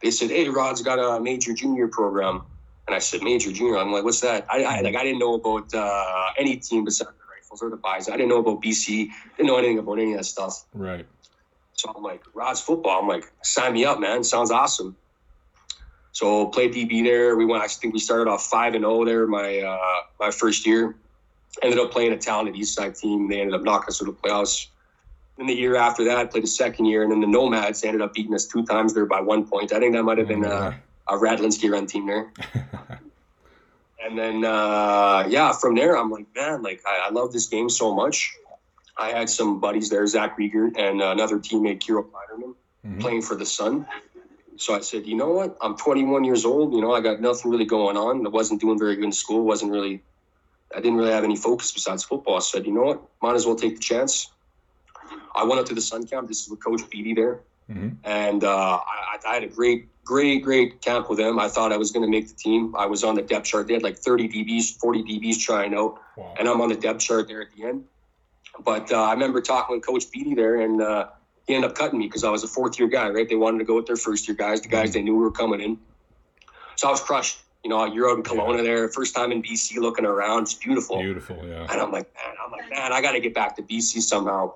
they 0.02 0.12
said, 0.12 0.30
"Hey, 0.30 0.50
Rod's 0.50 0.82
got 0.82 1.00
a 1.00 1.20
major 1.20 1.54
junior 1.54 1.88
program." 1.88 2.44
And 2.88 2.96
I 2.96 3.00
said, 3.00 3.24
"Major 3.24 3.52
junior." 3.52 3.78
I'm 3.78 3.92
like, 3.92 4.04
"What's 4.04 4.22
that?" 4.22 4.46
I, 4.50 4.64
I 4.64 4.82
like 4.82 4.96
I 4.96 5.04
didn't 5.04 5.20
know 5.20 5.36
about 5.36 5.74
uh, 5.74 6.32
any 6.38 6.58
team 6.58 6.86
besides 6.86 7.12
the 7.12 7.34
Rifles 7.34 7.62
or 7.62 7.70
the 7.70 7.78
Bison. 7.78 8.14
I 8.14 8.18
didn't 8.18 8.30
know 8.30 8.40
about 8.40 8.62
BC. 8.62 9.10
Didn't 9.38 9.48
know 9.48 9.58
anything 9.58 9.80
about 9.80 10.00
any 10.00 10.14
of 10.14 10.20
that 10.20 10.26
stuff. 10.26 10.66
Right. 10.74 11.06
So 11.74 11.92
I'm 11.96 12.04
like, 12.04 12.24
Rod's 12.34 12.62
football. 12.62 13.02
I'm 13.02 13.08
like, 13.08 13.32
sign 13.42 13.74
me 13.74 13.86
up, 13.86 14.00
man. 14.00 14.24
Sounds 14.24 14.52
awesome. 14.52 14.96
So 16.12 16.48
played 16.48 16.74
DB 16.74 17.04
there. 17.04 17.36
We 17.36 17.46
went. 17.46 17.64
I 17.64 17.68
think 17.68 17.94
we 17.94 18.00
started 18.00 18.30
off 18.30 18.46
five 18.46 18.76
and 18.76 18.84
zero 18.84 19.04
there 19.06 19.28
my 19.28 19.60
uh, 19.60 20.02
my 20.20 20.32
first 20.32 20.66
year. 20.66 20.96
Ended 21.62 21.80
up 21.80 21.92
playing 21.92 22.14
a 22.14 22.18
talented 22.18 22.56
East 22.56 22.76
Side 22.76 22.96
team. 22.96 23.30
They 23.30 23.40
ended 23.40 23.56
up 23.56 23.64
knocking 23.64 23.90
us 23.90 24.00
to 24.00 24.06
the 24.06 24.12
playoffs. 24.12 24.68
Then 25.38 25.48
the 25.48 25.54
year 25.54 25.76
after 25.76 26.04
that, 26.06 26.17
I 26.17 26.26
played 26.26 26.43
the 26.43 26.48
second 26.48 26.86
year, 26.86 27.02
and 27.04 27.12
then 27.12 27.19
the 27.22 27.28
Nomads 27.28 27.84
ended 27.84 28.02
up 28.02 28.13
beating 28.13 28.36
us 28.36 28.46
two 28.46 28.63
times 28.65 28.93
there 28.93 29.06
by 29.06 29.19
one 29.19 29.46
point. 29.48 29.74
I 29.74 29.80
think 29.80 29.93
that 29.96 30.04
might 30.04 30.19
have 30.19 30.28
been 30.28 30.46
uh, 30.46 30.74
a 31.08 31.13
Radlinsky 31.13 31.72
run 31.72 31.88
team 31.88 32.06
there. 32.08 32.32
And 34.06 34.17
then, 34.17 34.43
uh, 34.43 35.26
yeah, 35.30 35.54
from 35.54 35.76
there, 35.76 35.98
I'm 35.98 36.12
like, 36.12 36.26
man, 36.36 36.62
like 36.62 36.82
I, 36.86 37.08
I 37.08 37.10
love 37.12 37.32
this 37.32 37.48
game 37.48 37.69
so 37.69 37.96
much. 37.96 38.34
I 38.98 39.10
had 39.12 39.30
some 39.30 39.62
buddies 39.62 39.89
there, 39.89 40.06
Zach 40.06 40.38
Rieger 40.38 40.78
and 40.78 41.02
another 41.02 41.39
teammate, 41.39 41.80
Kiro 41.80 42.04
Kleiderman, 42.04 42.54
Mhm. 42.86 43.00
playing 43.00 43.22
for 43.22 43.36
the 43.36 43.46
Sun. 43.46 43.88
So 44.58 44.76
I 44.76 44.82
said, 44.82 45.08
you 45.08 45.15
know 45.15 45.30
what? 45.32 45.56
I'm 45.62 45.78
21 45.78 46.26
years 46.26 46.43
old. 46.43 46.74
You 46.74 46.82
know, 46.82 46.91
I 46.93 47.00
got 47.00 47.22
nothing 47.22 47.50
really 47.50 47.65
going 47.65 47.96
on. 47.96 48.26
I 48.26 48.30
wasn't 48.30 48.60
doing 48.60 48.78
very 48.78 48.96
good 48.96 49.06
in 49.06 49.12
school. 49.13 49.46
wasn't 49.46 49.72
really, 49.72 50.04
I 50.76 50.82
didn't 50.82 50.98
really 50.98 51.13
have 51.13 51.24
any 51.24 51.38
focus 51.38 51.72
besides 51.72 52.04
football. 52.04 52.36
I 52.36 52.39
said, 52.39 52.65
you 52.65 52.74
know 52.74 52.84
what? 52.84 53.02
Might 53.22 53.36
as 53.36 53.46
well 53.46 53.56
take 53.56 53.76
the 53.76 53.82
chance. 53.82 54.32
I 55.36 55.43
went 55.43 55.60
up 55.60 55.65
to 55.67 55.76
the 55.76 55.82
Sun 55.82 56.08
camp. 56.08 56.28
This 56.28 56.41
is 56.43 56.50
with 56.50 56.63
Coach 56.63 56.82
Beatty 56.89 57.13
there 57.13 57.41
Mhm. 57.72 57.96
and 58.04 58.43
uh, 58.43 58.80
I, 58.86 59.17
I 59.26 59.34
had 59.36 59.43
a 59.43 59.48
great, 59.48 59.88
great, 60.04 60.43
great 60.43 60.82
camp 60.82 61.10
with 61.10 61.17
them. 61.17 61.39
I 61.39 61.48
thought 61.48 61.72
I 61.72 61.78
was 61.78 61.91
going 61.91 62.04
to 62.06 62.12
make 62.12 62.28
the 62.28 62.34
team. 62.36 62.76
I 62.78 62.86
was 62.86 63.04
on 63.06 63.15
the 63.15 63.22
depth 63.22 63.46
chart. 63.46 63.67
They 63.67 63.74
had 63.74 63.84
like 63.84 63.98
30 63.98 64.28
DBs, 64.28 64.78
40 64.80 65.02
DBs 65.04 65.39
trying 65.39 65.74
out, 65.74 65.98
Wow. 66.17 66.34
and 66.38 66.48
I'm 66.50 66.60
on 66.60 66.67
the 66.69 66.76
depth 66.76 67.00
chart 67.00 67.28
there 67.30 67.41
at 67.41 67.48
the 67.56 67.63
end. 67.63 67.86
But 68.63 68.91
uh, 68.91 69.02
I 69.02 69.13
remember 69.13 69.39
talking 69.41 69.76
with 69.78 69.86
Coach 69.86 70.12
Beatty 70.12 70.36
there, 70.36 70.60
and 70.62 70.82
uh, 70.82 71.08
he 71.48 71.56
ended 71.56 71.72
up 71.72 71.76
cutting 71.78 71.98
me 72.00 72.06
because 72.08 72.24
I 72.26 72.30
was 72.30 72.43
a 72.43 72.48
fourth 72.48 72.78
year 72.78 72.89
guy, 72.89 73.10
right? 73.10 73.28
They 73.28 73.36
wanted 73.36 73.60
to 73.60 73.63
go 73.65 73.76
with 73.78 73.88
their 73.88 73.96
first 73.96 74.28
year 74.28 74.36
guys, 74.36 74.62
the 74.62 74.67
guys 74.67 74.91
they 74.93 75.02
knew 75.02 75.15
were 75.15 75.32
coming 75.32 75.62
in. 75.62 75.80
So 76.76 76.89
I 76.89 76.91
was 76.91 77.02
crushed. 77.02 77.39
You 77.63 77.69
know, 77.69 77.86
you're 77.86 78.10
out 78.12 78.17
in 78.17 78.24
Kelowna 78.24 78.62
there, 78.62 78.89
first 78.89 79.15
time 79.15 79.32
in 79.32 79.41
BC, 79.41 79.78
looking 79.78 80.06
around. 80.06 80.43
It's 80.43 80.54
beautiful. 80.54 81.00
Beautiful. 81.00 81.38
Yeah. 81.48 81.65
And 81.72 81.80
I'm 81.82 81.93
like, 81.93 82.13
man, 82.13 82.36
I'm 82.46 82.52
like, 82.52 82.69
man, 82.69 82.91
I 82.91 83.02
got 83.02 83.13
to 83.13 83.22
get 83.22 83.34
back 83.34 83.56
to 83.56 83.62
BC 83.63 84.02
somehow. 84.02 84.54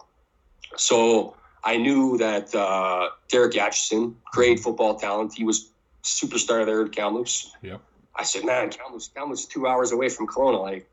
So 0.75 1.35
I 1.63 1.77
knew 1.77 2.17
that 2.17 2.53
uh, 2.53 3.09
Derek 3.29 3.57
Atchison, 3.57 4.15
great 4.31 4.59
football 4.59 4.95
talent, 4.95 5.33
he 5.33 5.43
was 5.43 5.71
superstar 6.03 6.65
there 6.65 6.83
at 6.83 6.91
Kamloops. 6.91 7.51
Yep. 7.61 7.81
I 8.15 8.23
said, 8.23 8.45
man, 8.45 8.69
Kamloops, 8.69 9.09
Kamloops 9.15 9.45
two 9.45 9.67
hours 9.67 9.91
away 9.91 10.09
from 10.09 10.27
Kelowna. 10.27 10.61
Like, 10.61 10.89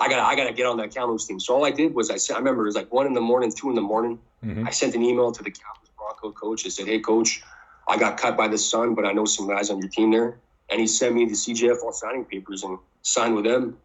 I 0.00 0.08
got, 0.08 0.16
to 0.16 0.22
I 0.22 0.34
got 0.36 0.48
to 0.48 0.52
get 0.52 0.66
on 0.66 0.76
that 0.78 0.94
Kamloops 0.94 1.26
team. 1.26 1.40
So 1.40 1.54
all 1.54 1.64
I 1.64 1.70
did 1.70 1.94
was 1.94 2.10
I 2.10 2.16
said, 2.16 2.34
I 2.34 2.38
remember 2.38 2.62
it 2.62 2.66
was 2.66 2.74
like 2.74 2.92
one 2.92 3.06
in 3.06 3.14
the 3.14 3.20
morning, 3.20 3.52
two 3.52 3.68
in 3.68 3.74
the 3.74 3.82
morning. 3.82 4.18
hmm 4.42 4.66
I 4.66 4.70
sent 4.70 4.94
an 4.94 5.02
email 5.02 5.32
to 5.32 5.42
the 5.42 5.50
Kamloops 5.50 5.90
Bronco 5.96 6.32
coach. 6.32 6.66
I 6.66 6.70
said, 6.70 6.86
hey, 6.86 6.98
coach, 7.00 7.42
I 7.88 7.96
got 7.96 8.18
cut 8.18 8.36
by 8.36 8.48
the 8.48 8.58
Sun, 8.58 8.94
but 8.94 9.04
I 9.04 9.12
know 9.12 9.24
some 9.24 9.46
guys 9.48 9.70
on 9.70 9.78
your 9.78 9.88
team 9.88 10.10
there. 10.10 10.38
And 10.68 10.80
he 10.80 10.86
sent 10.86 11.14
me 11.14 11.24
the 11.24 11.32
CJFL 11.32 11.92
signing 11.92 12.24
papers 12.24 12.64
and 12.64 12.78
signed 13.02 13.36
with 13.36 13.44
them. 13.44 13.76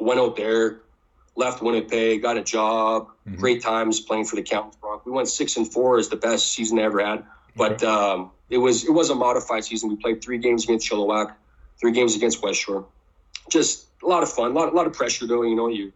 Went 0.00 0.18
out 0.18 0.36
there, 0.36 0.80
left 1.36 1.62
Winnipeg, 1.62 2.22
got 2.22 2.36
a 2.36 2.42
job. 2.42 3.08
Mhm. 3.28 3.38
Great 3.38 3.62
times 3.62 4.00
playing 4.00 4.24
for 4.26 4.36
the 4.36 4.42
Kamloops 4.42 4.76
Bronco. 4.76 5.02
We 5.06 5.12
went 5.12 5.28
six 5.28 5.56
and 5.56 5.70
four 5.70 5.98
is 5.98 6.08
the 6.08 6.16
best 6.16 6.52
season 6.52 6.78
I 6.78 6.82
ever 6.82 7.04
had. 7.04 7.24
But 7.56 7.82
um, 7.84 8.30
it 8.50 8.58
was 8.58 8.84
it 8.84 8.90
was 8.92 9.10
a 9.10 9.14
modified 9.14 9.64
season. 9.64 9.88
We 9.88 9.96
played 9.96 10.22
three 10.22 10.38
games 10.38 10.64
against 10.64 10.90
Chilliwack, 10.90 11.34
three 11.80 11.92
games 11.92 12.16
against 12.16 12.42
West 12.42 12.60
Shore. 12.60 12.86
Just 13.50 13.86
a 14.02 14.06
lot 14.06 14.22
of 14.22 14.30
fun, 14.32 14.50
a 14.50 14.54
lot, 14.54 14.72
a 14.72 14.76
lot 14.76 14.86
of 14.86 14.92
pressure 14.92 15.26
though. 15.26 15.42
You 15.42 15.54
know, 15.54 15.68
you 15.68 15.92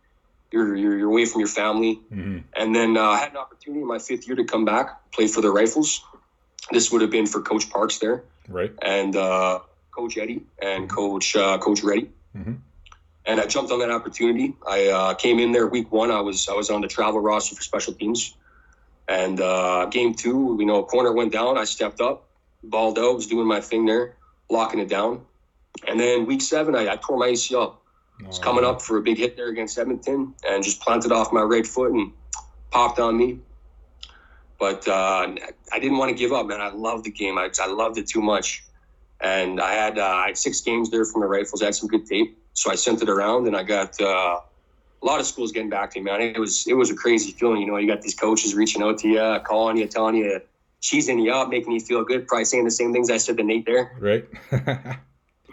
you're, 0.52 0.74
you're 0.76 0.96
you're 0.98 1.08
away 1.10 1.24
from 1.26 1.40
your 1.40 1.48
family. 1.48 1.94
hmm 2.10 2.38
And 2.56 2.74
then 2.74 2.96
uh, 2.96 3.02
I 3.02 3.18
had 3.18 3.30
an 3.32 3.36
opportunity 3.38 3.82
in 3.82 3.88
my 3.88 3.98
fifth 3.98 4.26
year 4.26 4.36
to 4.36 4.44
come 4.44 4.64
back, 4.64 5.10
play 5.12 5.26
for 5.26 5.40
the 5.40 5.50
Rifles. 5.50 6.00
This 6.70 6.90
would 6.92 7.02
have 7.02 7.10
been 7.10 7.26
for 7.26 7.40
Coach 7.42 7.68
Parks 7.70 7.98
there, 7.98 8.24
Right. 8.48 8.72
and 8.82 9.16
uh, 9.16 9.60
Coach 9.90 10.16
Eddie 10.16 10.42
and 10.62 10.88
Coach 10.88 11.34
uh, 11.36 11.58
Coach 11.58 11.82
Reddy. 11.82 12.10
And 13.28 13.38
I 13.38 13.46
jumped 13.46 13.70
on 13.70 13.78
that 13.80 13.90
opportunity. 13.90 14.54
I 14.66 14.88
uh, 14.88 15.14
came 15.14 15.38
in 15.38 15.52
there 15.52 15.66
week 15.66 15.92
one. 15.92 16.10
I 16.10 16.20
was 16.20 16.48
I 16.48 16.54
was 16.54 16.70
on 16.70 16.80
the 16.80 16.88
travel 16.88 17.20
roster 17.20 17.54
for 17.54 17.62
special 17.62 17.92
teams. 17.92 18.34
And 19.06 19.40
uh, 19.40 19.86
game 19.86 20.14
two, 20.14 20.56
you 20.58 20.66
know, 20.66 20.82
corner 20.82 21.12
went 21.12 21.32
down. 21.32 21.56
I 21.56 21.64
stepped 21.64 22.00
up, 22.00 22.26
balled 22.64 22.98
out, 22.98 23.14
was 23.14 23.26
doing 23.26 23.46
my 23.46 23.60
thing 23.60 23.86
there, 23.86 24.16
locking 24.50 24.80
it 24.80 24.88
down. 24.88 25.20
And 25.86 26.00
then 26.00 26.26
week 26.26 26.42
seven, 26.42 26.74
I, 26.74 26.92
I 26.92 26.96
tore 26.96 27.18
my 27.18 27.28
ACL. 27.28 27.76
It's 28.20 28.38
coming 28.38 28.64
up 28.64 28.82
for 28.82 28.96
a 28.96 29.02
big 29.02 29.16
hit 29.16 29.36
there 29.36 29.48
against 29.48 29.78
Edmonton 29.78 30.34
and 30.46 30.64
just 30.64 30.80
planted 30.80 31.12
off 31.12 31.32
my 31.32 31.42
right 31.42 31.66
foot 31.66 31.92
and 31.92 32.12
popped 32.70 32.98
on 32.98 33.16
me. 33.16 33.38
But 34.58 34.88
uh, 34.88 35.34
I 35.72 35.78
didn't 35.78 35.98
want 35.98 36.10
to 36.10 36.16
give 36.16 36.32
up, 36.32 36.46
man. 36.46 36.60
I 36.60 36.70
loved 36.70 37.04
the 37.04 37.12
game. 37.12 37.38
I, 37.38 37.48
I 37.60 37.66
loved 37.68 37.96
it 37.96 38.08
too 38.08 38.20
much. 38.20 38.64
And 39.20 39.60
I 39.60 39.72
had 39.74 39.98
uh, 39.98 40.02
I 40.02 40.26
had 40.28 40.38
six 40.38 40.60
games 40.60 40.90
there 40.90 41.04
from 41.04 41.20
the 41.20 41.26
Rifles. 41.26 41.62
I 41.62 41.66
had 41.66 41.74
some 41.74 41.88
good 41.88 42.06
tape, 42.06 42.38
so 42.58 42.72
I 42.72 42.74
sent 42.74 43.00
it 43.02 43.08
around, 43.08 43.46
and 43.46 43.56
I 43.56 43.62
got 43.62 44.00
uh, 44.00 44.40
a 45.02 45.06
lot 45.06 45.20
of 45.20 45.26
schools 45.26 45.52
getting 45.52 45.70
back 45.70 45.92
to 45.92 46.00
me, 46.00 46.06
man. 46.10 46.20
It 46.20 46.40
was 46.40 46.66
it 46.66 46.74
was 46.74 46.90
a 46.90 46.94
crazy 46.94 47.30
feeling. 47.30 47.60
You 47.60 47.68
know, 47.68 47.76
you 47.76 47.86
got 47.86 48.02
these 48.02 48.16
coaches 48.16 48.52
reaching 48.52 48.82
out 48.82 48.98
to 48.98 49.08
you, 49.08 49.38
calling 49.46 49.76
you, 49.76 49.86
telling 49.86 50.16
you, 50.16 50.40
cheesing 50.82 51.22
you 51.22 51.32
up, 51.32 51.50
making 51.50 51.70
you 51.70 51.78
feel 51.78 52.02
good, 52.02 52.26
probably 52.26 52.46
saying 52.46 52.64
the 52.64 52.72
same 52.72 52.92
things 52.92 53.12
I 53.12 53.18
said 53.18 53.36
to 53.36 53.44
Nate 53.44 53.64
there. 53.64 53.96
Right. 54.00 54.26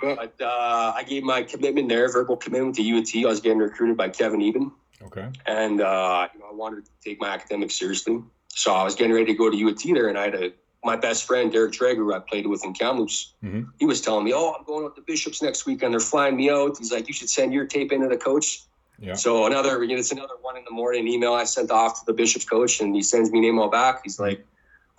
But 0.02 0.34
uh, 0.42 0.92
I 0.94 1.04
gave 1.08 1.24
my 1.24 1.42
commitment 1.42 1.88
there, 1.88 2.12
verbal 2.12 2.36
commitment 2.36 2.76
to 2.76 2.98
UT. 2.98 3.26
I 3.26 3.30
was 3.30 3.40
getting 3.40 3.60
recruited 3.60 3.96
by 3.96 4.10
Kevin 4.10 4.42
Even, 4.42 4.70
okay. 5.02 5.30
and 5.46 5.80
uh, 5.80 6.28
you 6.34 6.40
know, 6.42 6.48
I 6.52 6.54
wanted 6.54 6.84
to 6.86 6.92
take 7.02 7.22
my 7.22 7.30
academics 7.30 7.76
seriously. 7.80 8.22
So 8.50 8.74
I 8.74 8.84
was 8.84 8.94
getting 8.94 9.14
ready 9.14 9.28
to 9.28 9.34
go 9.34 9.50
to 9.50 9.70
UT 9.70 9.80
there, 9.86 10.10
and 10.10 10.18
I 10.18 10.24
had 10.26 10.36
a 10.36 10.52
my 10.86 10.96
best 10.96 11.26
friend 11.26 11.52
Derek 11.52 11.74
Traeger, 11.74 12.04
who 12.04 12.14
I 12.14 12.20
played 12.20 12.46
with 12.48 12.64
in 12.64 12.74
Kamloops, 12.74 13.34
Mhm. 13.44 13.68
he 13.80 13.86
was 13.86 14.00
telling 14.02 14.24
me, 14.24 14.34
"Oh, 14.34 14.54
I'm 14.58 14.64
going 14.66 14.86
up 14.86 14.96
to 14.96 15.02
Bishops 15.02 15.42
next 15.42 15.66
week, 15.66 15.82
and 15.84 15.92
They're 15.94 16.00
flying 16.00 16.36
me 16.38 16.50
out." 16.50 16.78
He's 16.78 16.92
like, 16.92 17.08
"You 17.08 17.14
should 17.14 17.30
send 17.30 17.52
your 17.54 17.66
tape 17.66 17.92
into 17.92 18.08
the 18.08 18.18
coach." 18.18 18.62
Yeah. 19.00 19.16
So 19.16 19.46
another, 19.46 19.84
you 19.84 19.94
know, 19.96 20.00
it's 20.00 20.12
another 20.12 20.36
one 20.42 20.56
in 20.56 20.64
the 20.64 20.72
morning 20.72 21.08
email 21.08 21.34
I 21.34 21.44
sent 21.44 21.70
off 21.72 22.00
to 22.00 22.06
the 22.06 22.14
Bishops 22.14 22.46
coach, 22.46 22.80
and 22.80 22.96
he 22.96 23.02
sends 23.02 23.32
me 23.32 23.40
an 23.40 23.46
email 23.46 23.68
back. 23.68 24.02
He's 24.04 24.20
like, 24.20 24.46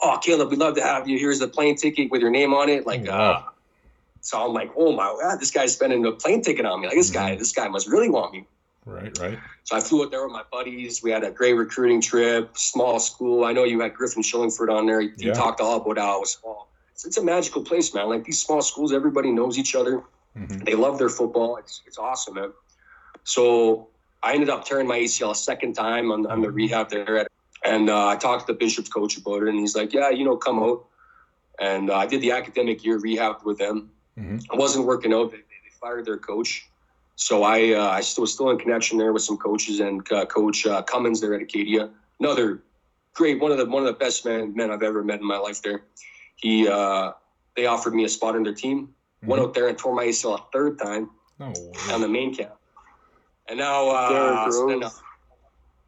"Oh, 0.02 0.18
Caleb, 0.22 0.50
we'd 0.50 0.58
love 0.58 0.74
to 0.74 0.82
have 0.82 1.08
you. 1.08 1.18
Here's 1.18 1.38
the 1.38 1.48
plane 1.48 1.76
ticket 1.76 2.10
with 2.10 2.20
your 2.20 2.30
name 2.30 2.52
on 2.52 2.68
it." 2.68 2.86
Like, 2.86 3.06
wow. 3.06 3.14
uh, 3.30 3.42
so 4.20 4.44
I'm 4.44 4.52
like, 4.52 4.70
"Oh 4.76 4.92
my 4.92 5.16
god, 5.22 5.40
this 5.40 5.50
guy's 5.50 5.72
spending 5.72 6.04
a 6.04 6.12
plane 6.12 6.42
ticket 6.42 6.66
on 6.66 6.80
me. 6.80 6.88
Like, 6.88 6.96
this 6.96 7.10
guy, 7.10 7.30
Mm-hmm. 7.30 7.38
this 7.38 7.52
guy 7.52 7.68
must 7.68 7.86
really 7.88 8.10
want 8.10 8.32
me." 8.32 8.44
Right. 8.86 9.18
Right. 9.18 9.38
So 9.64 9.76
I 9.76 9.80
flew 9.80 10.04
up 10.04 10.12
there 10.12 10.22
with 10.22 10.32
my 10.32 10.44
buddies. 10.50 11.02
We 11.02 11.10
had 11.10 11.24
a 11.24 11.30
great 11.32 11.54
recruiting 11.54 12.00
trip, 12.00 12.56
small 12.56 13.00
school. 13.00 13.44
I 13.44 13.52
know 13.52 13.64
you 13.64 13.80
had 13.80 13.94
Griffin 13.94 14.22
Shillingford 14.22 14.70
on 14.72 14.86
there. 14.86 15.00
He, 15.00 15.10
Yeah. 15.18 15.32
talked 15.34 15.60
all 15.60 15.76
about 15.82 15.98
how 15.98 16.18
it 16.18 16.20
was 16.20 16.32
small. 16.32 16.68
It's, 16.92 17.04
it's 17.04 17.16
a 17.16 17.22
magical 17.24 17.62
place, 17.62 17.92
man. 17.92 18.08
Like 18.08 18.24
these 18.24 18.40
small 18.40 18.62
schools, 18.62 18.92
everybody 18.92 19.32
knows 19.32 19.58
each 19.58 19.74
other. 19.74 20.04
Mhm. 20.38 20.64
They 20.64 20.74
love 20.74 20.98
their 20.98 21.08
football. 21.08 21.56
It's, 21.56 21.82
it's 21.86 21.98
awesome, 21.98 22.34
man. 22.34 22.52
So 23.24 23.88
I 24.22 24.34
ended 24.34 24.50
up 24.50 24.64
tearing 24.64 24.86
my 24.86 24.98
ACL 24.98 25.32
a 25.32 25.34
second 25.34 25.74
time 25.74 26.12
on, 26.12 26.26
on 26.26 26.40
the 26.40 26.50
rehab 26.50 26.88
there. 26.88 27.26
And 27.64 27.90
uh, 27.90 28.06
I 28.06 28.16
talked 28.16 28.46
to 28.46 28.52
the 28.52 28.58
Bishop's 28.58 28.88
coach 28.88 29.16
about 29.16 29.42
it, 29.42 29.48
and 29.48 29.58
he's 29.58 29.74
like, 29.74 29.92
yeah, 29.92 30.10
you 30.10 30.24
know, 30.24 30.36
come 30.36 30.62
out. 30.62 30.84
And 31.58 31.90
uh, 31.90 31.96
I 31.96 32.06
did 32.06 32.20
the 32.20 32.30
academic 32.32 32.84
year 32.84 32.98
rehab 32.98 33.42
with 33.44 33.58
them. 33.58 33.90
Mhm. 34.16 34.44
It 34.44 34.56
wasn't 34.56 34.86
working 34.86 35.12
out. 35.12 35.32
They, 35.32 35.38
they 35.38 35.70
fired 35.80 36.04
their 36.04 36.18
coach. 36.18 36.68
So 37.16 37.42
I 37.42 37.72
uh, 37.72 37.88
I 37.88 38.02
still 38.02 38.22
was 38.22 38.32
still 38.32 38.50
in 38.50 38.58
connection 38.58 38.98
there 38.98 39.12
with 39.12 39.22
some 39.22 39.38
coaches 39.38 39.80
and 39.80 40.10
uh, 40.12 40.26
Coach 40.26 40.66
uh, 40.66 40.82
Cummins 40.82 41.20
there 41.20 41.34
at 41.34 41.40
Acadia, 41.42 41.90
another 42.20 42.62
great 43.14 43.40
one 43.40 43.50
of 43.50 43.58
the 43.58 43.64
one 43.64 43.82
of 43.82 43.86
the 43.86 43.98
best 43.98 44.24
men 44.26 44.54
men 44.54 44.70
I've 44.70 44.82
ever 44.82 45.02
met 45.02 45.20
in 45.20 45.26
my 45.26 45.38
life. 45.38 45.62
There, 45.62 45.84
he 46.36 46.68
uh, 46.68 47.12
they 47.56 47.64
offered 47.66 47.94
me 47.94 48.04
a 48.04 48.08
spot 48.08 48.36
on 48.36 48.42
their 48.42 48.54
team. 48.54 48.94
Went 49.22 49.42
Mhm. 49.42 49.46
out 49.46 49.54
there 49.54 49.68
and 49.68 49.78
tore 49.78 49.94
my 49.94 50.04
ACL 50.04 50.34
a 50.34 50.44
third 50.52 50.78
time 50.78 51.10
No. 51.38 51.54
on 51.90 52.02
the 52.02 52.08
main 52.08 52.34
camp, 52.34 52.52
and 53.48 53.58
now 53.58 53.88
uh, 53.88 54.08
Derrick 54.10 54.52
so 54.52 54.68
then, 54.68 54.80
Rose. 54.80 54.84
uh, 54.84 55.00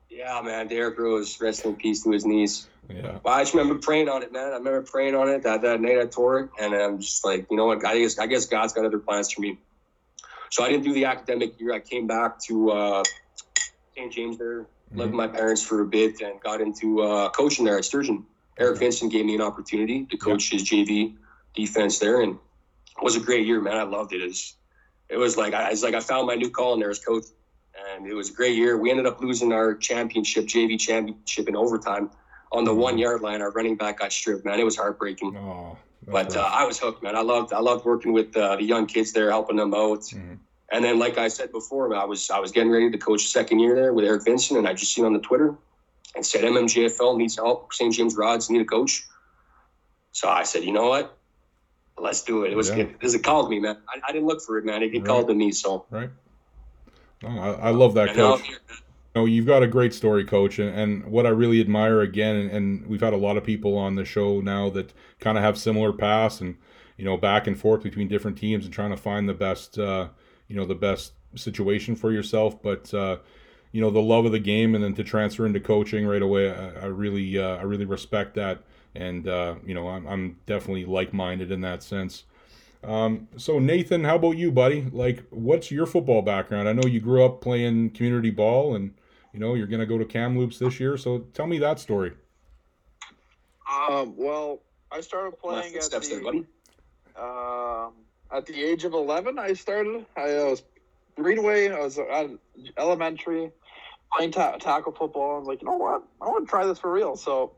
yeah, 0.08 0.40
man, 0.42 0.66
Derrick 0.66 0.98
Rose, 0.98 1.38
rest 1.42 1.66
in 1.66 1.76
peace 1.76 2.02
to 2.04 2.10
his 2.10 2.24
knees. 2.24 2.68
Yeah. 2.88 3.18
Well, 3.22 3.34
I 3.34 3.42
just 3.42 3.52
remember 3.52 3.78
praying 3.78 4.08
on 4.08 4.22
it, 4.22 4.32
man. 4.32 4.46
I 4.46 4.56
remember 4.56 4.80
praying 4.80 5.14
on 5.14 5.28
it 5.28 5.42
that, 5.42 5.60
that 5.60 5.82
night 5.82 5.98
I 6.00 6.06
tore 6.06 6.40
it, 6.40 6.50
and 6.58 6.72
I'm 6.74 6.98
just 6.98 7.22
like, 7.22 7.46
you 7.50 7.58
know 7.58 7.66
what? 7.66 7.84
I 7.84 7.98
guess 7.98 8.18
I 8.18 8.26
guess 8.26 8.46
God's 8.46 8.72
got 8.72 8.86
other 8.86 8.98
plans 8.98 9.30
for 9.30 9.42
me. 9.42 9.58
So 10.50 10.64
I 10.64 10.68
didn't 10.68 10.84
do 10.84 10.92
the 10.92 11.04
academic 11.04 11.61
year. 11.61 11.72
I 11.72 11.80
came 11.80 12.06
back 12.06 12.38
to 12.44 12.70
uh, 12.70 13.04
St. 13.94 14.12
James 14.12 14.38
there, 14.38 14.66
lived 14.94 15.12
with 15.12 15.18
my 15.18 15.26
parents 15.26 15.62
for 15.62 15.80
a 15.82 15.87
bit, 15.87 16.20
and 16.20 16.40
got 16.40 16.61
into 16.61 17.02
uh, 17.02 17.30
coaching 17.30 17.64
there 17.64 17.78
at 17.78 17.84
Sturgeon. 17.84 18.24
Eric 18.58 18.76
Okay. 18.76 18.87
Vincent 18.87 19.12
gave 19.12 19.24
me 19.24 19.34
an 19.34 19.40
opportunity 19.40 20.06
to 20.06 20.16
coach 20.16 20.50
his 20.50 20.64
JV 20.64 21.16
defense 21.54 21.98
there, 21.98 22.22
and 22.22 22.34
it 22.34 23.04
was 23.04 23.16
a 23.16 23.20
great 23.20 23.46
year, 23.46 23.61
man. 23.61 23.76
I 23.76 23.82
loved 23.82 24.12
it. 24.12 24.22
It 24.22 24.28
was, 24.28 24.54
it 25.08 25.16
was 25.16 25.37
like 25.37 25.54
I 25.54 25.70
it's 25.70 25.82
like 25.82 25.94
I 25.94 26.00
found 26.00 26.26
my 26.26 26.34
new 26.34 26.50
calling 26.50 26.80
there 26.80 26.90
as 26.90 26.98
coach, 26.98 27.24
and 27.94 28.06
it 28.06 28.14
was 28.14 28.30
a 28.30 28.32
great 28.32 28.56
year. 28.56 28.76
We 28.76 28.90
ended 28.90 29.06
up 29.06 29.20
losing 29.20 29.52
our 29.52 29.74
championship, 29.74 30.46
JV 30.46 30.78
championship, 30.78 31.48
in 31.48 31.56
overtime 31.56 32.11
on 32.52 32.64
the 32.64 32.74
one 32.74 32.98
yard 32.98 33.20
line. 33.22 33.42
Our 33.42 33.50
running 33.52 33.76
back 33.76 33.98
got 34.00 34.12
stripped, 34.12 34.44
man. 34.44 34.58
It 34.61 34.64
was 34.64 34.76
heartbreaking. 34.76 35.37
Oh. 35.37 35.76
But 36.06 36.34
uh, 36.37 36.40
I 36.50 36.64
was 36.64 36.78
hooked, 36.78 37.02
man. 37.02 37.16
I 37.16 37.20
loved 37.20 37.52
I 37.52 37.58
loved 37.61 37.84
working 37.84 38.12
with 38.12 38.34
uh, 38.37 38.56
the 38.56 38.64
young 38.64 38.87
kids 38.87 39.12
there, 39.12 39.30
helping 39.30 39.56
them 39.56 39.74
out. 39.74 40.00
Mhm. 40.00 40.38
And 40.70 40.84
then, 40.84 40.98
like 40.98 41.16
I 41.18 41.28
said 41.28 41.50
before, 41.52 41.94
I 41.94 42.04
was 42.04 42.30
I 42.30 42.38
was 42.38 42.52
getting 42.52 42.70
ready 42.70 42.90
to 42.90 42.98
coach 42.98 43.26
second 43.26 43.58
year 43.61 43.74
there 43.74 43.92
with 43.92 44.04
Eric 44.04 44.24
Vincent, 44.24 44.58
and 44.58 44.66
I 44.68 44.72
just 44.74 44.92
seen 44.94 45.04
on 45.04 45.12
the 45.12 45.18
Twitter 45.18 45.54
and 46.14 46.24
said 46.24 46.44
MMJFL 46.44 47.16
needs 47.18 47.37
help. 47.37 47.72
St. 47.74 47.92
James 47.94 48.16
Rods 48.16 48.48
need 48.50 48.61
a 48.62 48.64
coach. 48.64 49.06
So 50.12 50.28
I 50.28 50.42
said, 50.44 50.64
you 50.64 50.72
know 50.72 50.88
what? 50.88 51.16
Let's 51.98 52.22
do 52.22 52.44
it. 52.44 52.52
It 52.52 52.56
was 52.56 52.70
Yeah. 52.70 52.76
it, 52.76 52.96
it 53.02 53.22
called 53.24 53.50
me, 53.50 53.61
man. 53.61 53.76
I, 53.88 54.00
I 54.08 54.12
didn't 54.12 54.26
look 54.26 54.40
for 54.42 54.56
it, 54.58 54.64
man. 54.64 54.82
It, 54.82 54.94
it 54.94 54.98
Right. 54.98 55.06
called 55.06 55.28
to 55.28 55.34
me. 55.34 55.52
So 55.52 55.84
right. 55.90 56.11
No, 57.22 57.28
I, 57.28 57.50
I 57.68 57.70
love 57.70 57.94
that 57.94 58.08
and 58.11 58.16
coach. 58.16 58.42
No, 59.14 59.24
you've 59.24 59.46
got 59.46 59.62
a 59.62 59.66
great 59.66 59.94
story, 59.94 60.24
coach, 60.24 60.58
and, 60.58 60.68
and 60.78 61.04
what 61.06 61.26
I 61.26 61.30
really 61.30 61.60
admire 61.60 62.00
again, 62.02 62.36
and, 62.36 62.50
and 62.50 62.86
we've 62.86 63.00
had 63.00 63.14
a 63.14 63.16
lot 63.18 63.36
of 63.36 63.44
people 63.44 63.76
on 63.76 63.94
the 63.96 64.04
show 64.04 64.40
now 64.40 64.68
that 64.70 64.92
kind 65.18 65.36
of 65.36 65.42
have 65.42 65.58
similar 65.58 65.92
paths, 65.92 66.40
and 66.40 66.56
you 66.96 67.04
know, 67.04 67.16
back 67.16 67.46
and 67.46 67.58
forth 67.58 67.82
between 67.82 68.08
different 68.08 68.36
teams 68.38 68.64
and 68.64 68.74
trying 68.74 68.90
to 68.90 68.96
find 68.96 69.28
the 69.28 69.34
best, 69.34 69.78
uh, 69.78 70.08
you 70.46 70.56
know, 70.56 70.64
the 70.64 70.74
best 70.74 71.12
situation 71.34 71.96
for 71.96 72.12
yourself. 72.12 72.62
But 72.62 72.92
uh, 72.92 73.18
you 73.72 73.80
know, 73.80 73.90
the 73.90 74.02
love 74.02 74.24
of 74.26 74.32
the 74.32 74.38
game, 74.38 74.74
and 74.74 74.84
then 74.84 74.94
to 74.94 75.04
transfer 75.04 75.46
into 75.46 75.60
coaching 75.60 76.06
right 76.06 76.22
away, 76.22 76.50
I, 76.52 76.82
I 76.82 76.86
really, 76.86 77.38
uh, 77.38 77.56
I 77.56 77.62
really 77.62 77.86
respect 77.86 78.34
that, 78.34 78.62
and 78.94 79.26
uh, 79.26 79.56
you 79.64 79.74
know, 79.74 79.88
I'm, 79.88 80.06
I'm 80.06 80.36
definitely 80.46 80.84
like-minded 80.84 81.50
in 81.50 81.60
that 81.62 81.82
sense. 81.82 82.24
Um, 82.84 83.28
so 83.36 83.58
Nathan, 83.58 84.04
how 84.04 84.16
about 84.16 84.36
you, 84.36 84.52
buddy? 84.52 84.88
Like, 84.92 85.24
what's 85.30 85.70
your 85.70 85.86
football 85.86 86.22
background? 86.22 86.68
I 86.68 86.72
know 86.72 86.86
you 86.86 87.00
grew 87.00 87.24
up 87.24 87.40
playing 87.40 87.90
community 87.90 88.30
ball, 88.30 88.74
and 88.76 88.94
you 89.32 89.40
know 89.40 89.54
you're 89.54 89.66
going 89.66 89.80
to 89.80 89.86
go 89.86 89.98
to 89.98 90.04
Kamloops 90.04 90.58
this 90.58 90.78
year. 90.78 90.96
So 90.96 91.20
tell 91.34 91.46
me 91.46 91.58
that 91.58 91.80
story. 91.80 92.12
Um, 93.90 94.14
well, 94.16 94.60
I 94.90 95.00
started 95.00 95.38
playing 95.38 95.74
at 95.74 95.82
footsteps 95.82 96.08
there, 96.08 96.20
the 96.20 96.44
um 97.20 97.92
at 98.30 98.46
the 98.46 98.62
age 98.62 98.84
of 98.84 98.94
eleven. 98.94 99.38
I 99.38 99.52
started. 99.54 100.06
I 100.16 100.34
was 100.44 100.62
Greenway. 101.16 101.70
I 101.70 101.80
was 101.80 101.98
at 101.98 102.30
elementary 102.76 103.50
playing 104.14 104.32
ta- 104.32 104.56
tackle 104.56 104.92
football. 104.92 105.36
I 105.36 105.38
was 105.38 105.48
like, 105.48 105.62
you 105.62 105.68
know 105.68 105.76
what? 105.76 106.02
I 106.20 106.26
want 106.26 106.46
to 106.46 106.50
try 106.50 106.64
this 106.64 106.78
for 106.78 106.92
real. 106.92 107.16
So 107.16 107.52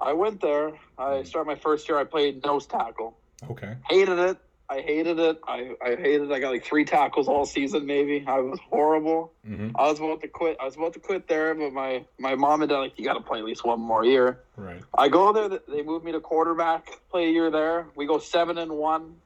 I 0.00 0.12
went 0.12 0.40
there. 0.40 0.72
I 0.98 1.22
started 1.22 1.46
my 1.46 1.56
first 1.56 1.88
year. 1.88 1.98
I 1.98 2.04
played 2.04 2.44
nose 2.44 2.66
tackle. 2.66 3.16
Okay. 3.48 3.74
Hated 3.88 4.18
it. 4.18 4.38
I 4.68 4.80
hated 4.80 5.18
it. 5.18 5.40
I, 5.46 5.74
I 5.84 5.90
hated 5.90 6.30
it. 6.30 6.32
I 6.32 6.40
got 6.40 6.50
like 6.50 6.64
three 6.64 6.84
tackles 6.84 7.28
all 7.28 7.44
season, 7.44 7.84
maybe. 7.84 8.24
I 8.26 8.38
was 8.40 8.58
horrible. 8.70 9.32
Mm-hmm. 9.46 9.76
I 9.76 9.88
was 9.88 9.98
about 9.98 10.22
to 10.22 10.28
quit. 10.28 10.56
I 10.60 10.64
was 10.64 10.76
about 10.76 10.94
to 10.94 11.00
quit 11.00 11.28
there, 11.28 11.54
but 11.54 11.72
my, 11.72 12.04
my 12.18 12.34
mom 12.34 12.62
and 12.62 12.70
dad 12.70 12.78
like, 12.78 12.98
you 12.98 13.04
got 13.04 13.14
to 13.14 13.20
play 13.20 13.40
at 13.40 13.44
least 13.44 13.64
one 13.64 13.80
more 13.80 14.04
year. 14.04 14.40
Right. 14.56 14.80
I 14.96 15.08
go 15.08 15.32
there. 15.32 15.60
They 15.68 15.82
move 15.82 16.02
me 16.02 16.12
to 16.12 16.20
quarterback. 16.20 16.88
Play 17.10 17.26
a 17.26 17.30
year 17.30 17.50
there. 17.50 17.86
We 17.94 18.06
go 18.06 18.18
seven 18.18 18.56
and 18.56 18.72
one. 18.72 19.16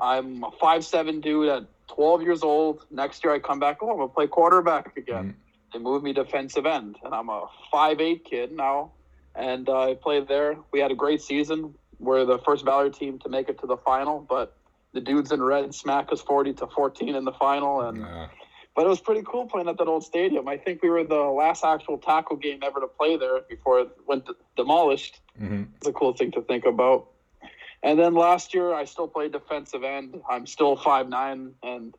I'm 0.00 0.44
a 0.44 0.50
five 0.60 0.84
seven 0.84 1.20
dude 1.20 1.48
at 1.48 1.64
12 1.88 2.22
years 2.22 2.42
old. 2.42 2.84
Next 2.90 3.24
year 3.24 3.34
I 3.34 3.40
come 3.40 3.58
back. 3.58 3.78
Oh, 3.82 3.90
I'm 3.90 3.96
gonna 3.96 4.08
play 4.08 4.26
quarterback 4.26 4.96
again. 4.96 5.34
They 5.72 5.78
move 5.78 6.02
me 6.02 6.12
defensive 6.12 6.66
end, 6.66 6.96
and 7.04 7.14
I'm 7.14 7.28
a 7.28 7.46
five 7.70 8.00
eight 8.00 8.24
kid 8.24 8.52
now. 8.52 8.92
And 9.34 9.68
uh, 9.68 9.90
I 9.90 9.94
played 9.94 10.28
there. 10.28 10.56
We 10.72 10.80
had 10.80 10.90
a 10.90 10.94
great 10.94 11.20
season. 11.20 11.74
We're 11.98 12.24
the 12.24 12.38
first 12.38 12.64
Valor 12.64 12.90
team 12.90 13.18
to 13.20 13.28
make 13.28 13.48
it 13.48 13.58
to 13.60 13.66
the 13.66 13.76
final, 13.76 14.20
but 14.20 14.56
the 14.98 15.04
dudes 15.04 15.30
in 15.30 15.40
red 15.42 15.72
smack 15.74 16.12
us 16.12 16.20
40 16.20 16.54
to 16.54 16.66
14 16.66 17.14
in 17.14 17.24
the 17.24 17.32
final, 17.32 17.82
and 17.82 18.04
but 18.74 18.84
it 18.84 18.88
was 18.88 19.00
pretty 19.00 19.22
cool 19.26 19.46
playing 19.46 19.68
at 19.68 19.78
that 19.78 19.86
old 19.88 20.04
stadium. 20.04 20.48
I 20.48 20.56
think 20.56 20.82
we 20.82 20.90
were 20.90 21.04
the 21.04 21.16
last 21.16 21.64
actual 21.64 21.98
tackle 21.98 22.36
game 22.36 22.60
ever 22.62 22.80
to 22.80 22.86
play 22.88 23.16
there 23.16 23.40
before 23.48 23.80
it 23.80 23.88
went 24.06 24.26
d- 24.26 24.32
demolished. 24.56 25.20
hmm 25.36 25.64
It's 25.76 25.86
a 25.86 25.92
cool 25.92 26.12
thing 26.14 26.30
to 26.32 26.42
think 26.42 26.64
about. 26.64 27.08
And 27.82 27.96
then 27.98 28.14
last 28.14 28.54
year, 28.54 28.74
I 28.74 28.84
still 28.86 29.06
played 29.06 29.32
defensive 29.32 29.84
end. 29.84 30.20
I'm 30.28 30.46
still 30.46 30.74
five 30.76 31.08
nine 31.08 31.52
and 31.62 31.94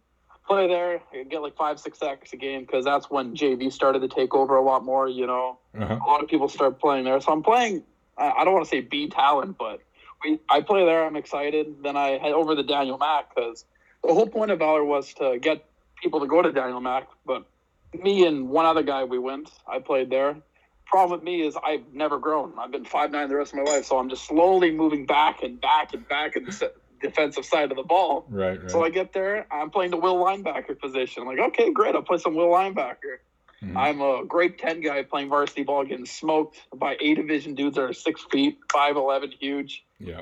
play 0.46 0.68
there. 0.68 1.02
I 1.14 1.24
get 1.24 1.42
like 1.42 1.56
five 1.56 1.80
six 1.80 2.00
sacks 2.00 2.34
a 2.34 2.38
game 2.38 2.62
because 2.62 2.84
that's 2.84 3.10
when 3.10 3.34
JV 3.36 3.72
started 3.72 4.00
to 4.02 4.10
take 4.10 4.34
over 4.34 4.58
a 4.58 4.64
lot 4.64 4.84
more. 4.84 5.08
You 5.08 5.28
know, 5.28 5.60
Uh-huh. 5.80 6.00
a 6.06 6.08
lot 6.10 6.22
of 6.24 6.28
people 6.30 6.50
start 6.50 6.80
playing 6.82 7.06
there. 7.06 7.20
So 7.22 7.32
I'm 7.32 7.44
playing. 7.44 7.84
I 8.18 8.32
I 8.40 8.44
don't 8.44 8.54
want 8.54 8.66
to 8.66 8.70
say 8.70 8.82
B 8.82 9.08
talent, 9.08 9.58
but 9.58 9.80
we, 10.24 10.40
I 10.50 10.62
play 10.62 10.86
there. 10.86 11.06
I'm 11.06 11.16
excited. 11.16 11.84
Then 11.84 11.96
I 11.96 12.18
head 12.18 12.32
over 12.32 12.56
to 12.56 12.64
Daniel 12.64 12.98
Mack 12.98 13.34
because 13.34 13.66
the 14.04 14.14
whole 14.14 14.28
point 14.28 14.52
of 14.52 14.60
Valor 14.60 14.84
was 14.84 15.14
to 15.16 15.40
get 15.40 15.66
people 16.02 16.20
to 16.20 16.28
go 16.28 16.42
to 16.42 16.52
Daniel 16.52 16.82
Mack. 16.82 17.08
But 17.26 17.46
me 17.94 18.26
and 18.26 18.50
one 18.50 18.66
other 18.66 18.84
guy, 18.84 19.04
we 19.04 19.20
went. 19.20 19.50
I 19.68 19.80
played 19.80 20.10
there. 20.10 20.38
Problem 20.86 21.20
with 21.20 21.24
me 21.24 21.42
is 21.42 21.56
I've 21.64 21.94
never 21.94 22.18
grown. 22.18 22.54
I've 22.58 22.72
been 22.72 22.86
five 22.86 23.12
nine 23.12 23.30
the 23.30 23.36
rest 23.36 23.54
of 23.54 23.60
my 23.60 23.72
life, 23.72 23.86
so 23.86 24.00
I'm 24.00 24.10
just 24.10 24.26
slowly 24.26 24.72
moving 24.72 25.06
back 25.06 25.44
and 25.44 25.62
back 25.62 25.94
and 25.94 26.08
back 26.08 26.36
in 26.36 26.46
the 26.46 26.72
defensive 27.00 27.46
side 27.46 27.70
of 27.72 27.78
the 27.78 27.84
ball. 27.84 28.26
Right. 28.28 28.60
Right. 28.60 28.72
So 28.72 28.84
I 28.84 28.90
get 28.90 29.14
there, 29.14 29.46
I'm 29.52 29.70
playing 29.70 29.92
the 29.92 29.98
will 29.98 30.18
linebacker 30.18 30.80
position. 30.80 31.22
I'm 31.22 31.28
like, 31.28 31.40
okay, 31.50 31.72
great, 31.72 31.94
I'll 31.94 32.02
play 32.02 32.18
some 32.18 32.34
will 32.34 32.50
linebacker. 32.50 33.20
Mhm. 33.64 33.78
I'm 33.78 34.02
a 34.02 34.24
great 34.26 34.58
10 34.58 34.82
guy 34.82 35.04
playing 35.04 35.30
varsity 35.30 35.64
ball, 35.64 35.84
getting 35.84 36.06
smoked 36.06 36.58
by 36.74 36.96
A 37.00 37.14
division 37.14 37.56
dudes 37.56 37.76
that 37.76 37.84
are 37.84 37.94
six 37.94 38.26
feet, 38.32 38.58
5'11, 38.72 39.32
huge, 39.32 39.86
yeah. 40.00 40.22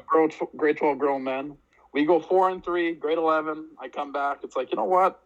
grade 0.55 0.77
12 0.77 0.97
grown 0.97 1.23
men. 1.23 1.57
We 1.93 2.05
go 2.05 2.19
four 2.19 2.49
and 2.49 2.63
three, 2.63 2.93
grade 2.93 3.17
11. 3.17 3.69
I 3.79 3.87
come 3.87 4.11
back. 4.11 4.39
It's 4.43 4.55
like, 4.55 4.71
you 4.71 4.77
know 4.77 4.85
what? 4.85 5.19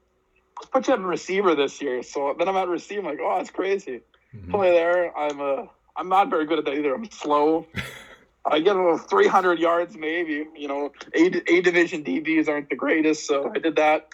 Let's 0.59 0.69
put 0.69 0.87
you 0.87 0.93
at 0.93 0.99
receiver 0.99 1.55
this 1.55 1.81
year. 1.81 2.03
So 2.03 2.35
then 2.37 2.47
I'm 2.47 2.55
at 2.55 2.67
receiver. 2.67 3.01
I'm 3.01 3.05
like, 3.07 3.19
oh, 3.21 3.37
that's 3.37 3.49
crazy. 3.49 4.01
Mhm. 4.35 4.51
Play 4.51 4.71
there. 4.71 5.17
I'm 5.17 5.39
a, 5.39 5.69
I'm 5.95 6.09
not 6.09 6.29
very 6.29 6.45
good 6.45 6.59
at 6.59 6.65
that 6.65 6.75
either. 6.75 6.93
I'm 6.93 7.09
slow. 7.11 7.65
I 8.45 8.59
get 8.59 8.75
about 8.75 9.09
300 9.09 9.59
yards, 9.59 9.95
maybe. 9.95 10.47
You 10.55 10.67
know, 10.67 10.91
A, 11.15 11.41
A 11.47 11.61
division 11.61 12.03
DBs 12.03 12.47
aren't 12.47 12.69
the 12.69 12.75
greatest, 12.75 13.25
so 13.27 13.51
I 13.53 13.59
did 13.59 13.75
that. 13.75 14.09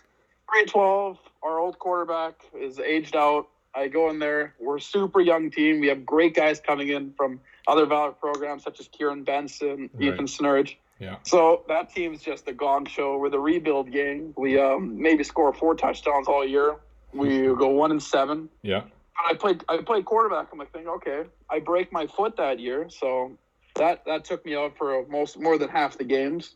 Grade 0.47 0.67
12, 0.67 1.17
our 1.43 1.59
old 1.59 1.79
quarterback 1.79 2.35
is 2.53 2.79
aged 2.79 3.15
out. 3.15 3.47
I 3.77 3.87
go 3.87 4.09
in 4.09 4.19
there. 4.19 4.55
We're 4.59 4.77
a 4.77 4.81
super 4.81 5.21
young 5.21 5.51
team. 5.51 5.79
We 5.79 5.87
have 5.87 6.05
great 6.05 6.33
guys 6.33 6.59
coming 6.59 6.89
in 6.89 7.13
from 7.13 7.39
other 7.67 7.85
Valor 7.85 8.11
programs 8.11 8.63
such 8.63 8.79
as 8.79 8.87
Kieran 8.87 9.23
Benson, 9.23 9.89
Right. 9.93 10.13
Ethan 10.13 10.25
Snurge. 10.25 10.75
Yeah. 10.99 11.17
So 11.23 11.63
that 11.67 11.93
team's 11.93 12.21
just 12.23 12.47
a 12.47 12.53
gong 12.53 12.85
show. 12.85 13.17
We're 13.17 13.29
the 13.29 13.39
rebuild 13.39 13.91
gang. 13.91 14.33
We 14.35 14.59
um, 14.59 14.99
maybe 14.99 15.23
score 15.23 15.53
four 15.53 15.75
touchdowns 15.75 16.27
all 16.27 16.45
year. 16.45 16.77
We 17.13 17.43
go 17.53 17.67
one 17.67 17.91
and 17.91 18.01
seven. 18.01 18.49
Yeah. 18.63 18.81
But 18.81 19.31
I 19.31 19.33
played 19.35 19.63
I 19.69 19.77
played 19.77 20.05
quarterback. 20.05 20.47
I'm 20.51 20.57
like 20.57 20.71
thinking, 20.71 20.89
okay, 20.89 21.23
I 21.49 21.59
break 21.59 21.91
my 21.91 22.07
foot 22.07 22.35
that 22.37 22.59
year, 22.59 22.89
so 22.89 23.37
that 23.75 24.03
that 24.05 24.25
took 24.25 24.43
me 24.45 24.55
out 24.55 24.75
for 24.77 25.05
most 25.07 25.39
more 25.39 25.57
than 25.57 25.69
half 25.69 25.97
the 25.97 26.03
games. 26.03 26.55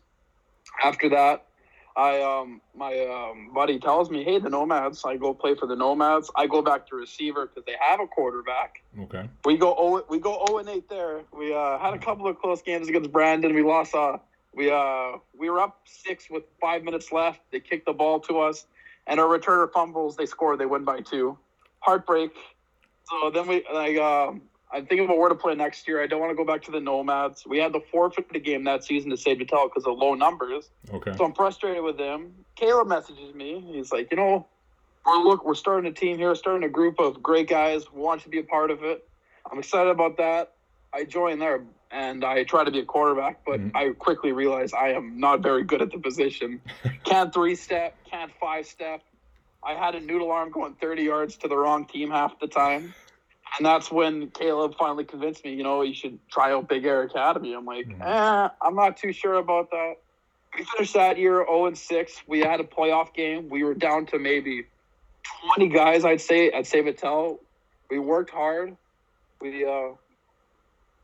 After 0.82 1.08
that, 1.10 1.46
I 1.96 2.22
um 2.22 2.60
my 2.74 2.98
um, 3.00 3.50
buddy 3.54 3.78
tells 3.78 4.10
me, 4.10 4.24
hey, 4.24 4.38
the 4.38 4.48
Nomads. 4.48 5.04
I 5.04 5.16
go 5.16 5.34
play 5.34 5.54
for 5.54 5.66
the 5.66 5.76
Nomads. 5.76 6.30
I 6.36 6.46
go 6.46 6.62
back 6.62 6.86
to 6.88 6.96
receiver 6.96 7.46
because 7.46 7.64
they 7.66 7.74
have 7.80 8.00
a 8.00 8.06
quarterback. 8.06 8.82
Okay. 8.98 9.28
We 9.44 9.56
go 9.56 9.74
oh 9.76 10.04
we 10.08 10.18
go 10.18 10.44
zero 10.46 10.58
and 10.58 10.68
eight 10.68 10.88
there. 10.88 11.20
We 11.32 11.54
uh, 11.54 11.78
had 11.78 11.94
a 11.94 11.98
couple 11.98 12.26
of 12.26 12.38
close 12.38 12.62
games 12.62 12.88
against 12.88 13.12
Brandon. 13.12 13.54
We 13.54 13.62
lost. 13.62 13.94
Uh, 13.94 14.18
we 14.54 14.70
uh 14.70 15.18
we 15.36 15.50
were 15.50 15.60
up 15.60 15.80
six 15.84 16.30
with 16.30 16.44
five 16.60 16.82
minutes 16.82 17.12
left. 17.12 17.40
They 17.50 17.60
kicked 17.60 17.86
the 17.86 17.92
ball 17.92 18.20
to 18.20 18.40
us, 18.40 18.66
and 19.06 19.20
our 19.20 19.26
returner 19.26 19.70
fumbles. 19.70 20.16
They 20.16 20.26
score. 20.26 20.56
They 20.56 20.66
win 20.66 20.84
by 20.84 21.00
two. 21.00 21.38
Heartbreak. 21.80 22.32
So 23.04 23.30
then 23.30 23.46
we 23.46 23.64
like 23.72 23.98
um. 23.98 24.42
I'm 24.72 24.86
thinking 24.86 25.04
about 25.04 25.18
where 25.18 25.28
to 25.28 25.34
play 25.34 25.54
next 25.54 25.86
year. 25.86 26.02
I 26.02 26.06
don't 26.06 26.20
want 26.20 26.30
to 26.30 26.36
go 26.36 26.44
back 26.44 26.62
to 26.62 26.70
the 26.70 26.80
Nomads. 26.80 27.44
We 27.46 27.58
had 27.58 27.72
the 27.74 27.80
forfeit 27.90 28.32
the 28.32 28.40
game 28.40 28.64
that 28.64 28.84
season 28.84 29.10
to 29.10 29.16
save 29.16 29.38
Patel 29.38 29.68
because 29.68 29.84
of 29.86 29.98
low 29.98 30.14
numbers. 30.14 30.70
Okay. 30.90 31.14
So 31.16 31.24
I'm 31.24 31.34
frustrated 31.34 31.82
with 31.82 31.98
them. 31.98 32.32
Caleb 32.56 32.88
messages 32.88 33.34
me. 33.34 33.62
He's 33.72 33.92
like, 33.92 34.10
you 34.10 34.16
know, 34.16 34.46
we're 35.04 35.18
look, 35.18 35.44
we're 35.44 35.54
starting 35.54 35.90
a 35.90 35.94
team 35.94 36.16
here, 36.16 36.34
starting 36.34 36.64
a 36.64 36.70
group 36.72 36.98
of 36.98 37.22
great 37.22 37.48
guys. 37.48 37.84
who 37.84 38.00
Want 38.00 38.22
to 38.22 38.30
be 38.30 38.38
a 38.38 38.44
part 38.44 38.70
of 38.70 38.82
it. 38.82 39.04
I'm 39.50 39.58
excited 39.58 39.90
about 39.90 40.16
that. 40.16 40.54
I 40.94 41.04
join 41.04 41.38
there 41.38 41.64
and 41.90 42.24
I 42.24 42.44
try 42.44 42.64
to 42.64 42.70
be 42.70 42.80
a 42.80 42.84
quarterback, 42.84 43.44
but 43.44 43.60
Mhm. 43.60 43.72
I 43.74 43.90
quickly 43.90 44.32
realize 44.32 44.72
I 44.72 44.90
am 44.90 45.18
not 45.18 45.40
very 45.40 45.64
good 45.64 45.82
at 45.82 45.90
the 45.90 45.98
position. 45.98 46.62
can't 47.04 47.32
three 47.32 47.54
step, 47.56 47.94
can't 48.10 48.32
five 48.40 48.66
step. 48.66 49.02
I 49.62 49.74
had 49.74 49.94
a 49.94 50.00
noodle 50.00 50.30
arm 50.30 50.50
going 50.50 50.74
30 50.74 51.02
yards 51.02 51.36
to 51.38 51.48
the 51.48 51.56
wrong 51.56 51.84
team 51.86 52.10
half 52.10 52.38
the 52.40 52.48
time. 52.48 52.94
And 53.58 53.66
that's 53.66 53.90
when 53.90 54.30
Caleb 54.30 54.74
finally 54.78 55.04
convinced 55.04 55.44
me, 55.44 55.54
you 55.54 55.62
know, 55.62 55.82
you 55.82 55.94
should 55.94 56.18
try 56.30 56.52
out 56.52 56.68
Big 56.68 56.84
Air 56.86 57.02
Academy. 57.02 57.52
I'm 57.54 57.66
like, 57.66 57.86
Mhm. 57.86 58.00
eh, 58.00 58.48
I'm 58.62 58.74
not 58.74 58.96
too 58.96 59.12
sure 59.12 59.34
about 59.34 59.70
that. 59.70 59.96
We 60.56 60.64
finished 60.64 60.94
that 60.94 61.18
year 61.18 61.44
0 61.46 61.66
and 61.66 61.76
6. 61.78 62.22
We 62.26 62.40
had 62.40 62.60
a 62.60 62.64
playoff 62.64 63.14
game. 63.14 63.48
We 63.48 63.64
were 63.64 63.74
down 63.74 64.06
to 64.06 64.18
maybe 64.18 64.66
20 65.54 65.68
guys, 65.68 66.04
I'd 66.04 66.20
say, 66.20 66.50
at 66.50 66.64
Sabatel. 66.64 67.38
We 67.90 67.98
worked 67.98 68.30
hard. 68.30 68.76
We 69.40 69.64
uh, 69.64 69.92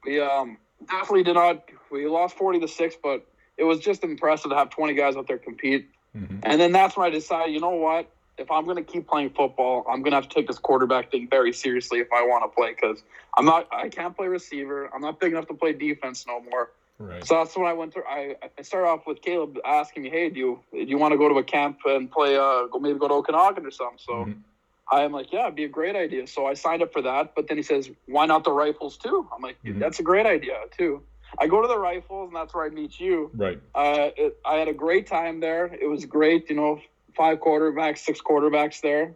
we 0.04 0.20
um, 0.20 0.58
definitely 0.86 1.24
did 1.24 1.34
not. 1.34 1.64
We 1.90 2.06
lost 2.06 2.36
40 2.36 2.60
to 2.60 2.68
6, 2.68 2.96
but 3.02 3.26
it 3.56 3.64
was 3.64 3.80
just 3.80 4.04
impressive 4.04 4.50
to 4.50 4.56
have 4.56 4.70
20 4.70 4.94
guys 4.94 5.16
out 5.16 5.26
there 5.26 5.38
compete. 5.38 5.90
hmm 6.14 6.40
And 6.42 6.60
then 6.60 6.72
that's 6.72 6.96
when 6.96 7.06
I 7.06 7.10
decided, 7.10 7.52
you 7.52 7.60
know 7.60 7.70
what? 7.70 8.10
If 8.38 8.50
I'm 8.50 8.64
going 8.64 8.76
to 8.76 8.82
keep 8.82 9.06
playing 9.08 9.30
football, 9.30 9.84
I'm 9.90 10.00
going 10.02 10.12
to 10.12 10.16
have 10.16 10.28
to 10.28 10.34
take 10.34 10.46
this 10.46 10.58
quarterback 10.58 11.10
thing 11.10 11.28
very 11.28 11.52
seriously 11.52 11.98
if 12.00 12.08
I 12.12 12.22
want 12.22 12.44
to 12.44 12.48
play 12.48 12.70
because 12.70 13.02
I'm 13.36 13.44
not. 13.44 13.66
I 13.72 13.88
can't 13.88 14.16
play 14.16 14.28
receiver. 14.28 14.88
I'm 14.94 15.00
not 15.00 15.18
big 15.18 15.32
enough 15.32 15.46
to 15.48 15.54
play 15.54 15.72
defense 15.72 16.24
no 16.26 16.40
more. 16.40 16.70
Right. 16.98 17.24
So 17.24 17.34
that's 17.36 17.56
when 17.56 17.66
I 17.66 17.72
went 17.72 17.92
through. 17.92 18.04
I, 18.08 18.34
I 18.58 18.62
started 18.62 18.88
off 18.88 19.02
with 19.06 19.20
Caleb 19.22 19.58
asking 19.64 20.02
me, 20.04 20.10
"Hey, 20.10 20.30
do 20.30 20.38
you 20.40 20.60
do 20.72 20.84
you 20.84 20.98
want 20.98 21.12
to 21.12 21.18
go 21.18 21.28
to 21.28 21.36
a 21.36 21.44
camp 21.44 21.78
and 21.84 22.10
play? 22.10 22.36
Uh, 22.36 22.66
go 22.66 22.78
maybe 22.78 22.98
go 22.98 23.08
to 23.08 23.14
Okanagan 23.14 23.66
or 23.66 23.70
something." 23.70 23.98
So 23.98 24.12
Mhm. 24.12 24.42
I'm 24.90 25.12
like, 25.12 25.32
"Yeah, 25.32 25.42
it'd 25.44 25.54
be 25.56 25.64
a 25.64 25.68
great 25.68 25.96
idea." 25.96 26.26
So 26.26 26.46
I 26.46 26.54
signed 26.54 26.82
up 26.82 26.92
for 26.92 27.02
that. 27.02 27.28
But 27.36 27.48
then 27.48 27.56
he 27.56 27.62
says, 27.62 27.90
"Why 28.06 28.26
not 28.26 28.44
the 28.44 28.52
rifles 28.52 28.96
too?" 28.96 29.28
I'm 29.34 29.42
like, 29.42 29.56
Mhm. 29.64 29.80
"That's 29.80 29.98
a 30.00 30.02
great 30.02 30.26
idea 30.26 30.54
too." 30.76 31.02
I 31.38 31.46
go 31.46 31.60
to 31.60 31.68
the 31.68 31.78
rifles, 31.78 32.28
and 32.28 32.36
that's 32.36 32.54
where 32.54 32.64
I 32.64 32.70
meet 32.70 32.98
you. 32.98 33.30
Right. 33.34 33.60
Uh, 33.74 34.10
it, 34.16 34.32
I 34.46 34.56
had 34.56 34.68
a 34.68 34.72
great 34.72 35.06
time 35.06 35.40
there. 35.40 35.66
It 35.66 35.86
was 35.86 36.06
great, 36.06 36.48
you 36.48 36.56
know, 36.56 36.80
five 37.18 37.40
quarterbacks, 37.40 37.98
six 37.98 38.20
quarterbacks 38.22 38.80
there. 38.80 39.14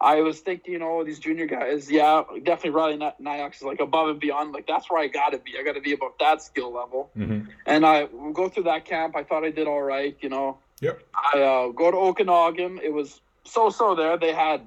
I 0.00 0.20
was 0.20 0.38
thinking, 0.38 0.74
you 0.74 0.78
know, 0.78 1.02
these 1.02 1.18
junior 1.18 1.46
guys, 1.46 1.90
yeah, 1.90 2.22
definitely 2.44 2.70
Riley 2.70 2.98
Nyox 3.20 3.56
is 3.56 3.62
like 3.62 3.80
above 3.80 4.10
and 4.10 4.20
beyond. 4.20 4.52
Like 4.52 4.68
that's 4.68 4.88
where 4.88 5.02
I 5.02 5.08
got 5.08 5.30
to 5.30 5.38
be. 5.38 5.54
I 5.58 5.64
got 5.64 5.72
to 5.72 5.80
be 5.80 5.92
above 5.92 6.12
that 6.20 6.40
skill 6.40 6.72
level. 6.72 7.10
hmm 7.14 7.40
And 7.66 7.84
I 7.84 8.06
go 8.32 8.48
through 8.48 8.64
that 8.64 8.84
camp. 8.84 9.16
I 9.16 9.24
thought 9.24 9.42
I 9.42 9.50
did 9.50 9.66
all 9.66 9.82
right, 9.82 10.16
you 10.20 10.28
know. 10.28 10.58
Yep. 10.80 11.02
I 11.34 11.40
uh, 11.40 11.68
go 11.72 11.90
to 11.90 11.96
Okanagan. 11.96 12.78
It 12.80 12.92
was 12.92 13.20
so-so 13.44 13.96
there. 13.96 14.16
They 14.16 14.32
had 14.32 14.60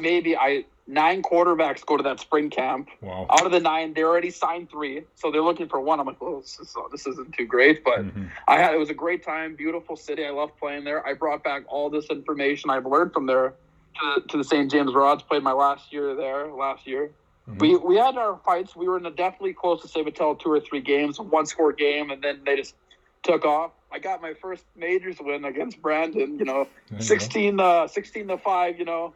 maybe 0.00 0.34
I 0.36 0.64
nine 0.86 1.22
quarterbacks 1.22 1.84
go 1.84 1.96
to 1.96 2.02
that 2.04 2.20
spring 2.20 2.50
camp. 2.50 2.88
Wow. 3.00 3.26
Out 3.30 3.44
of 3.44 3.52
the 3.52 3.60
nine, 3.60 3.94
they 3.94 4.02
already 4.04 4.30
signed 4.30 4.70
three, 4.70 5.02
so 5.14 5.30
they're 5.30 5.42
looking 5.42 5.68
for 5.68 5.80
one. 5.80 5.98
I'm 5.98 6.06
like, 6.06 6.20
well, 6.20 6.40
this, 6.40 6.58
is, 6.60 6.74
this 6.92 7.06
isn't 7.06 7.34
too 7.34 7.46
great, 7.46 7.84
but 7.84 8.00
Mhm. 8.00 8.30
I 8.46 8.58
had 8.58 8.74
it 8.74 8.78
was 8.78 8.90
a 8.90 8.94
great 8.94 9.24
time, 9.24 9.54
beautiful 9.56 9.96
city. 9.96 10.24
I 10.24 10.30
love 10.30 10.56
playing 10.58 10.84
there. 10.84 11.06
I 11.06 11.14
brought 11.14 11.42
back 11.42 11.64
all 11.68 11.90
this 11.90 12.06
information 12.06 12.70
I've 12.70 12.86
learned 12.86 13.12
from 13.12 13.26
there 13.26 13.54
to, 14.00 14.22
to 14.28 14.36
the 14.36 14.44
St. 14.44 14.70
James 14.70 14.94
Rods. 14.94 15.22
Played 15.22 15.42
my 15.42 15.52
last 15.52 15.92
year 15.92 16.14
there 16.14 16.46
last 16.48 16.86
year. 16.86 17.10
Mhm. 17.48 17.60
We 17.60 17.76
we 17.76 17.96
had 17.96 18.16
our 18.16 18.38
fights. 18.44 18.76
We 18.76 18.88
were 18.88 18.98
in 18.98 19.06
a 19.06 19.10
definitely 19.10 19.54
close 19.54 19.82
to 19.82 19.88
Sabatel 19.88 20.38
two 20.40 20.50
or 20.50 20.60
three 20.60 20.80
games, 20.80 21.18
one 21.18 21.46
score 21.46 21.72
game, 21.72 22.10
and 22.10 22.22
then 22.22 22.42
they 22.44 22.56
just 22.56 22.74
took 23.22 23.44
off. 23.44 23.72
I 23.90 23.98
got 23.98 24.20
my 24.20 24.34
first 24.34 24.64
majors 24.76 25.16
win 25.20 25.44
against 25.44 25.80
Brandon. 25.80 26.38
You 26.38 26.44
know, 26.44 26.68
There 26.90 26.98
you 26.98 27.04
16, 27.04 27.60
uh, 27.60 27.86
16 27.88 28.28
to 28.28 28.38
five. 28.38 28.78
You 28.78 28.84
know, 28.84 29.14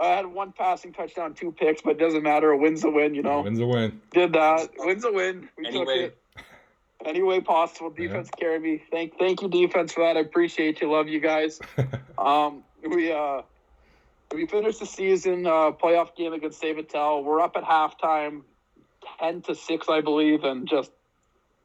I 0.00 0.08
had 0.08 0.26
one 0.26 0.52
passing 0.52 0.92
touchdown, 0.92 1.34
two 1.34 1.52
picks, 1.52 1.80
but 1.82 1.90
it 1.92 1.98
doesn't 1.98 2.22
matter. 2.22 2.50
A 2.50 2.56
win's 2.56 2.84
a 2.84 2.90
win. 2.90 3.14
You 3.14 3.22
know, 3.22 3.42
Wins 3.42 3.60
a 3.60 3.66
win. 3.66 4.00
did 4.12 4.32
that. 4.34 4.68
Wins 4.78 5.04
a 5.04 5.12
win. 5.12 5.48
We 5.56 5.64
took 5.64 5.74
Anyway. 5.74 5.98
it. 6.04 6.18
Any 7.04 7.22
way 7.22 7.40
possible. 7.40 7.92
Yeah. 7.96 8.08
Defense 8.08 8.30
carried 8.38 8.62
me. 8.62 8.82
Thank 8.90 9.18
thank 9.18 9.40
you, 9.42 9.48
defense, 9.48 9.92
for 9.92 10.00
that. 10.04 10.16
I 10.16 10.20
appreciate 10.20 10.80
you. 10.80 10.90
Love 10.90 11.08
you 11.08 11.20
guys. 11.20 11.60
Um, 12.18 12.64
we 12.82 13.12
uh, 13.12 13.42
we 14.32 14.46
finished 14.46 14.80
the 14.80 14.86
season 14.86 15.46
uh, 15.46 15.72
playoff 15.72 16.16
game 16.16 16.32
against 16.32 16.62
Sabatel. 16.62 17.22
We're 17.22 17.42
up 17.42 17.56
at 17.58 17.62
halftime, 17.64 18.40
ten 19.20 19.42
to 19.42 19.54
six, 19.54 19.90
I 19.90 20.00
believe, 20.00 20.42
and 20.44 20.66
just 20.66 20.90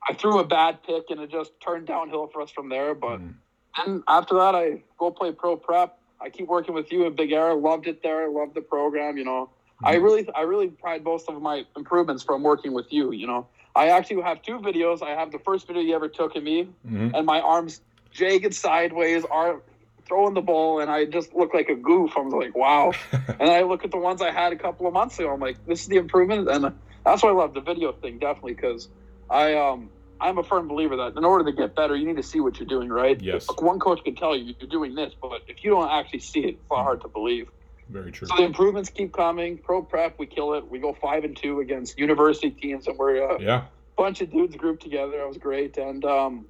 I 0.09 0.13
threw 0.13 0.39
a 0.39 0.43
bad 0.45 0.83
pick 0.83 1.05
and 1.09 1.21
it 1.21 1.31
just 1.31 1.53
turned 1.65 1.87
downhill 1.87 2.27
for 2.27 2.41
us 2.41 2.51
from 2.51 2.67
there. 2.67 2.93
But 2.93 3.21
Mhm. 3.21 3.35
then 3.77 4.03
after 4.09 4.35
that, 4.35 4.55
I 4.55 4.83
go 4.99 5.09
play 5.09 5.31
pro 5.31 5.55
prep. 5.55 5.97
I 6.21 6.29
keep 6.29 6.47
working 6.47 6.73
with 6.73 6.91
you 6.91 7.05
at 7.07 7.15
Big 7.15 7.31
Air. 7.31 7.53
Loved 7.55 7.87
it 7.87 8.03
there. 8.03 8.29
Loved 8.29 8.53
the 8.53 8.61
program. 8.61 9.17
You 9.17 9.25
know, 9.25 9.49
I 9.83 9.95
Mhm. 9.95 10.03
really, 10.03 10.29
I 10.35 10.41
really 10.41 10.67
pride 10.69 11.03
most 11.03 11.27
of 11.29 11.41
my 11.41 11.65
improvements 11.75 12.23
from 12.23 12.43
working 12.43 12.73
with 12.73 12.93
you. 12.93 13.11
You 13.11 13.27
know, 13.27 13.47
I 13.75 13.87
actually 13.89 14.21
have 14.21 14.41
two 14.41 14.59
videos. 14.59 15.01
I 15.01 15.11
have 15.11 15.31
the 15.31 15.39
first 15.39 15.67
video 15.67 15.81
you 15.81 15.95
ever 15.95 16.07
took 16.07 16.35
of 16.35 16.43
me, 16.43 16.67
Mhm. 16.87 17.11
and 17.15 17.25
my 17.25 17.41
arms 17.41 17.81
jagged 18.11 18.53
sideways, 18.53 19.25
arm 19.25 19.61
throwing 20.07 20.33
the 20.33 20.41
ball, 20.41 20.79
and 20.79 20.91
I 20.91 21.05
just 21.05 21.33
look 21.33 21.53
like 21.53 21.69
a 21.69 21.75
goof. 21.75 22.17
I 22.17 22.19
was 22.21 22.33
like, 22.33 22.55
wow. 22.55 22.91
and 23.39 23.49
I 23.49 23.61
look 23.61 23.85
at 23.85 23.91
the 23.91 23.97
ones 23.97 24.21
I 24.21 24.31
had 24.31 24.51
a 24.51 24.57
couple 24.57 24.85
of 24.85 24.93
months 24.93 25.17
ago. 25.17 25.31
I'm 25.31 25.39
like, 25.39 25.63
this 25.65 25.81
is 25.81 25.87
the 25.87 25.97
improvement, 25.97 26.49
and 26.49 26.73
that's 27.05 27.23
why 27.23 27.29
I 27.29 27.33
love 27.33 27.53
the 27.53 27.61
video 27.61 27.93
thing 27.93 28.19
definitely 28.19 28.53
because 28.53 28.89
I 29.29 29.55
um 29.55 29.89
I'm 30.21 30.37
a 30.37 30.43
firm 30.43 30.67
believer 30.67 30.95
that 30.97 31.17
in 31.17 31.25
order 31.25 31.43
to 31.49 31.51
get 31.51 31.75
better, 31.75 31.95
you 31.95 32.05
need 32.05 32.17
to 32.17 32.23
see 32.23 32.39
what 32.39 32.59
you're 32.59 32.67
doing, 32.67 32.89
right? 32.89 33.19
Yes. 33.21 33.49
Like, 33.49 33.61
one 33.61 33.79
coach 33.79 34.03
can 34.03 34.15
tell 34.15 34.35
you 34.35 34.53
you're 34.59 34.69
doing 34.69 34.93
this, 34.95 35.13
but 35.19 35.41
if 35.47 35.63
you 35.63 35.71
don't 35.71 35.89
actually 35.89 36.19
see 36.19 36.41
it, 36.41 36.55
it's 36.61 36.71
lot 36.71 36.83
hard 36.83 37.01
to 37.01 37.07
believe. 37.07 37.47
Very 37.89 38.11
true. 38.11 38.27
So 38.27 38.35
the 38.37 38.43
improvements 38.43 38.89
keep 38.89 39.11
coming. 39.13 39.57
Pro 39.57 39.81
prep, 39.81 40.17
we 40.19 40.27
kill 40.27 40.53
it. 40.53 40.69
We 40.69 40.79
go 40.79 40.95
five 41.01 41.23
and 41.23 41.35
two 41.35 41.59
against 41.59 41.97
university 41.97 42.51
teams, 42.51 42.87
and 42.87 42.97
we're 42.97 43.17
a 43.17 43.41
Yeah. 43.41 43.65
bunch 43.97 44.21
of 44.21 44.31
dudes 44.31 44.55
grouped 44.55 44.83
together. 44.83 45.21
It 45.21 45.27
was 45.27 45.37
great, 45.37 45.77
and 45.77 46.05
um, 46.05 46.45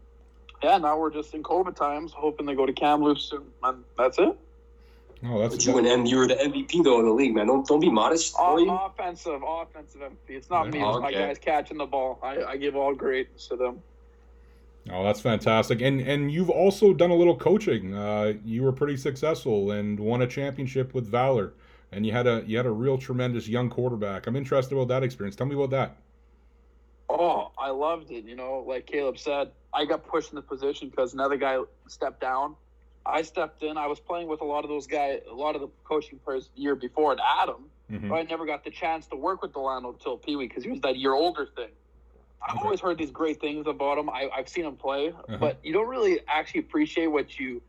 yeah, 0.62 0.78
now 0.78 1.00
we're 1.00 1.10
just 1.12 1.34
in 1.34 1.42
COVID 1.42 1.76
times, 1.76 2.14
hoping 2.16 2.46
they 2.46 2.54
go 2.56 2.66
to 2.66 2.74
Kamloops 2.74 3.24
soon, 3.30 3.46
and 3.64 3.84
that's 3.98 4.20
it. 4.20 4.38
Oh, 5.24 5.40
that's 5.40 5.56
But 5.56 5.66
you 5.66 5.78
and 5.78 5.86
M, 5.88 6.06
you 6.06 6.18
were 6.18 6.28
the 6.28 6.36
MVP 6.36 6.84
though 6.84 7.00
in 7.00 7.06
the 7.06 7.12
league, 7.12 7.36
man. 7.36 7.48
Don't 7.48 7.66
don't 7.68 7.80
be 7.80 7.92
modest. 7.92 8.36
O- 8.40 8.64
Boy. 8.66 8.72
offensive, 8.74 9.42
offensive 9.48 10.02
MVP. 10.02 10.36
It's 10.36 10.50
not 10.50 10.66
Yeah. 10.66 10.72
me. 10.72 10.80
It's 10.90 11.00
my 11.00 11.12
guys 11.12 11.38
catching 11.38 11.78
the 11.78 11.86
ball. 11.86 12.20
I, 12.24 12.44
I 12.44 12.58
give 12.58 12.76
all 12.76 12.96
grades 12.96 13.48
to 13.50 13.56
them. 13.56 13.82
Oh, 14.92 15.04
that's 15.04 15.22
fantastic. 15.22 15.80
And 15.82 16.02
and 16.02 16.32
you've 16.32 16.50
also 16.50 16.92
done 16.94 17.12
a 17.12 17.16
little 17.16 17.36
coaching. 17.36 17.94
Uh, 17.94 18.34
you 18.44 18.64
were 18.64 18.72
pretty 18.72 18.98
successful 18.98 19.70
and 19.72 20.00
won 20.00 20.24
a 20.24 20.28
championship 20.28 20.94
with 20.96 21.06
Valor. 21.06 21.54
And 21.92 22.04
you 22.06 22.14
had 22.14 22.26
a 22.26 22.44
you 22.48 22.58
had 22.58 22.66
a 22.66 22.72
real 22.72 22.98
tremendous 22.98 23.48
young 23.48 23.70
quarterback. 23.70 24.26
I'm 24.26 24.36
interested 24.36 24.74
about 24.74 24.88
that 24.88 25.04
experience. 25.04 25.36
Tell 25.36 25.46
me 25.46 25.54
about 25.56 25.70
that. 25.70 25.98
Oh, 27.10 27.52
I 27.60 27.70
loved 27.70 28.10
it. 28.10 28.24
You 28.24 28.36
know, 28.36 28.64
like 28.66 28.86
Caleb 28.88 29.20
said, 29.20 29.52
I 29.74 29.86
got 29.86 30.08
pushed 30.08 30.32
in 30.32 30.36
the 30.36 30.42
position 30.42 30.90
because 30.90 31.14
another 31.14 31.36
guy 31.38 31.60
stepped 31.88 32.22
down. 32.22 32.56
I 33.06 33.22
stepped 33.24 33.64
in. 33.64 33.78
I 33.78 33.88
was 33.88 34.00
playing 34.00 34.28
with 34.28 34.42
a 34.42 34.46
lot 34.46 34.64
of 34.64 34.70
those 34.70 34.88
guys, 34.88 35.22
a 35.30 35.34
lot 35.34 35.56
of 35.56 35.62
the 35.62 35.70
coaching 35.84 36.20
players 36.20 36.50
the 36.56 36.62
year 36.62 36.76
before, 36.76 37.12
and 37.14 37.22
Adam. 37.40 37.70
Mhm. 37.92 38.10
But 38.10 38.16
I 38.16 38.22
never 38.24 38.46
got 38.46 38.64
the 38.64 38.70
chance 38.72 39.08
to 39.08 39.16
work 39.16 39.42
with 39.42 39.54
Delano 39.54 39.90
until 39.92 40.18
Pee 40.18 40.36
Wee 40.36 40.48
because 40.48 40.64
he 40.64 40.70
was 40.70 40.80
that 40.82 40.98
year 40.98 41.14
older 41.14 41.48
thing. 41.56 41.72
I've 42.42 42.56
Okay. 42.56 42.64
always 42.66 42.80
heard 42.80 42.98
these 42.98 43.12
great 43.12 43.40
things 43.42 43.68
about 43.68 43.98
him. 43.98 44.10
I, 44.10 44.30
I've 44.36 44.50
seen 44.50 44.66
him 44.66 44.76
play, 44.76 45.10
Uh-huh. 45.10 45.38
but 45.40 45.60
you 45.64 45.74
don't 45.74 45.88
really 45.88 46.20
actually 46.28 46.62
appreciate 46.62 47.08
what 47.08 47.40
you 47.40 47.62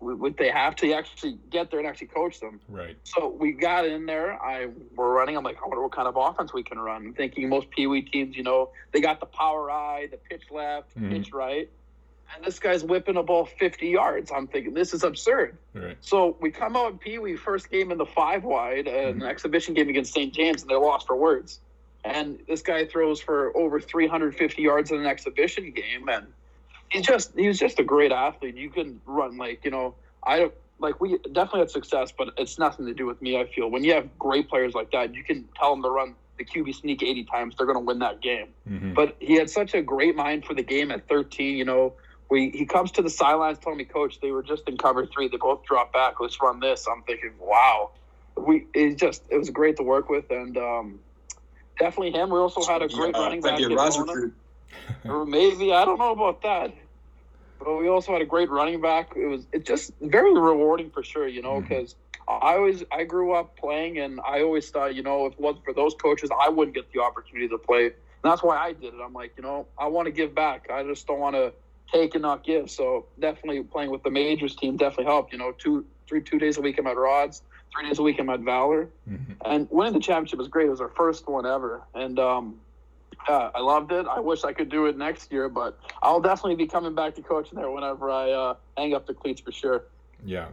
would 0.00 0.36
they 0.36 0.50
have 0.50 0.74
to 0.74 0.92
actually 0.92 1.38
get 1.48 1.70
there 1.70 1.78
and 1.78 1.88
actually 1.88 2.08
coach 2.08 2.40
them? 2.40 2.60
Right. 2.68 2.96
So 3.04 3.28
we 3.28 3.52
got 3.52 3.86
in 3.86 4.04
there. 4.04 4.32
I 4.42 4.66
we're 4.96 5.12
running. 5.14 5.36
I'm 5.36 5.44
like, 5.44 5.58
I 5.58 5.68
wonder 5.68 5.80
what 5.80 5.92
kind 5.92 6.08
of 6.08 6.16
offense 6.16 6.52
we 6.52 6.64
can 6.64 6.78
run. 6.80 7.06
I'm 7.06 7.14
thinking 7.14 7.48
most 7.48 7.70
Pee 7.70 7.86
Wee 7.86 8.02
teams, 8.02 8.36
you 8.36 8.42
know, 8.42 8.72
they 8.92 9.00
got 9.00 9.20
the 9.20 9.26
power 9.26 9.70
eye, 9.70 10.08
the 10.10 10.16
pitch 10.16 10.42
left, 10.50 10.96
Mhm. 10.98 11.10
pitch 11.10 11.32
right, 11.32 11.70
and 12.34 12.44
this 12.44 12.58
guy's 12.58 12.84
whipping 12.84 13.16
a 13.16 13.22
ball 13.22 13.46
50 13.46 13.86
yards. 13.88 14.30
I'm 14.30 14.46
thinking 14.46 14.74
this 14.74 14.94
is 14.94 15.02
absurd. 15.02 15.56
Right. 15.74 15.96
So 16.00 16.36
we 16.40 16.50
come 16.50 16.76
out 16.76 16.92
in 16.92 16.98
Pee 16.98 17.18
Wee 17.18 17.36
first 17.36 17.70
game 17.70 17.90
in 17.90 17.98
the 17.98 18.06
five 18.06 18.44
wide, 18.44 18.86
an 18.86 19.22
exhibition 19.22 19.74
game 19.74 19.88
against 19.88 20.12
St. 20.12 20.32
James, 20.32 20.62
and 20.62 20.70
they're 20.70 20.78
lost 20.78 21.06
for 21.06 21.16
words. 21.16 21.60
And 22.04 22.38
this 22.48 22.62
guy 22.62 22.86
throws 22.86 23.20
for 23.20 23.56
over 23.56 23.80
350 23.80 24.62
yards 24.62 24.90
in 24.90 24.98
an 24.98 25.06
exhibition 25.06 25.70
game, 25.70 26.08
and 26.08 26.26
he's 26.88 27.06
just 27.06 27.32
he's 27.36 27.58
just 27.58 27.78
a 27.78 27.84
great 27.84 28.12
athlete. 28.12 28.56
You 28.56 28.70
can 28.70 29.00
run 29.04 29.36
like 29.36 29.64
you 29.64 29.70
know 29.70 29.94
I 30.24 30.50
like 30.78 31.00
we 31.00 31.18
definitely 31.18 31.60
had 31.60 31.70
success, 31.70 32.10
but 32.16 32.32
it's 32.38 32.58
nothing 32.58 32.86
to 32.86 32.94
do 32.94 33.04
with 33.04 33.20
me. 33.20 33.38
I 33.38 33.46
feel 33.46 33.70
when 33.70 33.84
you 33.84 33.92
have 33.92 34.18
great 34.18 34.48
players 34.48 34.74
like 34.74 34.90
that, 34.92 35.14
you 35.14 35.22
can 35.22 35.46
tell 35.58 35.72
them 35.72 35.82
to 35.82 35.90
run 35.90 36.14
the 36.40 36.44
QB 36.44 36.74
sneak 36.74 37.02
80 37.02 37.24
times, 37.24 37.54
they're 37.56 37.66
going 37.66 37.76
to 37.76 37.84
win 37.84 37.98
that 37.98 38.22
game. 38.22 38.48
Mhm. 38.68 38.94
But 38.94 39.14
he 39.20 39.34
had 39.34 39.50
such 39.50 39.74
a 39.74 39.82
great 39.82 40.16
mind 40.16 40.46
for 40.46 40.54
the 40.54 40.62
game 40.62 40.90
at 40.90 41.06
13. 41.06 41.56
You 41.56 41.66
know, 41.66 41.92
we 42.30 42.50
he 42.50 42.64
comes 42.64 42.92
to 42.92 43.02
the 43.02 43.10
sidelines 43.10 43.58
telling 43.58 43.78
me, 43.78 43.84
Coach, 43.84 44.20
they 44.20 44.30
were 44.30 44.42
just 44.42 44.68
in 44.68 44.76
cover 44.78 45.04
three. 45.06 45.28
They 45.28 45.36
both 45.36 45.64
dropped 45.64 45.92
back. 45.92 46.20
Let's 46.20 46.40
run 46.40 46.60
this. 46.60 46.86
I'm 46.90 47.02
thinking, 47.02 47.32
wow. 47.40 47.90
We 48.36 48.66
it 48.74 48.96
just 48.96 49.24
it 49.30 49.36
was 49.36 49.50
great 49.50 49.76
to 49.78 49.82
work 49.82 50.08
with, 50.08 50.30
and 50.30 50.56
um, 50.56 51.00
definitely 51.78 52.12
him. 52.12 52.30
We 52.30 52.38
also 52.38 52.62
had 52.64 52.82
a 52.82 52.88
great 52.88 53.14
Yeah, 53.14 53.22
running 53.22 53.40
back. 53.40 53.58
be 53.58 53.64
a 53.64 53.70
in 53.70 53.76
Roz 53.76 53.98
Mona. 53.98 54.12
recruit. 54.12 54.34
or 55.04 55.26
maybe 55.26 55.72
I 55.72 55.84
don't 55.84 55.98
know 55.98 56.12
about 56.12 56.42
that. 56.42 56.74
But 57.58 57.76
we 57.76 57.88
also 57.88 58.12
had 58.12 58.22
a 58.22 58.26
great 58.26 58.48
running 58.48 58.80
back. 58.80 59.12
It 59.16 59.26
was 59.26 59.46
it 59.52 59.66
just 59.66 59.92
very 60.00 60.32
rewarding 60.32 60.90
for 60.90 61.02
sure, 61.02 61.28
you 61.28 61.42
know, 61.42 61.60
because 61.60 61.96
I 62.28 62.54
always 62.54 62.84
I 62.92 63.04
grew 63.04 63.34
up 63.34 63.58
playing, 63.58 63.98
and 63.98 64.20
I 64.26 64.42
always 64.42 64.70
thought, 64.70 64.94
you 64.94 65.02
know, 65.02 65.26
if 65.26 65.34
it 65.34 65.40
wasn't 65.40 65.64
for 65.64 65.74
those 65.74 65.94
coaches, 65.94 66.30
I 66.40 66.48
wouldn't 66.48 66.74
get 66.74 66.90
the 66.92 67.00
opportunity 67.00 67.48
to 67.48 67.58
play. 67.58 67.86
And 67.86 68.30
that's 68.30 68.42
why 68.42 68.56
I 68.56 68.72
did 68.72 68.94
it. 68.94 69.00
I'm 69.04 69.12
like, 69.12 69.32
you 69.36 69.42
know, 69.42 69.66
I 69.76 69.88
want 69.88 70.06
to 70.06 70.12
give 70.12 70.34
back. 70.34 70.70
I 70.72 70.84
just 70.84 71.06
don't 71.06 71.18
want 71.18 71.36
to 71.36 71.52
take 71.92 72.14
and 72.14 72.22
not 72.22 72.44
give. 72.44 72.70
So 72.70 73.06
definitely 73.18 73.62
playing 73.62 73.90
with 73.90 74.02
the 74.02 74.10
majors 74.10 74.54
team 74.56 74.76
definitely 74.76 75.06
helped. 75.06 75.32
You 75.32 75.38
know, 75.38 75.52
two 75.52 75.84
three 76.06 76.20
two 76.22 76.38
days 76.38 76.58
a 76.58 76.60
week 76.60 76.78
I'm 76.78 76.86
at 76.86 76.96
Rods, 76.96 77.42
three 77.74 77.88
days 77.88 77.98
a 77.98 78.02
week 78.02 78.18
I'm 78.18 78.30
at 78.30 78.40
Valor 78.40 78.88
Mhm. 79.08 79.36
and 79.44 79.68
winning 79.70 79.92
the 79.92 80.00
championship 80.00 80.38
was 80.38 80.48
great. 80.48 80.66
It 80.66 80.70
was 80.70 80.80
our 80.80 80.88
first 80.90 81.28
one 81.28 81.46
ever, 81.46 81.82
and 81.94 82.18
um, 82.18 82.60
I 83.28 83.60
loved 83.60 83.92
it. 83.92 84.06
I 84.06 84.18
wish 84.18 84.44
I 84.44 84.52
could 84.52 84.70
do 84.70 84.86
it 84.86 84.96
next 84.96 85.30
year, 85.30 85.48
but 85.48 85.78
I'll 86.02 86.20
definitely 86.20 86.56
be 86.56 86.66
coming 86.66 86.94
back 86.94 87.14
to 87.16 87.22
coaching 87.22 87.58
there 87.58 87.70
whenever 87.70 88.10
I 88.10 88.30
uh, 88.30 88.54
hang 88.76 88.94
up 88.94 89.06
the 89.06 89.14
cleats 89.14 89.40
for 89.40 89.52
sure. 89.52 89.84
Yeah. 90.24 90.48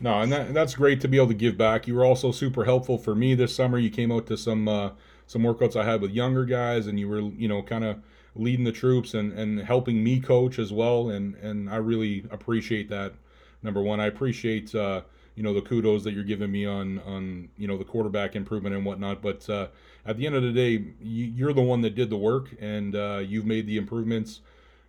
No, 0.00 0.20
and, 0.20 0.32
that, 0.32 0.46
and 0.48 0.56
that's 0.56 0.74
great 0.74 1.00
to 1.02 1.08
be 1.08 1.16
able 1.16 1.28
to 1.28 1.34
give 1.34 1.56
back. 1.56 1.86
You 1.86 1.94
were 1.94 2.04
also 2.04 2.32
super 2.32 2.64
helpful 2.64 2.98
for 2.98 3.14
me 3.14 3.34
this 3.34 3.54
summer. 3.54 3.78
You 3.78 3.90
came 3.90 4.10
out 4.10 4.26
to 4.28 4.36
some 4.36 4.66
uh, 4.66 4.90
some 5.26 5.42
workouts 5.42 5.76
I 5.76 5.84
had 5.84 6.00
with 6.00 6.10
younger 6.10 6.44
guys, 6.44 6.86
and 6.86 6.98
you 6.98 7.08
were 7.08 7.20
you 7.20 7.48
know 7.48 7.62
kind 7.62 7.84
of 7.84 7.98
leading 8.34 8.64
the 8.64 8.72
troops 8.72 9.14
and, 9.14 9.32
and 9.32 9.60
helping 9.60 10.02
me 10.02 10.20
coach 10.20 10.58
as 10.58 10.72
well. 10.72 11.10
And 11.10 11.34
and 11.36 11.68
I 11.68 11.76
really 11.76 12.24
appreciate 12.30 12.88
that. 12.88 13.12
Number 13.62 13.80
one, 13.80 14.00
I 14.00 14.06
appreciate 14.06 14.74
uh, 14.74 15.02
you 15.34 15.42
know 15.42 15.54
the 15.54 15.62
kudos 15.62 16.04
that 16.04 16.12
you're 16.12 16.24
giving 16.24 16.50
me 16.50 16.66
on 16.66 16.98
on 17.00 17.48
you 17.56 17.68
know 17.68 17.76
the 17.76 17.84
quarterback 17.84 18.34
improvement 18.36 18.74
and 18.74 18.84
whatnot. 18.84 19.22
But 19.22 19.48
uh, 19.48 19.68
at 20.04 20.16
the 20.16 20.26
end 20.26 20.34
of 20.34 20.42
the 20.42 20.52
day, 20.52 20.84
you, 21.00 21.26
you're 21.26 21.52
the 21.52 21.62
one 21.62 21.80
that 21.82 21.94
did 21.94 22.10
the 22.10 22.16
work, 22.16 22.48
and 22.60 22.94
uh, 22.94 23.22
you've 23.24 23.46
made 23.46 23.66
the 23.66 23.76
improvements. 23.76 24.40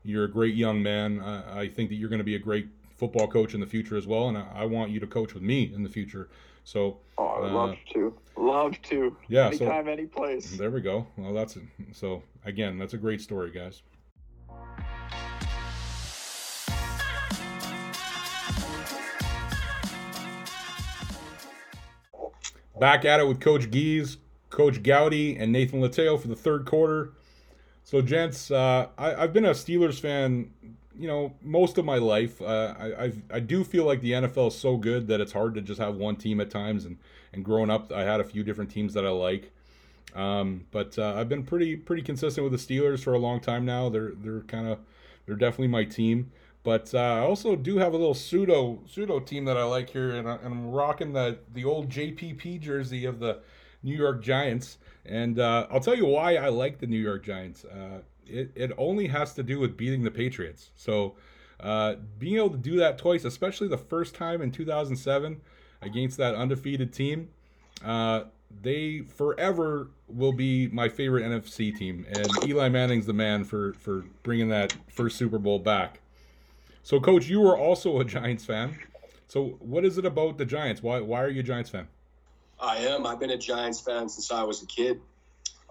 You're 0.04 0.26
a 0.26 0.30
great 0.32 0.56
young 0.56 0.84
man. 0.84 1.22
I, 1.22 1.62
I 1.62 1.70
think 1.70 1.90
that 1.90 1.96
you're 1.96 2.10
going 2.10 2.20
to 2.20 2.26
be 2.26 2.36
a 2.36 2.40
great 2.40 2.68
football 2.98 3.28
coach 3.28 3.54
in 3.54 3.60
the 3.60 3.66
future 3.66 3.96
as 3.96 4.06
well, 4.06 4.28
and 4.28 4.38
I, 4.38 4.48
I 4.56 4.66
want 4.66 4.92
you 4.92 5.00
to 5.00 5.08
coach 5.08 5.34
with 5.34 5.44
me 5.44 5.72
in 5.74 5.84
the 5.84 5.90
future. 5.90 6.28
So 6.64 6.98
Oh, 7.18 7.26
I 7.28 7.48
Uh, 7.50 7.54
love 7.54 7.76
to, 7.94 8.14
love 8.38 8.82
to. 8.84 9.16
yeah, 9.28 9.52
so 9.52 9.66
Anytime, 9.66 9.88
any 9.88 10.06
place. 10.08 10.58
there 10.58 10.72
we 10.72 10.82
go. 10.82 11.06
Well, 11.18 11.34
that's 11.34 11.56
it. 11.58 11.64
so 11.92 12.24
again, 12.46 12.78
that's 12.80 12.94
a 12.94 12.98
great 12.98 13.22
story, 13.22 13.52
guys. 13.52 13.82
Back 22.80 23.06
at 23.06 23.20
it 23.20 23.28
with 23.28 23.40
Coach 23.40 23.70
Gies, 23.70 24.18
Coach 24.50 24.82
Gowdy, 24.84 25.38
and 25.38 25.52
Nathan 25.52 25.82
Lateo 25.82 26.20
for 26.20 26.28
the 26.28 26.36
third 26.36 26.66
quarter. 26.66 27.12
So, 27.84 28.02
gents, 28.02 28.50
uh, 28.50 28.88
I, 28.98 29.14
I've 29.16 29.34
been 29.34 29.46
a 29.46 29.52
Steelers 29.52 30.00
fan, 30.00 30.52
you 30.98 31.08
know, 31.08 31.34
most 31.42 31.78
of 31.78 31.86
my 31.86 31.98
life. 31.98 32.42
Uh, 32.42 32.74
I 32.78 33.04
I've, 33.04 33.22
I 33.32 33.40
do 33.40 33.64
feel 33.64 33.86
like 33.86 34.02
the 34.02 34.12
NFL 34.12 34.50
is 34.50 34.58
so 34.58 34.78
good 34.78 35.08
that 35.08 35.22
it's 35.22 35.34
hard 35.34 35.56
to 35.56 35.62
just 35.62 35.80
have 35.80 35.96
one 35.96 36.16
team 36.16 36.40
at 36.40 36.50
times. 36.50 36.86
And 36.86 36.98
and 37.34 37.44
growing 37.44 37.70
up, 37.70 37.92
I 37.92 38.04
had 38.04 38.20
a 38.20 38.24
few 38.24 38.44
different 38.44 38.72
teams 38.72 38.94
that 38.94 39.06
I 39.06 39.10
like. 39.10 39.52
Um, 40.16 40.66
but 40.72 40.98
uh, 41.00 41.16
I've 41.16 41.30
been 41.30 41.44
pretty 41.44 41.76
pretty 41.76 42.04
consistent 42.04 42.50
with 42.50 42.52
the 42.52 42.76
Steelers 42.76 43.04
for 43.04 43.14
a 43.14 43.20
long 43.20 43.40
time 43.40 43.66
now. 43.66 43.90
They're 43.90 44.12
they're 44.16 44.42
kind 44.42 44.68
of 44.68 44.80
they're 45.26 45.36
definitely 45.36 45.70
my 45.70 45.84
team. 45.84 46.32
But 46.64 46.94
uh, 46.94 47.00
I 47.00 47.20
also 47.20 47.58
do 47.58 47.78
have 47.78 47.94
a 47.94 47.98
little 47.98 48.14
pseudo 48.14 48.80
pseudo 48.88 49.20
team 49.20 49.46
that 49.46 49.58
I 49.58 49.64
like 49.64 49.90
here, 49.90 50.12
and, 50.12 50.30
I, 50.30 50.36
and 50.36 50.46
I'm 50.46 50.72
rocking 50.72 51.14
the 51.14 51.40
the 51.54 51.66
old 51.66 51.90
JPP 51.90 52.60
jersey 52.62 53.06
of 53.06 53.20
the 53.20 53.40
New 53.82 53.96
York 53.96 54.24
Giants. 54.24 54.78
And 55.06 55.40
uh, 55.40 55.68
I'll 55.70 55.82
tell 55.82 55.96
you 55.96 56.06
why 56.06 56.36
I 56.36 56.48
like 56.48 56.80
the 56.80 56.88
New 56.88 57.00
York 57.00 57.26
Giants. 57.26 57.66
It 58.28 58.52
it 58.56 58.72
only 58.78 59.08
has 59.08 59.34
to 59.34 59.44
do 59.44 59.60
with 59.60 59.78
beating 59.78 60.04
the 60.04 60.12
Patriots. 60.12 60.72
So 60.76 61.16
uh, 61.60 61.96
being 62.20 62.38
able 62.38 62.52
to 62.52 62.58
do 62.58 62.78
that 62.78 62.98
twice, 62.98 63.24
especially 63.24 63.68
the 63.68 63.78
first 63.78 64.16
time 64.16 64.42
in 64.42 64.52
2007 64.52 65.42
against 65.82 66.18
that 66.18 66.36
undefeated 66.36 66.94
team, 66.94 67.30
uh, 67.84 68.24
they 68.62 69.02
forever 69.02 69.90
will 70.08 70.34
be 70.34 70.68
my 70.68 70.90
favorite 70.90 71.24
NFC 71.24 71.76
team, 71.76 72.06
and 72.10 72.28
Eli 72.46 72.70
Manning's 72.70 73.06
the 73.06 73.14
man 73.14 73.44
for 73.44 73.74
for 73.74 74.06
bringing 74.24 74.50
that 74.50 74.76
first 74.90 75.18
Super 75.18 75.40
Bowl 75.40 75.60
back. 75.60 76.00
So, 76.84 77.00
Coach, 77.00 77.28
you 77.28 77.40
were 77.40 77.58
also 77.58 78.00
a 78.00 78.06
Giants 78.06 78.46
fan. 78.46 78.78
So, 79.28 79.58
what 79.60 79.86
is 79.86 79.98
it 79.98 80.06
about 80.06 80.38
the 80.38 80.46
Giants? 80.46 80.84
Why 80.84 81.00
why 81.00 81.22
are 81.22 81.30
you 81.30 81.40
a 81.40 81.44
Giants 81.44 81.70
fan? 81.70 81.88
I 82.60 82.78
am. 82.78 83.06
I've 83.06 83.20
been 83.20 83.32
a 83.32 83.38
Giants 83.38 83.82
fan 83.82 84.08
since 84.10 84.32
I 84.32 84.44
was 84.44 84.62
a 84.62 84.66
kid. 84.68 85.02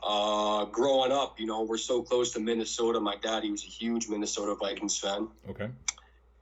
Uh, 0.02 0.64
growing 0.66 1.12
up, 1.12 1.38
you 1.38 1.46
know, 1.46 1.62
we're 1.62 1.76
so 1.76 2.02
close 2.02 2.32
to 2.32 2.40
Minnesota. 2.40 2.98
My 2.98 3.16
dad, 3.16 3.44
he 3.44 3.50
was 3.50 3.62
a 3.62 3.68
huge 3.68 4.08
Minnesota 4.08 4.54
Vikings 4.56 4.98
fan. 4.98 5.28
Okay. 5.48 5.68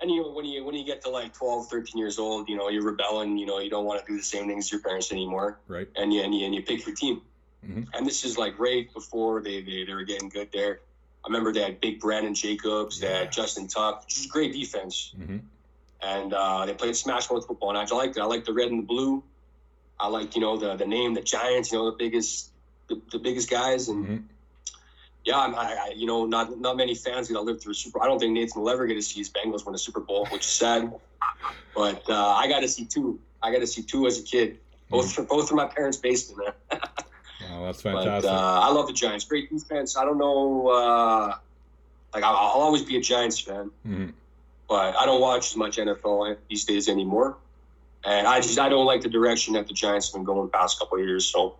And 0.01 0.11
you 0.11 0.23
know, 0.23 0.31
when 0.31 0.47
you 0.47 0.65
when 0.65 0.75
you 0.75 0.85
get 0.85 1.03
to 1.05 1.11
like 1.11 1.35
12, 1.35 1.69
13 1.69 1.99
years 1.99 2.19
old, 2.19 2.49
you 2.49 2.57
know, 2.57 2.71
you're 2.71 2.83
rebelling. 2.83 3.37
You 3.37 3.45
know, 3.45 3.59
you 3.59 3.69
don't 3.69 3.85
want 3.85 4.01
to 4.05 4.11
do 4.11 4.17
the 4.17 4.23
same 4.25 4.47
things 4.49 4.67
as 4.67 4.73
your 4.73 4.81
parents 4.81 5.13
anymore, 5.13 5.59
Right. 5.69 5.89
and 5.97 6.11
you 6.13 6.23
and 6.23 6.35
you, 6.35 6.47
and 6.47 6.55
you 6.55 6.63
pick 6.63 6.87
your 6.87 6.97
team. 6.97 7.21
Mhm. 7.67 7.87
And 7.93 8.07
this 8.07 8.25
is 8.25 8.39
like 8.39 8.59
right 8.59 8.91
before 8.95 9.43
they, 9.43 9.61
they 9.61 9.85
they 9.85 9.93
were 9.93 10.05
getting 10.05 10.31
good 10.31 10.49
there. 10.53 10.81
I 11.23 11.29
remember 11.29 11.53
they 11.53 11.61
had 11.61 11.81
big 11.83 12.01
Brandon 12.01 12.35
Jacobs, 12.35 12.99
they 12.99 13.09
had 13.09 13.31
Justin 13.31 13.69
Tuck, 13.69 14.07
which 14.07 14.17
is 14.21 14.27
great 14.27 14.55
defense, 14.55 15.13
hmm 15.15 15.39
and 16.03 16.33
uh, 16.33 16.65
they 16.65 16.73
played 16.73 16.97
smash 16.97 17.31
mouth 17.31 17.47
football. 17.47 17.69
And 17.69 17.77
I 17.77 17.85
liked 17.95 18.17
it. 18.17 18.21
I 18.21 18.25
liked 18.25 18.47
the 18.47 18.55
red 18.55 18.71
and 18.71 18.79
the 18.85 18.87
blue. 18.87 19.23
I 19.99 20.07
like 20.09 20.35
you 20.35 20.41
know 20.41 20.57
the 20.57 20.77
the 20.77 20.87
name, 20.87 21.13
the 21.13 21.21
Giants. 21.21 21.71
You 21.73 21.77
know 21.79 21.91
the 21.91 21.97
biggest 21.99 22.50
the, 22.91 23.01
the 23.13 23.19
biggest 23.19 23.49
guys, 23.49 23.89
and 23.89 24.05
hmm 24.07 24.17
yeah, 25.25 25.37
I'm- 25.37 25.55
I, 25.55 25.75
I 25.75 25.93
you 25.95 26.07
know 26.07 26.25
not 26.27 26.59
not 26.61 26.77
many 26.77 26.95
fans 26.95 27.29
gonna 27.29 27.41
live 27.43 27.63
through 27.63 27.73
a 27.73 27.75
Super. 27.75 28.03
I 28.03 28.07
don't 28.07 28.19
think 28.19 28.33
Nathan 28.33 28.61
will 28.63 28.71
ever 28.71 28.87
get 28.87 28.95
to 28.95 29.03
see 29.03 29.19
his 29.21 29.31
Bengals 29.31 29.65
win 29.67 29.75
a 29.75 29.79
Super 29.79 30.01
Bowl, 30.01 30.27
which 30.31 30.47
is 30.47 30.53
sad. 30.53 30.91
But 31.75 32.03
uh, 32.09 32.15
I 32.43 32.49
got 32.49 32.61
to 32.61 32.69
see 32.69 32.85
two. 32.87 33.21
I 33.43 33.53
got 33.53 33.59
to 33.61 33.67
see 33.67 33.83
two 33.83 34.07
as 34.07 34.19
a 34.19 34.23
kid, 34.23 34.59
both 34.91 35.13
from 35.13 35.27
both 35.27 35.47
from 35.49 35.59
my 35.59 35.67
parents' 35.67 35.99
basement. 35.99 36.55
Man. 36.71 36.81
Wow, 37.43 37.65
that's 37.65 37.83
But 37.83 37.95
fantastic. 38.05 38.31
uh, 38.31 38.61
I 38.61 38.71
love 38.71 38.87
the 38.87 38.93
Giants. 38.93 39.25
Great 39.25 39.49
defense. 39.51 39.97
I 39.97 40.05
don't 40.05 40.19
know. 40.19 40.69
Uh, 40.69 41.35
like 42.15 42.23
I'll, 42.23 42.37
I'll 42.37 42.61
always 42.67 42.83
be 42.83 42.97
a 42.97 43.01
Giants 43.01 43.39
fan, 43.41 43.71
Mhm. 43.87 44.13
but 44.69 44.95
I 44.97 45.07
don't 45.07 45.21
watch 45.23 45.51
as 45.51 45.57
much 45.57 45.79
NFL 45.79 46.37
these 46.51 46.65
days 46.67 46.89
anymore. 46.89 47.39
And 48.05 48.27
I 48.27 48.41
just 48.41 48.59
I 48.59 48.69
don't 48.69 48.85
like 48.87 49.01
the 49.03 49.09
direction 49.09 49.55
that 49.55 49.67
the 49.69 49.73
Giants 49.75 50.09
have 50.09 50.15
been 50.19 50.25
going 50.25 50.43
the 50.43 50.49
past 50.59 50.79
couple 50.79 50.99
of 50.99 51.05
years. 51.05 51.25
So 51.27 51.57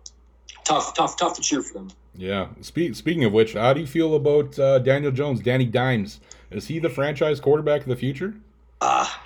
tough, 0.63 0.93
tough, 0.93 1.17
tough 1.17 1.35
to 1.35 1.41
cheer 1.41 1.61
for 1.61 1.73
them. 1.73 1.89
Yeah. 2.15 2.47
Speak, 2.61 2.95
speaking 2.95 3.23
of 3.23 3.33
which, 3.33 3.53
how 3.53 3.73
do 3.73 3.79
you 3.81 3.87
feel 3.87 4.15
about 4.15 4.57
uh, 4.59 4.79
Daniel 4.79 5.11
Jones, 5.11 5.39
Danny 5.41 5.65
Dimes? 5.65 6.19
Is 6.49 6.67
he 6.67 6.79
the 6.79 6.89
franchise 6.89 7.39
quarterback 7.39 7.81
of 7.81 7.87
the 7.87 7.95
future? 7.95 8.33
Ah, 8.81 9.23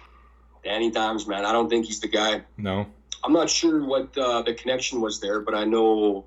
Danny 0.63 0.91
Dimes, 0.91 1.27
man. 1.27 1.45
I 1.45 1.51
don't 1.51 1.69
think 1.69 1.85
he's 1.87 1.99
the 1.99 2.07
guy. 2.07 2.43
No. 2.57 2.85
I'm 3.23 3.33
not 3.33 3.49
sure 3.49 3.83
what 3.85 4.15
uh, 4.17 4.43
the 4.43 4.53
connection 4.53 5.01
was 5.01 5.19
there, 5.19 5.39
but 5.41 5.55
I 5.55 5.63
know 5.65 6.25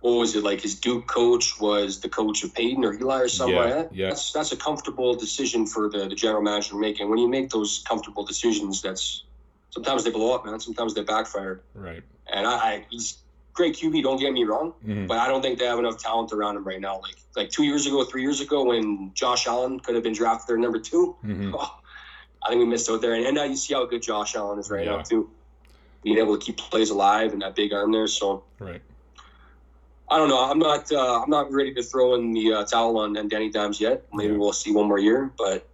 what 0.00 0.10
was 0.18 0.34
it 0.34 0.42
like? 0.42 0.60
His 0.60 0.74
Duke 0.78 1.06
coach 1.06 1.58
was 1.60 2.00
the 2.00 2.08
coach 2.08 2.42
of 2.44 2.52
Peyton 2.54 2.84
or 2.84 2.92
Eli 2.94 3.20
or 3.20 3.28
something 3.28 3.54
Yeah, 3.54 3.62
like 3.64 3.74
that. 3.74 3.94
yeah. 3.94 4.08
That's 4.08 4.32
that's 4.32 4.52
a 4.52 4.56
comfortable 4.56 5.14
decision 5.14 5.64
for 5.66 5.88
the, 5.88 6.08
the 6.08 6.14
general 6.14 6.42
manager 6.42 6.76
making. 6.76 7.08
when 7.08 7.18
you 7.18 7.28
make 7.28 7.50
those 7.50 7.84
comfortable 7.88 8.24
decisions, 8.24 8.82
that's 8.82 9.22
sometimes 9.70 10.04
they 10.04 10.10
blow 10.10 10.34
up, 10.34 10.44
man. 10.44 10.58
Sometimes 10.60 10.92
they 10.94 11.02
backfire. 11.04 11.62
Right. 11.74 12.02
And 12.32 12.46
I, 12.46 12.52
I 12.52 12.86
he's 12.90 13.18
great 13.54 13.74
QB. 13.76 14.02
Don't 14.02 14.18
get 14.20 14.32
me 14.32 14.44
wrong, 14.44 14.74
Mhm. 14.86 15.06
but 15.06 15.18
I 15.18 15.28
don't 15.28 15.40
think 15.40 15.58
they 15.58 15.64
have 15.66 15.78
enough 15.78 15.98
talent 15.98 16.32
around 16.32 16.56
him 16.56 16.64
right 16.64 16.80
now. 16.80 17.00
Like 17.00 17.16
like 17.36 17.50
two 17.50 17.64
years 17.64 17.86
ago, 17.86 18.04
three 18.04 18.22
years 18.22 18.40
ago, 18.40 18.62
when 18.64 19.10
Josh 19.14 19.46
Allen 19.46 19.80
could 19.80 19.94
have 19.94 20.04
been 20.04 20.12
drafted 20.12 20.48
there 20.48 20.58
number 20.58 20.78
two. 20.78 21.16
Mhm. 21.24 21.52
I 22.44 22.48
think 22.50 22.58
we 22.60 22.66
missed 22.66 22.90
out 22.90 23.00
there. 23.00 23.14
And, 23.14 23.24
and 23.24 23.34
now 23.34 23.44
you 23.44 23.56
see 23.56 23.72
how 23.74 23.86
good 23.86 24.02
Josh 24.02 24.36
Allen 24.36 24.58
is 24.58 24.70
right 24.70 24.84
Yeah. 24.84 24.96
now 24.96 25.02
too, 25.02 25.30
being 26.02 26.18
able 26.18 26.36
to 26.36 26.44
keep 26.44 26.58
plays 26.58 26.90
alive 26.90 27.32
and 27.32 27.40
that 27.42 27.54
big 27.56 27.72
arm 27.72 27.90
there. 27.92 28.06
So 28.06 28.44
Right. 28.58 28.82
I 30.10 30.18
don't 30.18 30.28
know. 30.28 30.38
I'm 30.50 30.58
not. 30.58 30.92
Uh, 30.92 31.22
I'm 31.22 31.30
not 31.30 31.50
ready 31.50 31.72
to 31.74 31.82
throw 31.82 32.14
in 32.16 32.32
the 32.32 32.52
uh, 32.52 32.64
towel 32.64 32.98
on, 32.98 33.16
on 33.16 33.28
Danny 33.28 33.48
Dimes 33.50 33.80
yet. 33.80 34.04
Maybe 34.12 34.32
Yeah. 34.32 34.38
we'll 34.38 34.52
see 34.52 34.70
one 34.70 34.86
more 34.86 34.98
year, 34.98 35.32
but 35.38 35.66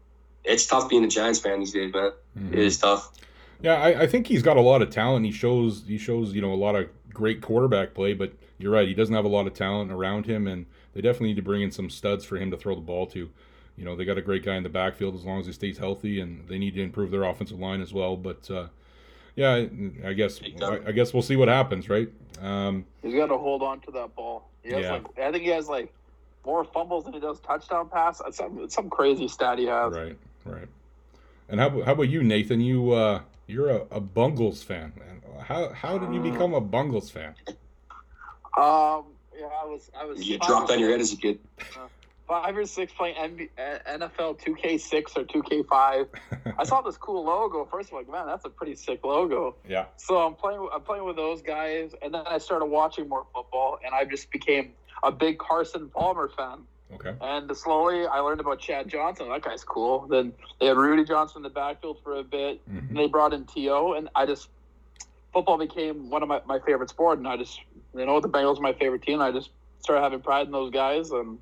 it's 0.45 0.67
tough 0.67 0.89
being 0.89 1.05
a 1.05 1.09
Giants 1.09 1.41
fan 1.41 1.59
these 1.59 1.73
days, 1.73 1.93
man. 1.93 2.13
Mhm. 2.39 2.53
It 2.53 2.59
is 2.61 2.79
tough. 2.79 3.11
Yeah, 3.61 3.75
I, 3.83 4.03
I 4.03 4.07
think 4.07 4.27
he's 4.29 4.43
got 4.43 4.57
a 4.57 4.61
lot 4.61 4.81
of 4.83 4.91
talent. 4.91 5.27
He 5.27 5.33
shows 5.33 5.83
he 5.87 5.99
shows 5.99 6.33
you 6.33 6.41
know 6.41 6.53
a 6.53 6.57
lot 6.57 6.77
of 6.77 6.89
great 7.13 7.41
quarterback 7.41 7.95
play, 7.95 8.15
but 8.15 8.33
you're 8.59 8.73
right, 8.73 8.89
he 8.89 8.95
doesn't 8.95 9.15
have 9.15 9.25
a 9.25 9.29
lot 9.29 9.47
of 9.47 9.55
talent 9.55 9.91
around 9.91 10.27
him, 10.27 10.47
and 10.47 10.67
they 10.95 11.01
definitely 11.01 11.29
need 11.29 11.37
to 11.37 11.43
bring 11.43 11.63
in 11.63 11.71
some 11.71 11.91
studs 11.91 12.25
for 12.25 12.37
him 12.37 12.51
to 12.51 12.57
throw 12.57 12.75
the 12.75 12.81
ball 12.81 13.07
to. 13.09 13.31
You 13.77 13.85
know, 13.85 13.97
they 13.97 14.05
got 14.05 14.19
a 14.19 14.23
great 14.23 14.45
guy 14.45 14.57
in 14.57 14.63
the 14.63 14.69
backfield 14.69 15.15
as 15.15 15.25
long 15.25 15.41
as 15.41 15.47
he 15.47 15.53
stays 15.53 15.79
healthy, 15.79 16.21
and 16.21 16.47
they 16.49 16.59
need 16.59 16.75
to 16.75 16.83
improve 16.83 17.11
their 17.11 17.25
offensive 17.25 17.59
line 17.59 17.81
as 17.81 17.93
well. 17.93 18.17
But 18.17 18.51
uh, 18.51 18.67
yeah, 19.37 19.67
I, 20.05 20.13
guess 20.13 20.41
I, 20.61 20.81
I 20.89 20.93
guess 20.93 21.15
we'll 21.15 21.23
see 21.23 21.37
what 21.37 21.49
happens, 21.49 21.89
right? 21.89 22.09
Um, 22.43 22.85
He's 23.03 23.15
got 23.15 23.29
to 23.29 23.39
hold 23.39 23.63
on 23.63 23.81
to 23.81 23.91
that 23.93 24.15
ball. 24.15 24.49
He 24.63 24.73
has 24.73 24.83
Yeah. 24.83 24.93
like 24.93 25.19
I 25.19 25.33
think 25.33 25.45
he 25.45 25.51
has 25.51 25.69
like 25.69 25.93
more 26.45 26.65
fumbles 26.65 27.05
than 27.05 27.15
he 27.15 27.21
does 27.21 27.41
touchdown 27.41 27.89
pass. 27.89 28.21
It's 28.27 28.37
some 28.37 28.59
it's 28.63 28.75
some 28.75 28.91
crazy 28.91 29.29
stat 29.29 29.59
he 29.59 29.67
has. 29.67 29.95
right, 29.95 30.17
right. 30.45 30.69
And 31.49 31.59
how, 31.59 31.83
how 31.83 31.93
about 31.93 32.09
you, 32.09 32.23
Nathan? 32.23 32.61
You 32.61 32.93
uh, 32.93 33.21
you're 33.51 33.71
a, 33.71 33.87
a 33.91 34.01
Bungles 34.01 34.63
fan. 34.63 34.93
man. 34.97 35.23
How 35.43 35.71
how 35.71 35.99
did 35.99 36.15
you 36.15 36.21
become 36.21 36.55
a 36.55 36.61
Bungles 36.61 37.11
fan? 37.11 37.35
Um, 38.57 39.05
yeah, 39.39 39.47
I 39.47 39.65
was 39.65 39.91
I 39.99 40.05
was 40.05 40.23
You 40.27 40.39
get 40.39 40.47
dropped 40.47 40.71
on 40.71 40.79
your 40.79 40.91
head 40.91 41.01
as 41.01 41.13
a 41.13 41.17
kid. 41.17 41.39
five 42.29 42.57
or 42.57 42.65
six 42.67 42.93
playing 42.93 43.17
NB, 43.17 43.49
uh, 43.59 43.99
NFL 43.99 44.41
2K6 44.41 45.17
or 45.17 45.25
2K5. 45.25 46.09
I 46.59 46.65
saw 46.65 46.81
this 46.81 46.97
cool 46.97 47.25
logo. 47.25 47.65
First, 47.71 47.91
I'm 47.91 47.99
like, 47.99 48.09
man, 48.09 48.27
that's 48.27 48.45
a 48.45 48.51
pretty 48.51 48.77
sick 48.77 49.05
logo. 49.05 49.57
yeah, 49.69 49.87
So 49.97 50.17
I'm 50.19 50.35
playing. 50.35 50.69
I'm 50.73 50.83
playing 50.83 51.05
with 51.05 51.17
those 51.17 51.43
guys, 51.43 51.93
and 52.03 52.15
then 52.15 52.23
I 52.27 52.39
started 52.39 52.67
watching 52.67 53.09
more 53.09 53.27
football, 53.35 53.79
and 53.85 53.95
I 53.95 54.05
just 54.05 54.31
became 54.31 54.73
a 55.03 55.11
big 55.11 55.39
Carson 55.39 55.89
Palmer 55.89 56.29
fan. 56.37 56.61
Okay, 56.95 57.15
And 57.21 57.55
slowly, 57.57 58.07
I 58.07 58.19
learned 58.21 58.41
about 58.41 58.59
Chad 58.59 58.89
Johnson. 58.89 59.29
That 59.29 59.43
guy's 59.43 59.63
cool. 59.65 60.07
Then 60.09 60.33
they 60.61 60.67
had 60.67 60.77
Rudi 60.77 61.05
Johnson 61.05 61.39
in 61.39 61.43
the 61.45 61.51
backfield 61.51 61.99
for 62.03 62.17
a 62.17 62.25
bit. 62.25 62.61
Mhm. 62.69 62.89
And 62.89 62.97
they 62.97 63.07
brought 63.07 63.33
in 63.33 63.45
T.O., 63.45 63.93
and 63.93 64.09
I 64.15 64.27
just 64.27 64.49
football 65.33 65.59
became 65.59 66.11
one 66.11 66.23
of 66.23 66.29
my, 66.29 66.41
my 66.47 66.59
favorite 66.59 66.91
sport. 66.91 67.19
And 67.19 67.29
I 67.29 67.37
just 67.37 67.61
you 67.95 68.05
know 68.05 68.21
the 68.21 68.29
Bengals 68.29 68.59
are 68.59 68.63
my 68.63 68.73
favorite 68.73 69.03
team. 69.03 69.21
I 69.21 69.31
just 69.31 69.51
started 69.81 70.03
having 70.03 70.21
pride 70.21 70.47
in 70.47 70.53
those 70.53 70.71
guys, 70.71 71.11
and 71.11 71.39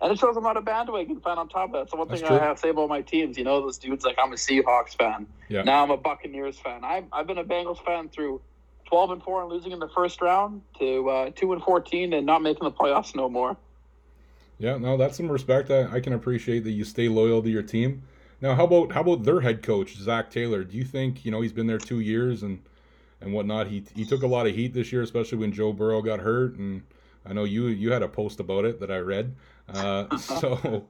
and 0.00 0.12
it 0.12 0.18
shows 0.18 0.36
I'm 0.36 0.42
not 0.42 0.56
a 0.56 0.62
bandwagon 0.62 1.20
fan. 1.20 1.38
On 1.38 1.48
top 1.48 1.66
of 1.66 1.72
that, 1.72 1.90
so 1.90 1.98
one 1.98 2.08
That's 2.08 2.20
thing 2.20 2.28
true. 2.28 2.38
I 2.38 2.40
have 2.40 2.56
to 2.56 2.60
say 2.60 2.68
about 2.70 2.88
my 2.88 3.02
teams, 3.02 3.36
you 3.38 3.44
know, 3.44 3.60
those 3.60 3.78
dudes 3.78 4.04
like 4.04 4.16
I'm 4.22 4.32
a 4.32 4.36
Seahawks 4.36 4.96
fan. 4.96 5.26
Yeah. 5.48 5.62
Now 5.62 5.82
I'm 5.82 5.90
a 5.90 5.96
Buccaneers 5.96 6.58
fan. 6.58 6.84
I've 6.84 7.04
I've 7.12 7.26
been 7.26 7.38
a 7.38 7.44
Bengals 7.44 7.84
fan 7.84 8.08
through. 8.08 8.40
12 8.88 9.10
and 9.10 9.22
4 9.24 9.42
and 9.42 9.50
losing 9.50 9.72
in 9.72 9.80
the 9.80 9.88
first 9.88 10.20
round 10.20 10.62
to 10.78 11.10
uh, 11.10 11.30
2 11.34 11.52
and 11.54 11.60
14 11.60 12.12
and 12.12 12.24
not 12.24 12.40
making 12.40 12.62
the 12.62 12.70
playoffs 12.70 13.16
no 13.16 13.28
more. 13.28 13.56
Yeah, 14.58 14.78
no, 14.78 14.96
that's 14.96 15.16
some 15.16 15.30
respect. 15.30 15.70
I, 15.70 15.96
I 15.96 16.00
can 16.00 16.12
appreciate 16.12 16.64
that 16.64 16.70
you 16.70 16.84
stay 16.84 17.08
loyal 17.08 17.42
to 17.42 17.50
your 17.50 17.62
team. 17.62 18.02
Now, 18.40 18.54
how 18.54 18.64
about 18.64 18.92
how 18.92 19.00
about 19.00 19.24
their 19.24 19.40
head 19.40 19.62
coach 19.62 19.96
Zac 19.96 20.30
Taylor? 20.30 20.64
Do 20.64 20.76
you 20.76 20.84
think 20.84 21.24
you 21.24 21.30
know 21.30 21.40
he's 21.40 21.52
been 21.52 21.66
there 21.66 21.78
two 21.78 22.00
years 22.00 22.42
and 22.42 22.62
and 23.20 23.32
whatnot? 23.32 23.66
He 23.68 23.84
he 23.94 24.04
took 24.04 24.22
a 24.22 24.26
lot 24.26 24.46
of 24.46 24.54
heat 24.54 24.74
this 24.74 24.92
year, 24.92 25.02
especially 25.02 25.38
when 25.38 25.52
Joe 25.52 25.72
Burrow 25.72 26.02
got 26.02 26.20
hurt, 26.20 26.56
and 26.56 26.82
I 27.24 27.32
know 27.32 27.44
you 27.44 27.66
you 27.66 27.92
had 27.92 28.02
a 28.02 28.08
post 28.08 28.40
about 28.40 28.64
it 28.64 28.80
that 28.80 28.90
I 28.90 28.98
read. 28.98 29.34
Uh, 29.68 30.16
so, 30.18 30.86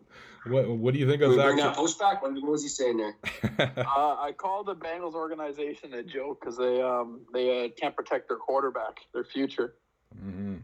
what 0.46 0.68
what 0.68 0.94
do 0.94 1.00
you 1.00 1.08
think 1.08 1.22
Can 1.22 1.30
of 1.30 1.36
we 1.36 1.42
bring 1.42 1.56
that 1.56 1.74
Zac? 1.74 1.76
post 1.76 1.98
back? 1.98 2.22
What, 2.22 2.32
what 2.34 2.52
was 2.52 2.62
he 2.62 2.68
saying 2.68 2.96
there? 2.96 3.16
Uh, 3.58 4.16
I 4.20 4.32
call 4.36 4.62
the 4.64 4.74
Bengals 4.74 5.14
organization 5.14 5.94
a 5.94 6.02
joke 6.02 6.40
because 6.40 6.58
they 6.58 6.82
um, 6.82 7.20
they 7.32 7.64
uh, 7.64 7.68
can't 7.80 7.96
protect 7.96 8.28
their 8.28 8.36
quarterback, 8.36 8.98
their 9.14 9.24
future. 9.24 9.74
hmm 10.20 10.56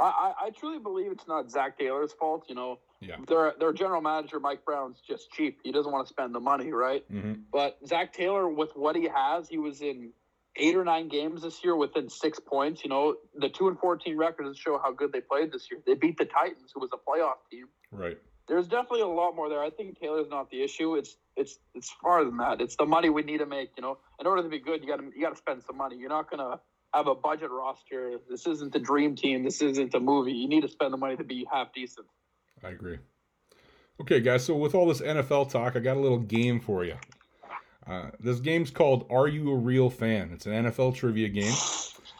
I, 0.00 0.32
I, 0.46 0.50
truly 0.50 0.78
believe 0.78 1.12
it's 1.12 1.26
not 1.28 1.50
Zac 1.50 1.78
Taylor's 1.78 2.12
fault. 2.12 2.44
You 2.48 2.54
know, 2.54 2.78
Yeah. 3.00 3.16
their 3.28 3.54
their 3.58 3.72
general 3.72 4.00
manager 4.00 4.40
Mike 4.40 4.64
Brown's 4.64 5.00
just 5.06 5.30
cheap. 5.30 5.60
He 5.64 5.72
doesn't 5.72 5.90
want 5.90 6.06
to 6.06 6.12
spend 6.12 6.34
the 6.34 6.40
money, 6.40 6.72
right? 6.72 7.04
hmm 7.10 7.34
But 7.52 7.78
Zac 7.86 8.12
Taylor, 8.12 8.48
with 8.48 8.70
what 8.74 8.96
he 8.96 9.08
has, 9.08 9.48
he 9.48 9.58
was 9.58 9.80
in 9.82 10.12
eight 10.56 10.76
or 10.76 10.84
nine 10.84 11.08
games 11.08 11.42
this 11.42 11.64
year 11.64 11.74
within 11.76 12.08
six 12.08 12.38
points. 12.40 12.82
You 12.84 12.90
know, 12.90 13.16
the 13.36 13.48
two 13.48 13.68
and 13.68 13.78
fourteen 13.78 14.16
records 14.16 14.58
show 14.58 14.78
how 14.78 14.92
good 14.92 15.12
they 15.12 15.20
played 15.20 15.52
this 15.52 15.68
year. 15.70 15.80
They 15.86 15.94
beat 15.94 16.18
the 16.18 16.24
Titans, 16.26 16.70
who 16.74 16.80
was 16.80 16.90
a 16.92 16.96
playoff 16.96 17.48
team. 17.50 17.66
Right. 17.92 18.18
There's 18.46 18.68
definitely 18.68 19.00
a 19.00 19.06
lot 19.06 19.34
more 19.34 19.48
there. 19.48 19.62
I 19.62 19.70
think 19.70 19.98
Taylor's 19.98 20.28
not 20.28 20.50
the 20.50 20.62
issue. 20.62 20.96
It's 20.96 21.16
it's 21.36 21.58
it's 21.74 21.90
far 22.02 22.24
than 22.24 22.36
that. 22.38 22.60
It's 22.60 22.76
the 22.76 22.84
money 22.86 23.08
we 23.08 23.22
need 23.22 23.38
to 23.38 23.46
make. 23.46 23.70
You 23.76 23.82
know, 23.82 23.98
in 24.20 24.26
order 24.26 24.42
to 24.42 24.48
be 24.48 24.58
good, 24.58 24.82
you 24.82 24.88
got 24.88 24.98
to 24.98 25.04
you 25.14 25.22
got 25.22 25.30
to 25.30 25.36
spend 25.36 25.62
some 25.62 25.76
money. 25.76 25.96
You're 25.96 26.10
not 26.10 26.30
gonna 26.30 26.60
have 26.94 27.08
a 27.08 27.14
budget 27.14 27.50
roster. 27.50 28.18
This 28.30 28.46
isn't 28.46 28.72
the 28.72 28.78
dream 28.78 29.16
team. 29.16 29.42
This 29.42 29.60
isn't 29.60 29.94
a 29.94 30.00
movie. 30.00 30.32
You 30.32 30.48
need 30.48 30.62
to 30.62 30.68
spend 30.68 30.92
the 30.92 30.96
money 30.96 31.16
to 31.16 31.24
be 31.24 31.46
half 31.52 31.72
decent. 31.74 32.06
I 32.62 32.70
agree. 32.70 32.98
Okay, 34.00 34.20
guys. 34.20 34.44
So 34.44 34.54
with 34.54 34.74
all 34.74 34.86
this 34.86 35.00
NFL 35.00 35.50
talk, 35.50 35.76
I 35.76 35.80
got 35.80 35.96
a 35.96 36.00
little 36.00 36.18
game 36.18 36.60
for 36.60 36.84
you. 36.84 36.96
Uh, 37.86 38.10
this 38.18 38.40
game's 38.40 38.70
called 38.70 39.06
"Are 39.10 39.28
You 39.28 39.50
a 39.50 39.56
Real 39.56 39.90
Fan?" 39.90 40.30
It's 40.32 40.46
an 40.46 40.52
NFL 40.52 40.94
trivia 40.94 41.28
game, 41.28 41.54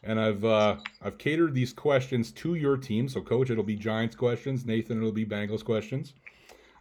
and 0.02 0.20
I've 0.20 0.44
uh, 0.44 0.76
I've 1.02 1.18
catered 1.18 1.54
these 1.54 1.72
questions 1.72 2.32
to 2.32 2.54
your 2.54 2.76
team. 2.76 3.08
So, 3.08 3.22
Coach, 3.22 3.50
it'll 3.50 3.64
be 3.64 3.76
Giants 3.76 4.14
questions. 4.14 4.66
Nathan, 4.66 4.98
it'll 4.98 5.12
be 5.12 5.24
Bengals 5.24 5.64
questions. 5.64 6.12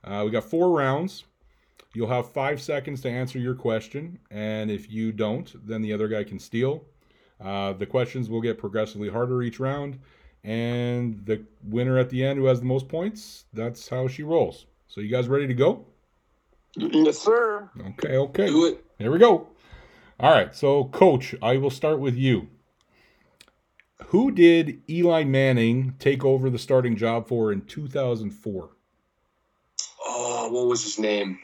Uh, 0.03 0.23
we 0.25 0.31
got 0.31 0.43
four 0.43 0.71
rounds. 0.71 1.23
You'll 1.93 2.09
have 2.09 2.31
five 2.31 2.61
seconds 2.61 3.01
to 3.01 3.09
answer 3.09 3.39
your 3.39 3.55
question, 3.55 4.19
and 4.31 4.69
if 4.69 4.91
you 4.91 5.11
don't, 5.11 5.53
then 5.65 5.81
the 5.81 5.93
other 5.93 6.07
guy 6.07 6.23
can 6.23 6.39
steal. 6.39 6.83
Uh, 7.43 7.73
the 7.73 7.85
questions 7.85 8.29
will 8.29 8.41
get 8.41 8.57
progressively 8.57 9.09
harder 9.09 9.43
each 9.43 9.59
round, 9.59 9.99
and 10.43 11.25
the 11.25 11.43
winner 11.63 11.97
at 11.97 12.09
the 12.09 12.23
end, 12.23 12.39
who 12.39 12.45
has 12.45 12.59
the 12.59 12.65
most 12.65 12.87
points, 12.87 13.45
that's 13.53 13.89
how 13.89 14.07
she 14.07 14.23
rolls. 14.23 14.65
So, 14.87 15.01
you 15.01 15.09
guys 15.09 15.27
ready 15.27 15.47
to 15.47 15.53
go? 15.53 15.85
Yes, 16.75 17.19
sir. 17.19 17.69
Okay, 17.79 18.17
okay. 18.17 18.47
Do 18.47 18.65
it. 18.65 18.83
Here 18.97 19.11
we 19.11 19.19
go. 19.19 19.49
All 20.19 20.31
right, 20.31 20.55
so 20.55 20.85
coach, 20.85 21.35
I 21.41 21.57
will 21.57 21.69
start 21.69 21.99
with 21.99 22.15
you. 22.15 22.47
Who 24.07 24.31
did 24.31 24.81
Eli 24.89 25.23
Manning 25.23 25.95
take 25.99 26.23
over 26.23 26.49
the 26.49 26.59
starting 26.59 26.95
job 26.95 27.27
for 27.27 27.51
in 27.51 27.61
2004? 27.61 28.69
Oh, 30.05 30.49
what 30.51 30.67
was 30.67 30.83
his 30.83 30.99
name? 30.99 31.39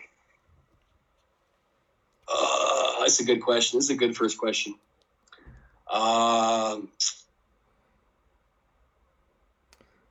Uh, 2.28 3.00
that's 3.00 3.20
a 3.20 3.26
good 3.26 3.42
question. 3.42 3.80
This 3.80 3.86
is 3.86 3.90
a 3.90 3.96
good 3.96 4.16
first 4.16 4.38
question. 4.38 4.76
Um, 5.92 6.90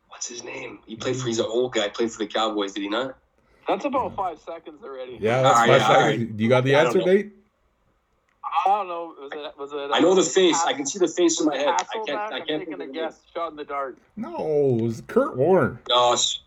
what's 0.08 0.28
his 0.28 0.42
name? 0.44 0.78
He 0.86 0.96
played 0.96 1.16
for. 1.16 1.26
He's 1.26 1.38
an 1.38 1.46
old 1.48 1.72
guy. 1.74 1.88
Played 1.88 2.10
for 2.12 2.18
the 2.18 2.26
Cowboys. 2.26 2.72
Did 2.72 2.82
he 2.82 2.88
not? 2.88 3.16
That's 3.66 3.84
about 3.84 4.16
five 4.16 4.38
seconds 4.38 4.82
already. 4.82 5.18
Yeah, 5.20 5.42
that's 5.42 5.58
All 5.60 5.66
five 5.66 5.80
right, 5.82 6.10
seconds. 6.10 6.36
Do 6.36 6.42
you 6.42 6.48
got 6.48 6.64
the 6.64 6.74
I 6.74 6.84
answer, 6.84 6.98
know. 6.98 7.04
Nate? 7.04 7.32
I 8.44 8.68
don't 8.70 8.88
know. 8.88 9.14
Was 9.20 9.30
it? 9.32 9.58
Was 9.58 9.72
it? 9.72 9.90
I 9.94 10.00
know 10.00 10.14
the 10.14 10.22
uh, 10.22 10.24
face. 10.24 10.62
I 10.64 10.72
can 10.72 10.86
see 10.86 10.98
the 10.98 11.06
face 11.08 11.38
in 11.40 11.46
my 11.46 11.52
was 11.52 11.62
it 11.62 11.66
head. 11.66 11.74
I 11.74 11.84
can't. 12.06 12.10
I 12.10 12.24
I'm 12.24 12.30
can't 12.30 12.46
taking 12.62 12.76
think 12.78 12.80
a 12.80 12.84
of 12.84 12.92
guess. 12.94 13.20
Shot 13.34 13.50
in 13.50 13.56
the 13.56 13.64
dark. 13.64 13.96
No, 14.16 14.76
it 14.78 14.82
was 14.82 15.02
Kurt 15.06 15.36
Warner. 15.36 15.80
No, 15.88 16.08
it's- 16.14 16.40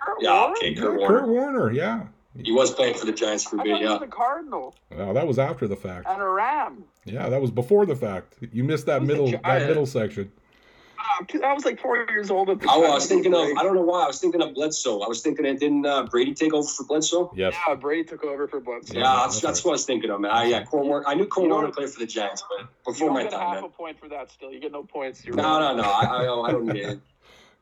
Kurt 0.00 0.16
yeah, 0.22 0.30
Warner? 0.40 0.54
okay, 0.56 0.68
Yeah, 0.70 0.80
Kurt 0.80 1.00
Kurt 1.00 1.28
Warner. 1.28 1.52
Warner, 1.52 1.72
yeah. 1.72 2.06
He 2.36 2.52
was 2.52 2.72
playing 2.72 2.94
for 2.94 3.06
the 3.06 3.12
Giants 3.12 3.44
for 3.44 3.56
a 3.56 3.60
I 3.60 3.64
bit. 3.64 3.70
thought 3.72 3.78
he 3.80 3.84
was 3.86 3.98
Yeah. 4.00 4.06
a 4.06 4.10
Cardinal 4.10 4.74
Well, 4.94 5.14
that 5.14 5.26
was 5.26 5.38
after 5.38 5.66
the 5.66 5.76
fact. 5.76 6.06
and 6.08 6.22
a 6.22 6.26
Ram. 6.28 6.84
Yeah, 7.04 7.28
that 7.28 7.40
was 7.40 7.50
before 7.50 7.86
the 7.86 7.96
fact. 7.96 8.36
You 8.52 8.64
missed 8.64 8.86
that 8.86 9.02
middle 9.02 9.30
that 9.30 9.66
middle 9.66 9.86
section. 9.86 10.30
Ah, 11.00 11.24
I 11.44 11.52
was 11.54 11.64
like 11.64 11.80
four 11.80 11.96
years 12.10 12.30
old 12.30 12.50
at 12.50 12.60
the 12.60 12.68
I 12.70 12.74
time. 12.74 12.90
was 12.90 13.06
thinking 13.06 13.32
of. 13.34 13.40
I 13.56 13.62
don't 13.62 13.74
know 13.74 13.82
why. 13.82 14.04
I 14.04 14.06
was 14.06 14.20
thinking 14.20 14.42
of 14.42 14.54
Bledsoe. 14.54 15.00
I 15.00 15.08
was 15.08 15.22
thinking, 15.22 15.46
it 15.46 15.58
didn't 15.58 15.86
uh, 15.86 16.04
Brady 16.04 16.34
take 16.34 16.52
over 16.52 16.68
for 16.68 16.84
Bledsoe? 16.84 17.32
Yes. 17.34 17.54
Yeah, 17.66 17.74
Brady 17.76 18.04
took 18.04 18.22
over 18.24 18.46
for 18.46 18.60
Bledsoe. 18.60 18.94
Yeah, 18.94 19.00
Yeah, 19.00 19.04
that's, 19.22 19.40
that's 19.40 19.40
that's 19.40 19.58
right. 19.60 19.64
what 19.64 19.70
I 19.70 19.74
was 19.74 19.84
thinking 19.86 20.10
of, 20.10 20.20
man. 20.20 20.30
I, 20.32 20.44
yeah, 20.44 20.64
Kurt 20.64 20.84
Warner. 20.84 21.06
I 21.08 21.14
knew 21.14 21.26
Kurt 21.26 21.44
You 21.44 21.50
Warner 21.50 21.68
don't- 21.68 21.76
played 21.76 21.88
for 21.90 22.00
the 22.00 22.06
Giants, 22.06 22.42
but 22.48 22.60
You 22.60 22.68
before 22.84 23.08
don't 23.08 23.14
my 23.14 23.22
get 23.22 23.32
time, 23.32 23.40
half 23.40 23.54
man. 23.54 23.64
a 23.64 23.68
point 23.68 23.98
for 23.98 24.08
that. 24.10 24.30
Still, 24.30 24.52
you 24.52 24.60
get 24.60 24.70
no 24.72 24.82
points. 24.82 25.24
You're 25.24 25.34
No, 25.36 25.58
no, 25.60 25.76
no. 25.76 25.82
I, 25.82 26.04
I, 26.04 26.42
I 26.48 26.50
don't 26.52 26.66
need 26.66 26.84
it. 26.84 27.00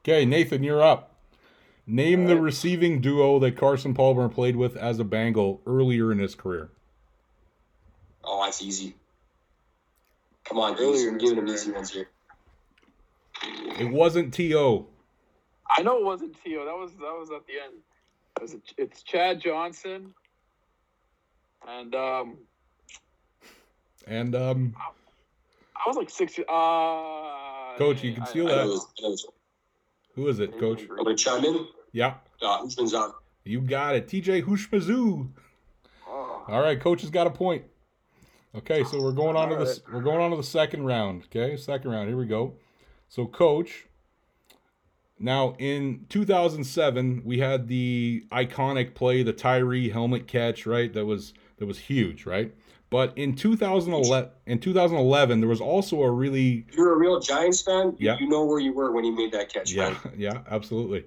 Okay, 0.05 0.25
Nathan, 0.25 0.63
you're 0.63 0.83
up. 0.83 1.16
Name 1.87 2.27
the 2.27 2.41
receiving 2.41 3.01
duo 3.01 3.39
that 3.39 3.57
Carson 3.57 3.95
Palmer 3.95 4.29
played 4.29 4.57
with 4.57 4.77
as 4.77 4.99
a 4.99 5.05
Bengal 5.05 5.61
earlier 5.67 6.11
in 6.11 6.19
his 6.19 6.35
career. 6.35 6.71
Oh, 8.25 8.45
that's 8.45 8.61
easy. 8.61 8.97
Come 10.45 10.59
on, 10.59 10.75
Earlier 10.77 10.95
easy. 10.95 11.09
I'm 11.09 11.19
giving 11.19 11.39
him 11.39 11.49
easy 11.49 11.71
ones 11.71 11.91
here. 11.93 12.09
It 13.79 13.91
wasn't 13.91 14.35
T.O. 14.35 14.87
I 15.71 15.83
know 15.83 15.99
it 15.99 16.05
wasn't 16.05 16.37
Tio. 16.43 16.65
That 16.65 16.77
was 16.77 16.93
that 16.93 17.01
was 17.19 17.31
at 17.31 17.47
the 17.47 17.53
end. 17.65 17.75
It 18.37 18.43
was 18.43 18.57
it's 18.79 19.03
Chad 19.03 19.41
Johnson, 19.41 20.15
and 21.69 21.95
um, 21.95 22.37
And 24.07 24.35
um, 24.35 24.75
I 24.79 25.83
was 25.89 25.97
like 25.97 26.09
six. 26.11 26.39
Uh, 26.39 27.77
Coach, 27.79 28.03
you 28.05 28.15
can 28.15 28.23
I- 28.23 28.27
steal 28.27 28.47
I 28.49 28.51
that. 28.55 28.65
know, 28.67 28.73
this- 28.75 28.87
I 28.99 29.03
know 29.03 29.11
this. 29.11 29.27
who 30.15 30.29
is 30.29 30.39
it, 30.41 30.59
Coach? 30.59 30.83
I'm 30.83 31.05
going 31.05 31.17
to 31.17 31.23
chime 31.23 31.45
in. 31.45 31.67
Yeah, 31.97 32.17
Uh, 32.43 32.59
on? 32.59 33.13
you 33.45 33.63
got 33.63 33.97
it. 33.97 34.07
T.J. 34.07 34.43
Houshmandzadeh. 34.43 35.29
Oh, 36.07 36.45
All 36.47 36.61
right, 36.61 36.79
coach 36.79 37.01
has 37.01 37.09
got 37.09 37.27
a 37.27 37.31
point. 37.31 37.65
Okay, 38.55 38.85
so 38.85 39.01
we're 39.03 39.13
going 39.13 39.35
on 39.35 39.49
to 39.49 39.57
the 39.57 39.81
we're 39.91 40.03
going 40.03 40.21
on 40.21 40.31
to 40.31 40.37
the 40.37 40.43
second 40.43 40.85
round. 40.85 41.23
Okay, 41.25 41.57
second 41.57 41.91
round. 41.91 42.09
Here 42.09 42.17
we 42.19 42.27
go. 42.27 42.53
So, 43.09 43.25
coach. 43.27 43.87
Now, 45.19 45.55
in 45.59 46.05
2007, 46.11 47.23
we 47.25 47.39
had 47.39 47.67
the 47.67 48.27
iconic 48.31 48.95
play, 48.95 49.23
the 49.23 49.33
Tyree 49.33 49.89
helmet 49.89 50.27
catch, 50.27 50.67
right? 50.67 50.93
That 50.93 51.07
was 51.07 51.33
that 51.57 51.65
was 51.65 51.79
huge, 51.79 52.27
right? 52.27 52.55
But 52.91 53.17
in 53.17 53.35
2011, 53.35 54.31
in 54.45 54.59
2011, 54.59 55.41
there 55.41 55.49
was 55.49 55.63
also 55.63 56.03
a 56.03 56.11
really 56.11 56.67
You're 56.77 56.93
a 56.93 56.99
real 56.99 57.21
Giants 57.21 57.63
fan. 57.63 57.97
Yeah. 57.99 58.19
You 58.21 58.29
know 58.29 58.45
where 58.45 58.61
you 58.61 58.75
were 58.75 58.93
when 58.93 59.05
he 59.05 59.11
made 59.11 59.33
that 59.33 59.51
catch. 59.51 59.73
yeah, 59.73 59.97
man. 60.05 60.15
yeah, 60.19 60.43
absolutely. 60.51 61.07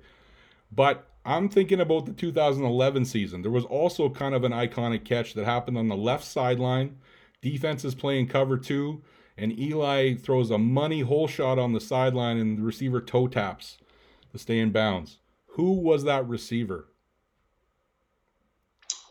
But 0.71 1.07
I'm 1.25 1.49
thinking 1.49 1.79
about 1.79 2.05
the 2.05 2.13
2011 2.13 3.05
season. 3.05 3.41
There 3.41 3.51
was 3.51 3.65
also 3.65 4.09
kind 4.09 4.33
of 4.33 4.43
an 4.43 4.51
iconic 4.51 5.05
catch 5.05 5.33
that 5.33 5.45
happened 5.45 5.77
on 5.77 5.87
the 5.87 5.95
left 5.95 6.25
sideline. 6.25 6.97
Defense 7.41 7.85
is 7.85 7.95
playing 7.95 8.27
cover 8.27 8.57
two, 8.57 9.01
and 9.37 9.57
Eli 9.57 10.15
throws 10.15 10.51
a 10.51 10.57
money 10.57 11.01
hole 11.01 11.27
shot 11.27 11.57
on 11.59 11.73
the 11.73 11.79
sideline, 11.79 12.37
and 12.37 12.57
the 12.57 12.63
receiver 12.63 13.01
toe 13.01 13.27
taps 13.27 13.77
to 14.31 14.37
stay 14.37 14.59
in 14.59 14.71
bounds. 14.71 15.19
Who 15.53 15.73
was 15.73 16.03
that 16.03 16.27
receiver? 16.27 16.87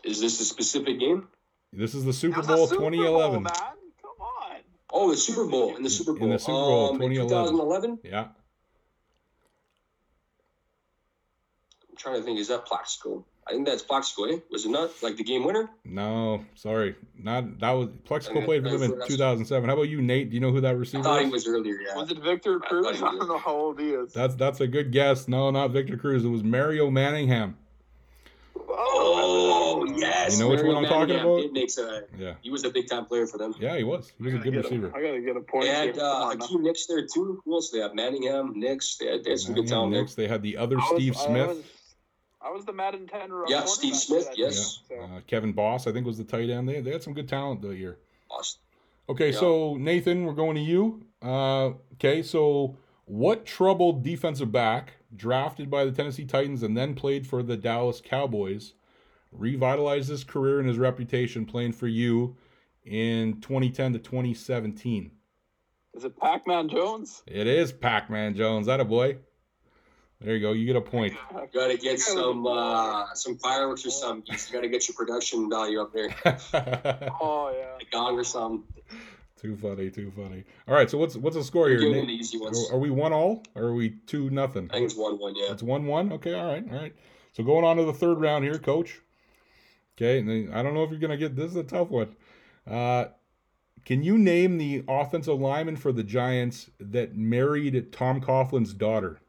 Is 0.03 0.21
this 0.21 0.39
a 0.39 0.45
specific 0.45 0.99
game? 0.99 1.27
This 1.73 1.93
is 1.93 2.05
the 2.05 2.13
Super 2.13 2.39
It 2.39 2.47
Bowl 2.47 2.67
Super 2.67 2.81
2011. 2.81 3.31
Bowl, 3.31 3.41
man. 3.41 3.53
Come 4.01 4.11
on. 4.19 4.57
Oh, 4.91 5.11
the 5.11 5.17
Super 5.17 5.45
Bowl. 5.45 5.75
In 5.75 5.83
the 5.83 5.89
Super 5.89 6.13
Bowl. 6.13 6.23
In 6.23 6.29
the 6.31 6.39
Super 6.39 6.53
Bowl, 6.53 6.89
um, 6.89 6.99
2011. 6.99 7.53
2011? 7.53 7.99
Yeah, 8.03 8.27
I'm 11.88 11.88
trying 11.99 12.15
to 12.15 12.23
think. 12.23 12.39
Is 12.39 12.47
that 12.47 12.65
Plaxico? 12.65 13.23
I 13.47 13.53
think 13.53 13.65
that's 13.65 13.81
Plaxico, 13.81 14.25
eh? 14.25 14.37
Was 14.51 14.65
it 14.65 14.69
not? 14.69 14.91
Like 15.01 15.17
the 15.17 15.23
game 15.23 15.43
winner? 15.43 15.69
no, 15.83 16.45
sorry, 16.55 16.95
not 17.17 17.59
that 17.59 17.71
was 17.71 17.89
Plaxico 18.05 18.37
Okay, 18.37 18.45
played 18.45 18.63
for 18.63 18.69
them 18.69 18.83
in 18.83 19.07
2007. 19.07 19.67
How 19.67 19.73
about 19.75 19.89
you, 19.89 20.01
Nate? 20.03 20.29
Do 20.29 20.35
you 20.35 20.39
know 20.39 20.51
who 20.51 20.61
that 20.61 20.77
receiver? 20.77 20.99
I 20.99 21.01
receiver 21.01 21.03
thought 21.03 21.25
he 21.25 21.31
was 21.31 21.47
earlier, 21.47 21.79
yeah. 21.81 21.95
Was 21.95 22.11
it 22.11 22.19
Victor 22.21 22.59
Cruz? 22.59 22.99
thought 22.99 23.13
I 23.15 23.17
don't 23.17 23.27
know 23.27 23.37
how 23.39 23.51
old 23.55 23.79
he 23.79 23.89
is. 23.89 24.13
That's 24.13 24.35
that's 24.35 24.61
a 24.61 24.67
good 24.67 24.91
guess. 24.91 25.27
No, 25.27 25.49
not 25.51 25.71
Victor 25.71 25.97
Cruz. 25.97 26.23
It 26.23 26.27
was 26.29 26.43
Mario 26.43 26.91
Manningham. 26.91 27.57
Oh, 28.71 29.85
yes. 29.97 30.37
You 30.37 30.43
know 30.43 30.49
which 30.51 30.59
Mario 30.59 30.75
one 30.75 30.85
I'm 30.85 30.89
talking 30.91 31.15
about? 31.15 31.41
did 31.41 31.53
make 31.53 31.69
a, 31.77 32.03
Yeah, 32.17 32.33
he 32.41 32.51
was 32.51 32.63
a 32.65 32.69
big 32.69 32.87
time 32.87 33.05
player 33.05 33.25
for 33.25 33.37
them. 33.37 33.55
yeah, 33.59 33.75
he 33.77 33.83
was. 33.83 34.11
He 34.17 34.25
was 34.25 34.33
a 34.35 34.37
good 34.37 34.55
receiver. 34.55 34.91
I 34.95 35.01
gotta 35.01 35.21
get 35.21 35.35
a 35.37 35.41
point. 35.41 35.65
They 35.65 35.69
here. 35.71 35.85
had 35.87 35.95
Come 35.95 36.05
uh, 36.05 36.25
on. 36.25 36.39
Hakeem 36.39 36.63
Nicks 36.63 36.85
there 36.85 37.05
too. 37.07 37.41
Who 37.45 37.53
else 37.53 37.71
they 37.71 37.79
have? 37.79 37.95
Manningham, 37.95 38.53
Nicks. 38.59 38.97
They 38.97 39.07
had, 39.07 39.23
they 39.23 39.31
had 39.31 39.39
some 39.39 39.55
good 39.55 39.65
Manningham, 39.69 39.91
talent 39.93 40.15
there. 40.15 40.25
They 40.27 40.31
had 40.31 40.41
the 40.43 40.57
other 40.57 40.75
I 40.77 40.79
was- 40.91 41.01
Steve 41.01 41.15
I 41.17 41.25
Smith. 41.25 41.75
Was, 42.41 42.49
I 42.49 42.51
was 42.51 42.65
the 42.65 42.73
Madden 42.73 43.07
10 43.07 43.31
Yeah, 43.47 43.65
Steve 43.65 43.95
Smith, 43.95 44.27
that 44.27 44.37
yes. 44.37 44.79
team, 44.87 44.97
so. 44.99 45.15
Uh, 45.15 45.21
Kevin 45.27 45.51
Boss, 45.53 45.87
I 45.87 45.91
think, 45.91 46.05
was 46.05 46.17
the 46.17 46.23
tight 46.23 46.49
end. 46.49 46.67
They, 46.67 46.81
they 46.81 46.91
had 46.91 47.03
some 47.03 47.13
good 47.13 47.27
talent 47.29 47.61
that 47.61 47.75
year. 47.75 47.97
Lost. 48.31 48.59
Okay, 49.09 49.31
Yeah. 49.31 49.39
so 49.39 49.75
Nathan, 49.75 50.25
we're 50.25 50.33
going 50.33 50.55
to 50.55 50.61
you. 50.61 51.03
Uh, 51.21 51.71
okay, 51.93 52.21
so 52.23 52.77
what 53.05 53.45
troubled 53.45 54.03
defensive 54.03 54.51
back 54.51 54.93
drafted 55.15 55.69
by 55.69 55.83
the 55.85 55.91
Tennessee 55.91 56.25
Titans 56.25 56.61
and 56.63 56.77
then 56.77 56.93
played 56.93 57.25
for 57.25 57.41
the 57.41 57.57
Dallas 57.57 58.01
Cowboys 58.01 58.73
revitalized 59.31 60.09
his 60.09 60.23
career 60.23 60.59
and 60.59 60.67
his 60.67 60.77
reputation 60.77 61.45
playing 61.45 61.71
for 61.71 61.87
you 61.87 62.35
in 62.85 63.39
2010 63.41 63.93
to 63.93 63.99
2017? 63.99 65.11
Is 65.95 66.05
it 66.05 66.17
Pac-Man 66.17 66.69
Jones? 66.69 67.23
It 67.25 67.47
is 67.47 67.71
Pac-Man 67.71 68.35
Jones. 68.35 68.67
That 68.67 68.79
a 68.79 68.85
boy. 68.85 69.17
There 70.21 70.35
you 70.35 70.41
go. 70.41 70.51
You 70.51 70.65
get 70.65 70.75
a 70.75 70.81
point. 70.81 71.13
Got 71.53 71.67
to 71.69 71.77
get 71.77 71.99
some 71.99 72.45
uh, 72.45 73.13
some 73.13 73.37
fireworks 73.37 73.85
or 73.85 73.89
something. 73.89 74.25
You 74.35 74.53
got 74.53 74.61
to 74.61 74.67
get 74.69 74.87
your 74.87 74.95
production 74.95 75.49
value 75.49 75.79
up 75.81 75.93
there, 75.93 76.09
Oh 77.21 77.53
yeah. 77.57 77.77
a 77.79 77.85
gong 77.91 78.19
or 78.19 78.25
something. 78.25 78.63
too 79.41 79.55
funny. 79.55 79.89
Too 79.89 80.11
funny. 80.11 80.43
All 80.67 80.75
right. 80.75 80.89
So 80.89 80.97
what's 80.97 81.15
what's 81.15 81.37
the 81.37 81.43
score 81.43 81.69
here? 81.69 81.79
Give 81.79 81.91
Nate? 81.91 81.97
them 82.01 82.07
the 82.07 82.13
easy 82.13 82.37
ones. 82.37 82.69
Are 82.69 82.77
we 82.77 82.89
one 82.89 83.13
all 83.13 83.43
or 83.55 83.63
are 83.67 83.73
we 83.73 83.91
two 84.07 84.29
nothing? 84.29 84.69
I 84.71 84.73
think 84.73 84.85
it's 84.87 84.95
one 84.95 85.17
one. 85.19 85.35
Yeah. 85.37 85.51
It's 85.53 85.63
one 85.63 85.85
one. 85.85 86.11
Okay, 86.11 86.33
all 86.33 86.45
right, 86.51 86.65
all 86.69 86.77
right. 86.77 86.93
So 87.31 87.43
going 87.43 87.63
on 87.63 87.77
to 87.77 87.85
the 87.85 87.93
third 87.93 88.19
round 88.19 88.43
here, 88.43 88.57
coach. 88.59 88.99
Okay, 89.97 90.19
and 90.19 90.27
then 90.27 90.51
I 90.53 90.61
don't 90.63 90.73
know 90.73 90.83
if 90.83 90.89
you're 90.91 90.99
gonna 90.99 91.15
get 91.15 91.37
this 91.37 91.51
is 91.51 91.55
a 91.55 91.63
tough 91.63 91.89
one. 91.89 92.13
Uh, 92.69 93.05
can 93.85 94.03
you 94.03 94.17
name 94.17 94.57
the 94.57 94.83
offensive 94.89 95.39
lineman 95.39 95.77
for 95.77 95.93
the 95.93 96.03
Giants 96.03 96.69
that 96.79 97.15
married 97.15 97.93
Tom 97.93 98.19
Coughlin's 98.19 98.73
daughter? 98.73 99.21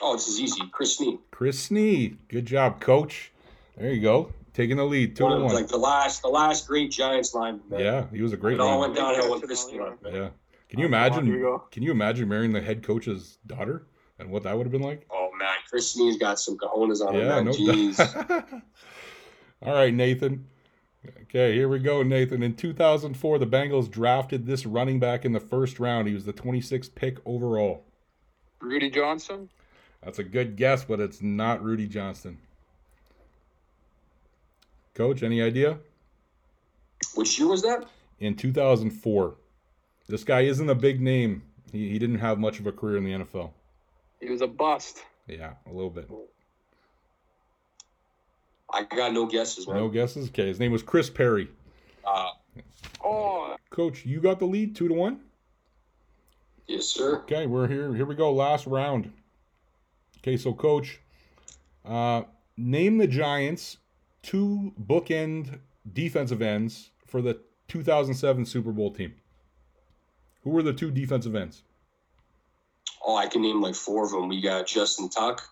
Oh, 0.00 0.14
this 0.14 0.28
is 0.28 0.40
easy. 0.40 0.60
Chris 0.72 0.98
Snee. 0.98 1.18
Chris 1.30 1.68
Snee. 1.68 2.16
Good 2.28 2.46
job, 2.46 2.80
coach. 2.80 3.32
There 3.76 3.92
you 3.92 4.00
go, 4.00 4.32
taking 4.54 4.76
the 4.76 4.84
lead, 4.84 5.14
two 5.16 5.24
One 5.24 5.38
to 5.38 5.44
one. 5.44 5.54
like 5.54 5.68
the 5.68 5.76
last 5.76 6.22
the 6.22 6.28
last 6.28 6.66
great 6.66 6.90
Giants 6.90 7.34
line. 7.34 7.60
man. 7.70 7.80
yeah, 7.80 8.06
he 8.12 8.22
was 8.22 8.32
a 8.32 8.36
great 8.36 8.54
It 8.54 8.60
all 8.60 8.80
went 8.80 8.96
downhill 8.96 9.30
with 9.32 9.42
Chris 9.44 9.64
Snee. 9.66 9.78
man. 9.78 10.14
Yeah. 10.14 10.28
Can 10.68 10.80
you 10.80 10.86
Come 10.88 10.94
on, 10.94 11.12
here 11.12 11.22
we 11.22 11.28
imagine? 11.28 11.40
go. 11.42 11.62
Can 11.70 11.82
you 11.82 11.90
imagine 11.92 12.28
marrying 12.28 12.52
the 12.52 12.60
head 12.60 12.82
coach's 12.82 13.38
daughter 13.46 13.86
and 14.18 14.30
what 14.30 14.42
that 14.42 14.56
would 14.56 14.66
have 14.66 14.72
been 14.72 14.82
like? 14.82 15.06
Oh 15.10 15.30
man, 15.38 15.54
Chris 15.70 15.96
Snee's 15.96 16.18
got 16.18 16.38
some 16.40 16.56
cojones 16.58 17.00
on 17.06 17.14
him. 17.14 17.20
Yeah, 17.22 17.28
man. 17.28 17.44
no 17.46 17.52
Jeez. 17.52 17.96
doubt. 17.96 18.48
All 19.62 19.74
right, 19.74 19.94
Nathan. 19.94 20.46
Okay, 21.22 21.54
here 21.54 21.68
we 21.68 21.78
go, 21.78 22.02
Nathan. 22.02 22.42
In 22.42 22.54
2004, 22.54 23.38
the 23.38 23.46
Bengals 23.46 23.88
drafted 23.90 24.46
this 24.46 24.66
running 24.66 24.98
back 24.98 25.24
in 25.24 25.32
the 25.32 25.40
first 25.40 25.78
round. 25.80 26.08
He 26.08 26.14
was 26.14 26.24
the 26.24 26.32
26th 26.32 26.94
pick 26.94 27.18
overall. 27.24 27.84
Rudi 28.60 28.90
Johnson. 28.90 29.48
That's 30.02 30.18
a 30.18 30.24
good 30.24 30.56
guess, 30.56 30.84
but 30.84 31.00
it's 31.00 31.22
not 31.22 31.62
Rudi 31.62 31.86
Johnston. 31.86 32.38
Coach, 34.94 35.22
any 35.22 35.42
idea? 35.42 35.78
Which 37.14 37.38
year 37.38 37.48
was 37.48 37.62
that? 37.62 37.86
In 38.20 38.34
2004. 38.34 39.34
This 40.08 40.24
guy 40.24 40.40
isn't 40.42 40.68
a 40.68 40.74
big 40.74 41.00
name. 41.00 41.42
He, 41.72 41.90
he 41.90 41.98
didn't 41.98 42.18
have 42.18 42.38
much 42.38 42.58
of 42.60 42.66
a 42.66 42.72
career 42.72 42.96
in 42.96 43.04
the 43.04 43.12
NFL. 43.12 43.50
He 44.20 44.30
was 44.30 44.40
a 44.40 44.46
bust. 44.46 45.04
Yeah, 45.26 45.52
a 45.66 45.72
little 45.72 45.90
bit. 45.90 46.08
I 48.72 48.82
got 48.84 49.12
no 49.12 49.26
guesses, 49.26 49.66
man. 49.66 49.76
No 49.76 49.88
guesses? 49.88 50.28
Okay, 50.28 50.46
his 50.46 50.58
name 50.58 50.72
was 50.72 50.82
Chris 50.82 51.10
Perry. 51.10 51.48
Uh, 52.04 52.30
Oh, 53.04 53.56
Coach, 53.70 54.04
you 54.04 54.20
got 54.20 54.38
the 54.38 54.44
lead, 54.46 54.74
two 54.74 54.88
to 54.88 54.94
one. 54.94 55.20
yes, 56.66 56.86
sir. 56.86 57.18
Okay, 57.18 57.46
we're 57.46 57.68
here. 57.68 57.94
Here 57.94 58.04
we 58.04 58.14
go. 58.14 58.32
Last 58.32 58.66
round. 58.66 59.12
Okay, 60.18 60.36
so 60.36 60.52
coach, 60.52 61.00
uh, 61.84 62.22
name 62.56 62.98
the 62.98 63.06
Giants 63.06 63.78
two 64.22 64.72
bookend 64.80 65.60
defensive 65.90 66.42
ends 66.42 66.90
for 67.06 67.22
the 67.22 67.40
2007 67.68 68.44
Super 68.46 68.72
Bowl 68.72 68.92
team. 68.92 69.14
Who 70.42 70.50
were 70.50 70.62
the 70.62 70.72
two 70.72 70.90
defensive 70.90 71.34
ends? 71.34 71.62
Oh, 73.04 73.16
I 73.16 73.26
can 73.26 73.42
name 73.42 73.60
like 73.60 73.74
four 73.74 74.04
of 74.04 74.10
them. 74.10 74.28
We 74.28 74.40
got 74.40 74.66
Justin 74.66 75.08
Tuck. 75.08 75.42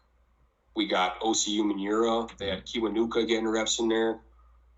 We 0.74 0.86
got 0.86 1.20
Osi 1.20 1.58
Umenyiora. 1.58 2.36
They 2.36 2.48
had 2.48 2.66
Kiwanuka 2.66 3.26
getting 3.26 3.48
reps 3.48 3.78
in 3.78 3.88
there. 3.88 4.20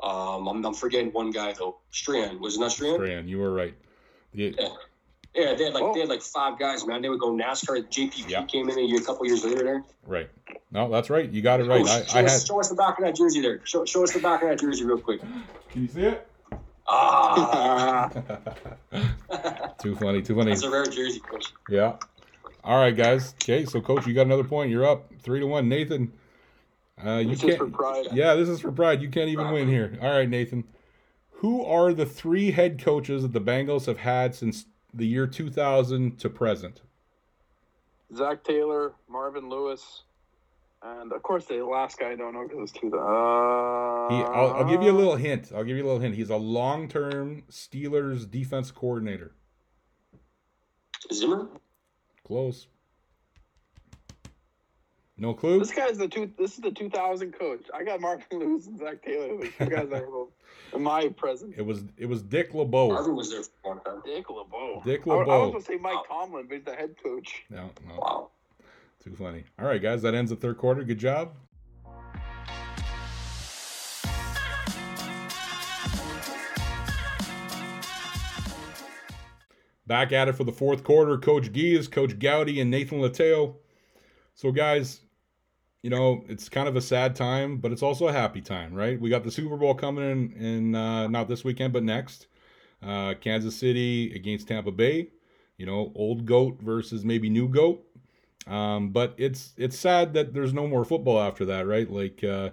Um, 0.01 0.47
I'm, 0.47 0.65
I'm 0.65 0.75
forgetting 0.75 1.13
one 1.13 1.31
guy 1.33 1.55
though. 1.55 1.79
Strahan 1.91 2.41
was 2.41 2.57
it 2.57 2.61
not 2.61 2.71
Strahan? 2.73 2.95
Strahan, 2.95 3.29
you 3.29 3.39
were 3.39 3.53
right. 3.53 3.75
The- 4.33 4.55
Yeah. 4.59 4.69
Yeah, 5.35 5.55
they 5.55 5.65
had 5.65 5.75
like 5.75 5.83
Oh. 5.83 5.95
they 5.95 6.01
had 6.01 6.09
like 6.09 6.23
five 6.23 6.59
guys, 6.59 6.87
man. 6.87 7.03
They 7.03 7.09
would 7.09 7.21
go 7.21 7.31
NASCAR. 7.33 7.87
JPP 7.89 8.29
Yeah. 8.31 8.45
came 8.45 8.69
in 8.69 8.79
a 8.79 8.83
year, 8.83 9.01
a 9.01 9.05
couple 9.05 9.27
years 9.27 9.45
later 9.45 9.63
there. 9.65 9.85
right. 10.07 10.29
No, 10.71 10.91
that's 10.91 11.09
right. 11.11 11.29
You 11.31 11.41
got 11.43 11.61
it 11.61 11.65
right. 11.67 11.81
Oh, 11.81 11.85
I, 11.91 12.03
show, 12.05 12.19
I 12.19 12.25
us, 12.25 12.41
had. 12.41 12.47
show 12.47 12.61
us 12.61 12.69
the 12.69 12.75
back 12.75 12.99
of 12.99 13.05
that 13.05 13.15
jersey 13.17 13.41
there. 13.41 13.61
Show, 13.65 13.85
show 13.87 14.03
us 14.05 14.13
the 14.13 14.21
back 14.21 14.43
of 14.43 14.49
that 14.49 14.59
jersey 14.61 14.85
real 14.85 14.99
quick. 14.99 15.21
Can 15.71 15.83
you 15.83 15.89
see 15.89 16.03
it? 16.03 16.29
Ah, 16.87 18.11
too 19.81 19.95
funny. 19.97 20.23
Too 20.23 20.35
funny. 20.35 20.51
that's 20.51 20.63
a 20.63 20.71
rare 20.71 20.85
jersey, 20.87 21.21
coach. 21.21 21.47
Yeah. 21.69 21.97
All 22.65 22.79
right, 22.79 22.97
guys. 22.97 23.35
Okay, 23.43 23.65
so 23.65 23.81
coach, 23.81 24.07
you 24.07 24.15
got 24.15 24.27
another 24.27 24.45
point. 24.45 24.71
You're 24.71 24.87
up 24.87 25.11
three 25.23 25.41
to 25.41 25.47
one. 25.47 25.69
Nathan, 25.69 26.13
uh, 27.05 27.17
you 27.19 27.31
this 27.31 27.45
is 27.45 27.57
for 27.57 27.65
can't. 27.65 27.73
pride. 27.75 28.07
Yeah, 28.13 28.35
this 28.35 28.49
is 28.49 28.61
for 28.61 28.73
pride. 28.73 29.01
You 29.03 29.09
can't 29.11 29.29
even 29.29 29.51
win 29.53 29.69
here. 29.69 29.97
All 30.03 30.11
right, 30.11 30.29
Nathan. 30.29 30.65
Who 31.31 31.65
are 31.65 31.93
the 31.93 32.05
three 32.07 32.51
head 32.51 32.83
coaches 32.83 33.23
that 33.23 33.33
the 33.33 33.41
Bengals 33.41 33.87
have 33.87 33.99
had 33.99 34.35
since 34.35 34.67
the 34.99 35.07
year 35.07 35.27
2000 35.27 36.19
to 36.19 36.29
present? 36.29 36.83
Zac 38.15 38.45
Taylor, 38.45 38.95
Marvin 39.09 39.49
Lewis, 39.49 40.03
and 40.83 41.13
of 41.13 41.23
course 41.23 41.47
the 41.47 41.65
last 41.65 41.99
guy 41.99 42.11
I 42.11 42.17
don't 42.17 42.35
know 42.35 42.47
because 42.47 42.71
it's 42.71 42.73
too. 42.73 42.89
Uh, 42.89 44.09
He, 44.09 44.23
I'll, 44.23 44.55
I'll 44.55 44.69
give 44.69 44.83
you 44.83 44.91
a 44.91 44.93
little 44.93 45.17
hint. 45.17 45.53
I'll 45.55 45.65
give 45.65 45.77
you 45.77 45.85
a 45.85 45.87
little 45.87 46.01
hint. 46.01 46.15
He's 46.15 46.31
a 46.31 46.37
long-term 46.37 47.45
Steelers 47.51 48.31
defense 48.31 48.71
coordinator. 48.71 49.33
Zimmer. 51.13 51.49
Close. 52.25 52.67
No 55.21 55.35
clue. 55.35 55.59
This 55.59 55.73
guy's 55.73 55.99
the 55.99 56.07
two. 56.07 56.31
This 56.39 56.55
is 56.55 56.59
the 56.59 56.71
2000 56.71 57.33
coach. 57.33 57.67
I 57.75 57.83
got 57.83 58.01
Marvin 58.01 58.39
Lewis 58.39 58.69
and 58.69 58.79
Zac 58.79 59.03
Taylor. 59.03 59.45
You 59.45 59.67
guys 59.67 59.91
are 59.91 60.07
in 60.73 60.83
my 60.83 61.09
presence. 61.09 61.55
It 61.57 61.67
was 61.67 61.83
it 61.97 62.07
was 62.07 62.23
Dick 62.23 62.55
LeBeau. 62.55 62.91
Marvin 62.91 63.17
was 63.17 63.31
there 63.31 63.43
for 63.43 63.75
one 63.75 63.81
time. 63.81 64.01
Dick 64.05 64.31
LeBeau. 64.31 64.81
Dick 64.85 65.07
LeBeau. 65.07 65.31
I, 65.31 65.35
I 65.35 65.39
was 65.39 65.51
going 65.51 65.63
to 65.63 65.67
say 65.67 65.77
Mike 65.77 66.09
wow. 66.09 66.25
Tomlin, 66.25 66.47
but 66.47 66.55
he's 66.55 66.65
the 66.65 66.75
head 66.75 66.95
coach. 67.03 67.45
No, 67.51 67.71
no. 67.89 67.97
Wow. 67.97 68.31
Too 69.03 69.15
funny. 69.17 69.43
All 69.59 69.67
right, 69.67 69.83
guys, 69.83 70.03
that 70.03 70.15
ends 70.15 70.31
the 70.31 70.37
third 70.37 70.57
quarter. 70.57 70.85
Good 70.85 70.99
job. 70.99 71.33
Back 79.89 80.13
at 80.13 80.29
it 80.29 80.35
for 80.35 80.45
the 80.45 80.53
fourth 80.53 80.85
quarter. 80.85 81.17
Coach 81.17 81.51
Gies, 81.51 81.89
Coach 81.89 82.19
Gowdy, 82.19 82.61
and 82.61 82.71
Nathan 82.71 83.01
Latteo. 83.01 83.55
So, 84.35 84.53
guys, 84.53 85.01
you 85.83 85.91
know, 85.91 86.25
it's 86.29 86.49
kind 86.49 86.69
of 86.69 86.77
a 86.77 86.81
sad 86.81 87.15
time, 87.15 87.59
but 87.59 87.71
it's 87.73 87.83
also 87.83 88.09
a 88.09 88.13
happy 88.13 88.41
time, 88.41 88.75
right? 88.75 89.01
We 89.01 89.11
got 89.11 89.25
the 89.25 89.31
Super 89.31 89.57
Bowl 89.57 89.75
coming 89.75 90.11
in, 90.11 90.33
in 90.33 90.75
uh, 90.75 91.07
not 91.07 91.29
this 91.29 91.45
weekend, 91.45 91.73
but 91.73 91.85
next. 91.85 92.27
Uh, 92.83 93.15
Kansas 93.21 93.57
City 93.57 94.15
against 94.15 94.49
Tampa 94.49 94.71
Bay. 94.71 95.09
You 95.57 95.67
know, 95.67 95.93
old 95.95 96.25
goat 96.25 96.59
versus 96.61 97.05
maybe 97.05 97.29
new 97.29 97.49
goat. 97.49 97.85
Um, 98.47 98.91
but 98.91 99.15
it's 99.19 99.53
it's 99.57 99.79
sad 99.79 100.15
that 100.15 100.33
there's 100.33 100.55
no 100.55 100.67
more 100.67 100.85
football 100.85 101.21
after 101.21 101.45
that, 101.47 101.67
right? 101.67 101.91
Like 101.91 102.23
uh, 102.25 102.51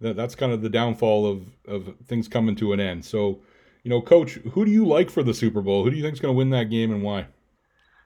that, 0.00 0.16
that's 0.16 0.34
kind 0.34 0.52
of 0.52 0.62
the 0.62 0.68
downfall 0.68 1.26
of 1.26 1.46
of 1.66 1.94
things 2.06 2.28
coming 2.28 2.56
to 2.56 2.72
an 2.72 2.80
end. 2.80 3.04
So, 3.04 3.40
you 3.82 3.90
know, 3.90 4.02
coach, 4.02 4.34
who 4.34 4.64
do 4.64 4.70
you 4.70 4.84
like 4.84 5.10
for 5.10 5.22
the 5.22 5.34
Super 5.34 5.62
Bowl? 5.62 5.84
Who 5.84 5.90
do 5.90 5.96
you 5.96 6.02
think 6.02 6.14
is 6.14 6.20
going 6.20 6.34
to 6.34 6.38
win 6.38 6.50
that 6.50 6.70
game 6.70 6.92
and 6.92 7.02
why? 7.02 7.26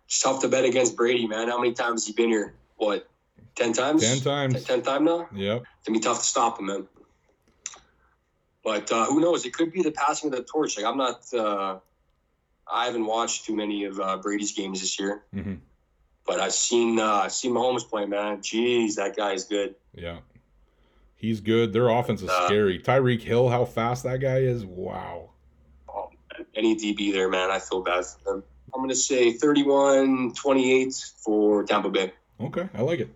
It's 0.07 0.20
tough 0.20 0.41
to 0.43 0.49
bet 0.49 0.64
against 0.64 0.97
Brady, 0.97 1.27
man. 1.27 1.49
How 1.49 1.59
many 1.59 1.73
times 1.73 2.03
has 2.03 2.07
he 2.07 2.12
been 2.12 2.29
here? 2.29 2.55
What, 2.77 3.09
ten 3.55 3.72
times? 3.72 4.03
Ten 4.03 4.20
times. 4.20 4.55
Ten, 4.55 4.62
ten 4.64 4.83
time 4.83 5.05
now. 5.05 5.28
Yep. 5.35 5.62
It's 5.78 5.87
gonna 5.89 5.99
be 5.99 6.03
tough 6.03 6.20
to 6.20 6.26
stop 6.26 6.59
him, 6.59 6.66
man. 6.66 6.87
But 8.64 8.91
uh, 8.93 9.07
who 9.07 9.20
knows? 9.20 9.45
It 9.45 9.53
could 9.55 9.72
be 9.72 9.83
the 9.83 9.91
passing 9.93 10.30
of 10.30 10.37
the 10.37 10.45
torch. 10.45 10.76
Like 10.76 10.87
I'm 10.87 10.97
not. 10.97 11.33
Uh, 11.35 11.78
I 12.72 12.87
haven't 12.87 13.05
watched 13.07 13.45
too 13.45 13.57
many 13.57 13.85
of 13.85 13.99
uh, 14.01 14.16
Brady's 14.18 14.53
games 14.53 14.80
this 14.80 14.99
year, 14.99 15.22
hmm 15.33 15.55
but 16.24 16.39
I've 16.39 16.53
seen 16.53 17.01
uh, 17.01 17.28
seen 17.28 17.53
Mahomes 17.53 17.89
play. 17.89 18.07
Man, 18.07 18.39
jeez, 18.39 18.95
that 18.95 19.16
guy 19.16 19.33
is 19.33 19.45
good. 19.45 19.74
Yeah. 19.95 20.18
He's 21.16 21.41
good. 21.41 21.72
Their 21.72 21.89
offense 21.89 22.22
is 22.22 22.28
Uh, 22.30 22.47
scary. 22.47 22.78
Tyreek 22.80 23.22
Hill, 23.22 23.49
how 23.49 23.64
fast 23.64 24.03
that 24.05 24.20
guy 24.20 24.39
is. 24.39 24.64
Wow. 24.64 25.30
Oh. 25.89 26.11
Any 26.55 26.74
DB 26.76 27.12
there, 27.12 27.28
man. 27.28 27.51
I 27.51 27.59
feel 27.59 27.83
bad 27.83 28.05
for 28.07 28.18
them. 28.24 28.45
I'm 28.74 28.80
gonna 28.80 28.95
say 28.95 29.33
31-28 29.37 31.12
for 31.22 31.64
Tampa 31.64 31.91
Bay. 31.91 32.12
Okay, 32.43 32.68
I 32.74 32.82
like 32.82 33.01
it. 33.01 33.09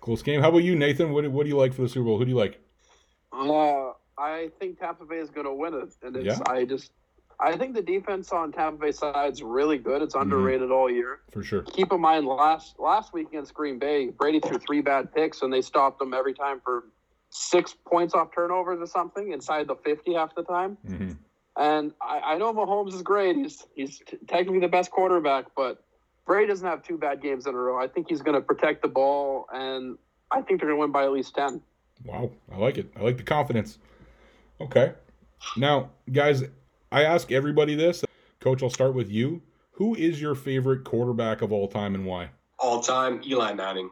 Close 0.00 0.22
game. 0.22 0.40
How 0.40 0.48
about 0.48 0.58
you, 0.64 0.74
Nathan? 0.76 1.12
What, 1.12 1.22
do- 1.22 1.30
what 1.30 1.42
do 1.44 1.48
you 1.48 1.56
like 1.56 1.74
for 1.74 1.82
the 1.82 1.88
Super 1.88 2.04
Bowl? 2.04 2.18
Who 2.18 2.24
do 2.24 2.30
you 2.30 2.36
like? 2.36 2.60
Uh, 3.32 3.92
I 4.18 4.50
think 4.58 4.78
Tampa 4.78 5.04
Bay 5.04 5.16
is 5.18 5.30
going 5.30 5.46
to 5.46 5.52
win 5.52 5.74
it, 5.74 5.94
and 6.02 6.16
it's 6.16 6.38
Yeah. 6.38 6.42
I 6.46 6.64
just 6.64 6.90
I 7.38 7.56
think 7.56 7.74
the 7.74 7.82
defense 7.82 8.32
on 8.32 8.50
Tampa 8.52 8.78
Bay 8.86 8.92
side 8.92 9.32
is 9.32 9.42
really 9.42 9.76
good. 9.76 10.00
It's 10.00 10.14
underrated 10.14 10.70
all 10.70 10.90
year. 10.90 11.20
For 11.32 11.42
sure. 11.42 11.62
Keep 11.62 11.92
in 11.92 12.00
mind 12.00 12.26
last 12.26 12.78
last 12.78 13.12
week 13.12 13.28
against 13.28 13.52
Green 13.52 13.78
Bay, 13.78 14.08
Brady 14.08 14.40
threw 14.40 14.58
three 14.58 14.80
bad 14.80 15.12
picks, 15.14 15.42
and 15.42 15.52
they 15.52 15.60
stopped 15.60 15.98
them 15.98 16.14
every 16.14 16.32
time 16.32 16.60
for 16.64 16.84
six 17.30 17.74
points 17.86 18.14
off 18.14 18.28
turnovers 18.34 18.78
or 18.80 18.86
something 18.86 19.32
inside 19.32 19.66
the 19.66 19.76
fifty 19.84 20.14
half 20.14 20.34
the 20.34 20.44
time. 20.44 20.78
hmm 20.86 21.10
And 21.58 21.92
I, 22.00 22.20
I 22.20 22.38
know 22.38 22.54
Mahomes 22.54 22.94
is 22.94 23.02
great. 23.02 23.36
He's 23.36 23.66
he's 23.74 23.98
t- 23.98 24.16
technically 24.28 24.60
the 24.60 24.68
best 24.68 24.90
quarterback, 24.90 25.46
but 25.54 25.84
Brady 26.26 26.48
doesn't 26.48 26.66
have 26.66 26.82
two 26.82 26.98
bad 26.98 27.22
games 27.22 27.46
in 27.46 27.54
a 27.54 27.58
row. 27.58 27.78
I 27.78 27.86
think 27.86 28.08
he's 28.08 28.20
going 28.20 28.34
to 28.34 28.40
protect 28.40 28.82
the 28.82 28.88
ball, 28.88 29.46
and 29.52 29.96
I 30.30 30.42
think 30.42 30.60
they're 30.60 30.68
going 30.68 30.78
to 30.78 30.80
win 30.80 30.92
by 30.92 31.04
at 31.04 31.12
least 31.12 31.34
ten. 31.34 31.62
Wow, 32.04 32.30
I 32.52 32.56
like 32.58 32.78
it. 32.78 32.90
I 32.96 33.02
like 33.02 33.16
the 33.16 33.22
confidence. 33.22 33.78
Okay. 34.60 34.92
Now, 35.56 35.90
guys, 36.12 36.42
I 36.90 37.04
ask 37.04 37.30
everybody 37.30 37.74
this. 37.74 38.04
Coach, 38.40 38.62
I'll 38.62 38.70
start 38.70 38.94
with 38.94 39.10
you. 39.10 39.42
Who 39.72 39.94
is 39.94 40.20
your 40.20 40.34
favorite 40.34 40.84
quarterback 40.84 41.42
of 41.42 41.52
all 41.52 41.68
time 41.68 41.94
and 41.94 42.04
why? 42.06 42.30
All 42.58 42.82
time, 42.82 43.20
Eli 43.24 43.52
Manning. 43.52 43.90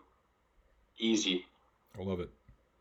Easy. 0.98 1.44
I 1.98 2.02
love 2.02 2.20
it. 2.20 2.30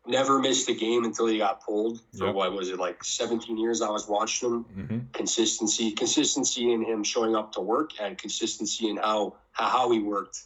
Never 0.06 0.38
missed 0.38 0.68
a 0.68 0.74
game 0.74 1.04
until 1.04 1.26
he 1.26 1.38
got 1.38 1.62
pulled. 1.64 2.00
For 2.18 2.26
Yep. 2.26 2.34
what 2.34 2.52
was 2.52 2.68
it, 2.68 2.78
like 2.78 3.02
17 3.02 3.56
years 3.56 3.80
I 3.80 3.88
was 3.90 4.06
watching 4.06 4.50
him. 4.50 4.62
hmm 4.64 4.98
Consistency, 5.12 5.92
consistency 5.92 6.72
in 6.72 6.84
him 6.84 7.02
showing 7.04 7.34
up 7.34 7.52
to 7.52 7.60
work 7.60 7.92
and 8.00 8.18
consistency 8.18 8.88
in 8.90 8.96
how 8.98 9.36
how, 9.52 9.90
he 9.90 10.00
worked. 10.00 10.42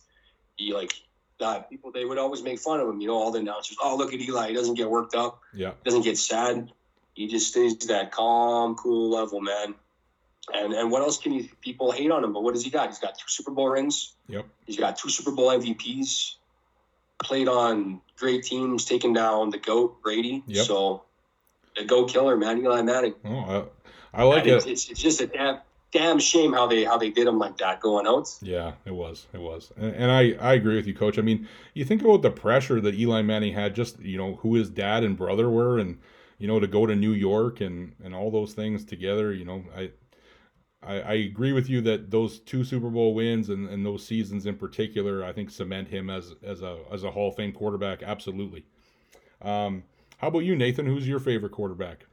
He 0.56 0.72
like 0.72 0.92
that 1.40 1.68
people 1.70 1.90
they 1.90 2.04
would 2.04 2.18
always 2.18 2.42
make 2.42 2.58
fun 2.60 2.78
of 2.80 2.88
him, 2.88 3.00
you 3.00 3.08
know, 3.08 3.14
all 3.14 3.30
the 3.32 3.38
announcers, 3.40 3.76
oh 3.82 3.96
look 3.96 4.12
at 4.14 4.20
Eli, 4.20 4.48
he 4.48 4.54
doesn't 4.54 4.74
get 4.74 4.88
worked 4.90 5.14
up, 5.14 5.40
Yeah. 5.54 5.72
doesn't 5.84 6.02
get 6.02 6.18
sad. 6.18 6.70
He 7.14 7.26
just 7.26 7.48
stays 7.48 7.76
to 7.78 7.88
that 7.88 8.12
calm, 8.12 8.76
cool 8.76 9.10
level, 9.10 9.40
man. 9.40 9.74
And 10.54 10.72
and 10.72 10.90
what 10.92 11.02
else 11.02 11.18
can 11.18 11.32
you 11.32 11.48
people 11.62 11.90
hate 11.90 12.10
on 12.10 12.22
him? 12.22 12.32
But 12.32 12.42
what 12.42 12.54
does 12.54 12.62
he 12.64 12.70
got? 12.70 12.88
He's 12.88 12.98
got 13.00 13.18
two 13.18 13.26
Super 13.28 13.50
Bowl 13.50 13.68
rings. 13.68 14.14
Yep. 14.28 14.46
He's 14.66 14.76
got 14.78 14.96
two 14.98 15.08
Super 15.10 15.32
Bowl 15.32 15.48
MVPs. 15.50 16.34
Played 17.22 17.48
on 17.48 18.00
great 18.16 18.44
teams, 18.44 18.84
taking 18.84 19.12
down 19.12 19.50
the 19.50 19.58
goat 19.58 20.02
Brady. 20.02 20.42
Yep. 20.46 20.66
So 20.66 21.02
the 21.76 21.84
go 21.84 22.04
killer, 22.04 22.36
man, 22.36 22.58
Eli 22.58 22.82
Manning. 22.82 23.14
Oh, 23.24 23.70
I, 24.14 24.20
I 24.20 24.24
like 24.24 24.42
And 24.44 24.52
it's, 24.52 24.66
it. 24.66 24.70
it's, 24.70 24.90
it's 24.90 25.00
just 25.00 25.20
a 25.20 25.26
damn 25.26 25.60
damn 25.90 26.18
shame 26.18 26.52
how 26.52 26.66
they 26.66 26.84
how 26.84 26.98
they 26.98 27.10
did 27.10 27.26
him 27.26 27.38
like 27.38 27.56
that 27.58 27.80
going 27.80 28.06
out. 28.06 28.28
Yeah, 28.42 28.72
it 28.84 28.94
was. 28.94 29.26
It 29.32 29.40
was. 29.40 29.72
And, 29.76 29.94
and 29.94 30.10
I, 30.10 30.32
I 30.40 30.54
agree 30.54 30.76
with 30.76 30.86
you, 30.86 30.94
Coach. 30.94 31.18
I 31.18 31.22
mean, 31.22 31.48
you 31.74 31.84
think 31.84 32.02
about 32.02 32.22
the 32.22 32.30
pressure 32.30 32.80
that 32.80 32.94
Eli 32.94 33.22
Manning 33.22 33.54
had, 33.54 33.74
just, 33.74 33.98
you 34.00 34.18
know, 34.18 34.36
who 34.36 34.54
his 34.54 34.68
dad 34.70 35.04
and 35.04 35.16
brother 35.16 35.48
were, 35.48 35.78
and, 35.78 35.98
you 36.38 36.46
know, 36.46 36.60
to 36.60 36.66
go 36.66 36.86
to 36.86 36.94
New 36.94 37.12
York 37.12 37.60
and, 37.60 37.94
and 38.04 38.14
all 38.14 38.30
those 38.30 38.52
things 38.52 38.84
together, 38.84 39.32
you 39.32 39.44
know, 39.44 39.64
I, 39.76 39.90
I, 40.82 41.00
I 41.00 41.12
agree 41.14 41.52
with 41.52 41.68
you 41.68 41.80
that 41.82 42.10
those 42.10 42.38
two 42.38 42.64
Super 42.64 42.88
Bowl 42.88 43.14
wins 43.14 43.48
and, 43.48 43.68
and 43.68 43.84
those 43.84 44.06
seasons 44.06 44.46
in 44.46 44.56
particular, 44.56 45.24
I 45.24 45.32
think 45.32 45.50
cement 45.50 45.88
him 45.88 46.08
as 46.08 46.34
as 46.42 46.62
a 46.62 46.78
as 46.92 47.04
a 47.04 47.10
Hall 47.10 47.28
of 47.28 47.36
Fame 47.36 47.52
quarterback. 47.52 48.02
Absolutely. 48.02 48.64
Um, 49.42 49.84
how 50.18 50.28
about 50.28 50.40
you, 50.40 50.56
Nathan? 50.56 50.86
Who's 50.86 51.06
your 51.08 51.20
favorite 51.20 51.52
quarterback? 51.52 52.06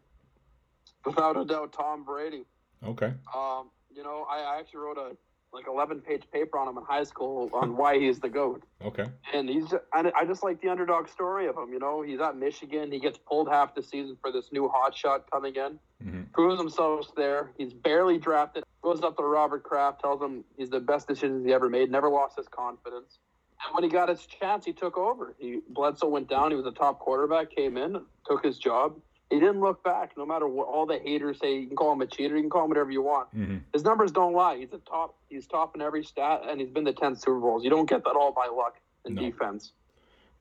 Without 1.05 1.37
a 1.37 1.45
doubt, 1.45 1.73
Tom 1.73 2.03
Brady. 2.03 2.45
Okay. 2.83 3.13
Um, 3.35 3.69
you 3.93 4.03
know, 4.03 4.25
I, 4.29 4.39
I 4.39 4.59
actually 4.59 4.79
wrote 4.79 4.97
a 4.97 5.15
like 5.53 5.67
eleven 5.67 6.01
page 6.01 6.23
paper 6.31 6.57
on 6.57 6.67
him 6.67 6.77
in 6.77 6.83
high 6.83 7.03
school 7.03 7.49
on 7.53 7.77
why 7.77 7.97
he's 7.97 8.19
the 8.19 8.29
goat, 8.29 8.63
Okay. 8.83 9.05
and 9.33 9.49
he's 9.49 9.73
and 9.93 10.11
I 10.15 10.25
just 10.25 10.43
like 10.43 10.61
the 10.61 10.69
underdog 10.69 11.07
story 11.07 11.47
of 11.47 11.55
him. 11.57 11.71
You 11.71 11.79
know, 11.79 12.01
he's 12.01 12.19
at 12.19 12.35
Michigan, 12.37 12.91
he 12.91 12.99
gets 12.99 13.17
pulled 13.17 13.47
half 13.49 13.73
the 13.75 13.81
season 13.83 14.17
for 14.21 14.31
this 14.31 14.51
new 14.51 14.67
hot 14.67 14.95
shot 14.95 15.29
coming 15.31 15.55
in, 15.55 15.79
hmm 16.03 16.23
proves 16.33 16.59
himself 16.59 17.07
there. 17.15 17.51
He's 17.57 17.73
barely 17.73 18.17
drafted, 18.17 18.65
goes 18.83 19.01
up 19.01 19.15
to 19.17 19.23
Robert 19.23 19.63
Kraft, 19.63 20.01
tells 20.01 20.21
him 20.21 20.43
he's 20.57 20.69
the 20.69 20.81
best 20.81 21.07
decision 21.07 21.45
he 21.45 21.53
ever 21.53 21.69
made, 21.69 21.89
never 21.89 22.09
lost 22.09 22.35
his 22.37 22.47
confidence. 22.49 23.19
And 23.65 23.73
when 23.73 23.83
he 23.85 23.89
got 23.89 24.09
his 24.09 24.25
chance, 24.25 24.65
he 24.65 24.73
took 24.73 24.97
over. 24.97 25.33
He 25.39 25.61
Bledsoe 25.69 26.09
went 26.09 26.27
down. 26.29 26.51
He 26.51 26.57
was 26.57 26.65
a 26.65 26.71
top 26.71 26.99
quarterback, 26.99 27.55
came 27.55 27.77
in, 27.77 28.01
took 28.29 28.43
his 28.43 28.57
job. 28.57 28.97
He 29.29 29.39
didn't 29.39 29.59
look 29.59 29.83
back. 29.83 30.11
No 30.17 30.25
matter 30.25 30.47
what 30.47 30.67
all 30.67 30.85
the 30.85 30.99
haters 30.99 31.39
say, 31.41 31.57
you 31.59 31.67
can 31.67 31.75
call 31.75 31.93
him 31.93 32.01
a 32.01 32.07
cheater, 32.07 32.35
you 32.35 32.43
can 32.43 32.49
call 32.49 32.63
him 32.63 32.69
whatever 32.69 32.91
you 32.91 33.01
want. 33.01 33.27
hmm 33.29 33.57
His 33.73 33.83
numbers 33.83 34.11
don't 34.11 34.33
lie. 34.33 34.57
He's 34.57 34.71
a 34.73 34.77
top. 34.79 35.15
He's 35.29 35.47
top 35.47 35.75
in 35.75 35.81
every 35.81 36.03
stat, 36.03 36.41
and 36.47 36.59
he's 36.59 36.69
been 36.69 36.85
to 36.85 36.93
ten 36.93 37.15
Super 37.15 37.39
Bowls. 37.39 37.63
You 37.63 37.69
don't 37.69 37.89
get 37.89 38.03
that 38.03 38.15
all 38.15 38.31
by 38.31 38.47
luck 38.47 38.75
in 39.05 39.15
No. 39.15 39.21
defense. 39.21 39.71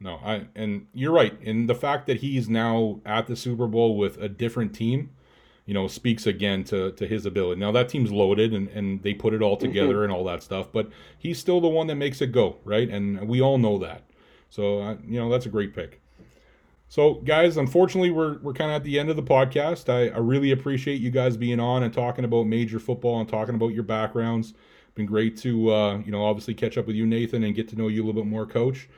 No, 0.01 0.21
I 0.25 0.47
and 0.55 0.87
you're 0.93 1.13
right. 1.13 1.41
And 1.43 1.69
the 1.69 1.75
fact 1.75 2.07
that 2.09 2.19
he's 2.19 2.49
now 2.49 3.01
at 3.07 3.27
the 3.27 3.37
Super 3.37 3.67
Bowl 3.67 3.97
with 3.97 4.19
a 4.19 4.29
different 4.29 4.75
team, 4.75 5.11
you 5.65 5.73
know, 5.73 5.89
speaks 5.89 6.27
again 6.27 6.65
to 6.65 6.93
to 6.93 7.07
his 7.07 7.25
ability. 7.25 7.61
Now 7.61 7.73
that 7.73 7.89
team's 7.89 8.13
loaded 8.13 8.53
and 8.53 8.69
and 8.69 9.03
they 9.03 9.15
put 9.15 9.33
it 9.33 9.41
all 9.41 9.57
together 9.57 10.03
and 10.03 10.13
all 10.13 10.25
that 10.25 10.43
stuff, 10.43 10.71
but 10.73 10.91
he's 11.17 11.39
still 11.39 11.61
the 11.61 11.69
one 11.69 11.87
that 11.87 11.95
makes 11.95 12.21
it 12.21 12.33
go, 12.33 12.57
right? 12.65 12.89
And 12.91 13.29
we 13.29 13.41
all 13.41 13.57
know 13.57 13.79
that. 13.79 14.03
So, 14.51 14.81
uh, 14.81 14.97
you 15.07 15.19
know, 15.19 15.31
that's 15.31 15.47
a 15.47 15.49
great 15.49 15.75
pick. 15.75 16.01
So, 16.95 17.15
guys, 17.15 17.57
unfortunately, 17.57 18.13
we're 18.13 18.39
we're 18.39 18.53
kind 18.53 18.71
of 18.71 18.77
at 18.77 18.85
the 18.85 19.01
end 19.01 19.11
of 19.11 19.17
the 19.17 19.23
podcast. 19.25 19.93
I, 19.93 20.15
I 20.15 20.19
really 20.19 20.53
appreciate 20.53 21.01
you 21.01 21.11
guys 21.11 21.37
being 21.37 21.59
on 21.59 21.83
and 21.83 21.93
talking 21.93 22.25
about 22.25 22.47
major 22.47 22.79
football 22.79 23.19
and 23.19 23.29
talking 23.29 23.57
about 23.57 23.75
your 23.75 23.83
backgrounds. 23.83 24.55
Been 24.95 25.05
great 25.05 25.37
to 25.39 25.73
uh, 25.73 25.99
you 25.99 26.13
know 26.13 26.25
obviously 26.25 26.55
catch 26.55 26.79
up 26.79 26.87
with 26.87 26.95
you, 26.95 27.05
Nathan, 27.05 27.43
and 27.43 27.53
get 27.53 27.67
to 27.71 27.77
know 27.77 27.89
you 27.89 28.05
a 28.05 28.05
little 28.07 28.23
bit 28.23 28.31
more, 28.31 28.47
Coach. 28.47 28.89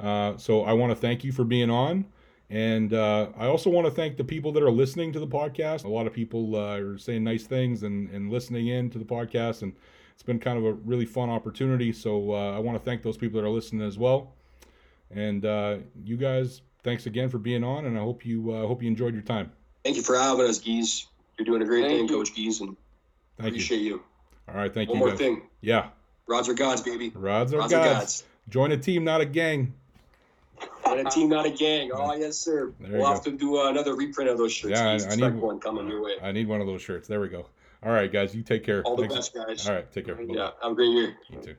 Uh, 0.00 0.34
so 0.38 0.62
I 0.62 0.72
want 0.72 0.92
to 0.92 0.96
thank 0.96 1.24
you 1.24 1.30
for 1.30 1.44
being 1.44 1.68
on, 1.68 2.06
and 2.48 2.94
uh, 2.94 3.26
I 3.36 3.48
also 3.48 3.68
want 3.68 3.86
to 3.86 3.90
thank 3.90 4.16
the 4.16 4.24
people 4.24 4.50
that 4.52 4.62
are 4.62 4.70
listening 4.70 5.12
to 5.12 5.20
the 5.20 5.26
podcast. 5.26 5.84
A 5.84 5.88
lot 5.88 6.06
of 6.06 6.14
people 6.14 6.56
uh, 6.56 6.78
are 6.78 6.96
saying 6.96 7.22
nice 7.22 7.44
things 7.44 7.82
and 7.82 8.08
and 8.08 8.30
listening 8.30 8.68
in 8.68 8.88
to 8.88 8.98
the 8.98 9.04
podcast, 9.04 9.60
and 9.60 9.74
it's 10.14 10.22
been 10.22 10.38
kind 10.38 10.56
of 10.56 10.64
a 10.64 10.72
really 10.72 11.04
fun 11.04 11.28
opportunity. 11.28 11.92
So 11.92 12.32
uh, 12.32 12.56
I 12.56 12.60
want 12.60 12.78
to 12.78 12.82
thank 12.82 13.02
those 13.02 13.18
people 13.18 13.38
that 13.42 13.46
are 13.46 13.50
listening 13.50 13.86
as 13.86 13.98
well. 13.98 14.32
And 15.10 15.44
uh, 15.44 15.76
you 16.02 16.16
guys, 16.16 16.62
thanks 16.82 17.06
again 17.06 17.28
for 17.28 17.38
being 17.38 17.64
on, 17.64 17.86
and 17.86 17.96
I 17.96 18.00
hope 18.00 18.24
you 18.24 18.52
uh, 18.52 18.66
hope 18.66 18.82
you 18.82 18.88
enjoyed 18.88 19.14
your 19.14 19.22
time. 19.22 19.52
Thank 19.84 19.96
you 19.96 20.02
for 20.02 20.16
having 20.16 20.46
us, 20.46 20.58
Gies. 20.58 21.06
You're 21.38 21.46
doing 21.46 21.62
a 21.62 21.64
great 21.64 21.82
Thank 21.86 21.98
thing, 22.00 22.08
you. 22.08 22.14
Coach 22.16 22.34
Gies, 22.34 22.60
and 22.60 22.76
Thank 23.38 23.46
you. 23.46 23.46
appreciate 23.48 23.80
you. 23.82 24.02
All 24.48 24.54
right, 24.56 24.72
thank 24.72 24.88
One 24.90 24.98
you 24.98 25.00
One 25.02 25.10
more 25.10 25.18
guys. 25.18 25.18
thing, 25.18 25.42
Yeah, 25.60 25.88
rods 26.26 26.48
are 26.48 26.54
gods, 26.54 26.82
baby. 26.82 27.10
rods 27.14 27.52
are 27.54 27.58
Rods 27.58 27.72
are 27.72 27.84
gods. 27.84 27.98
gods. 27.98 28.24
Join 28.48 28.72
a 28.72 28.76
team, 28.76 29.04
not 29.04 29.20
a 29.20 29.24
gang. 29.24 29.74
And 30.86 31.06
a 31.06 31.10
team, 31.10 31.28
not 31.28 31.46
a 31.46 31.50
gang. 31.50 31.90
Oh 31.94 32.14
yes, 32.14 32.36
sir. 32.36 32.72
There 32.78 32.92
we'll 32.92 33.02
go. 33.06 33.12
have 33.12 33.22
to 33.24 33.32
do 33.32 33.58
uh, 33.58 33.70
another 33.70 33.94
reprint 33.96 34.28
of 34.30 34.36
those 34.38 34.52
shirts. 34.52 34.78
Yeah, 34.78 34.90
I- 35.08 35.12
I 35.12 35.16
need- 35.16 35.40
one 35.40 35.58
coming 35.58 35.88
your 35.88 36.02
way. 36.02 36.14
I 36.22 36.30
need 36.32 36.46
one 36.48 36.60
of 36.60 36.66
those 36.66 36.82
shirts. 36.82 37.08
There 37.08 37.20
we 37.20 37.28
go. 37.28 37.46
All 37.84 37.90
right, 37.92 38.12
guys, 38.12 38.32
you 38.34 38.42
take 38.42 38.62
care. 38.64 38.82
All 38.82 38.94
the 38.94 39.02
Thanks. 39.08 39.14
best, 39.30 39.34
guys. 39.34 39.68
All 39.68 39.74
right, 39.74 39.90
take 39.90 40.06
care. 40.06 40.14
Bye-bye. 40.14 40.34
Yeah, 40.34 40.50
have 40.62 40.72
a 40.72 40.74
great 40.74 40.90
year. 40.90 41.16
You 41.30 41.40
too. 41.40 41.54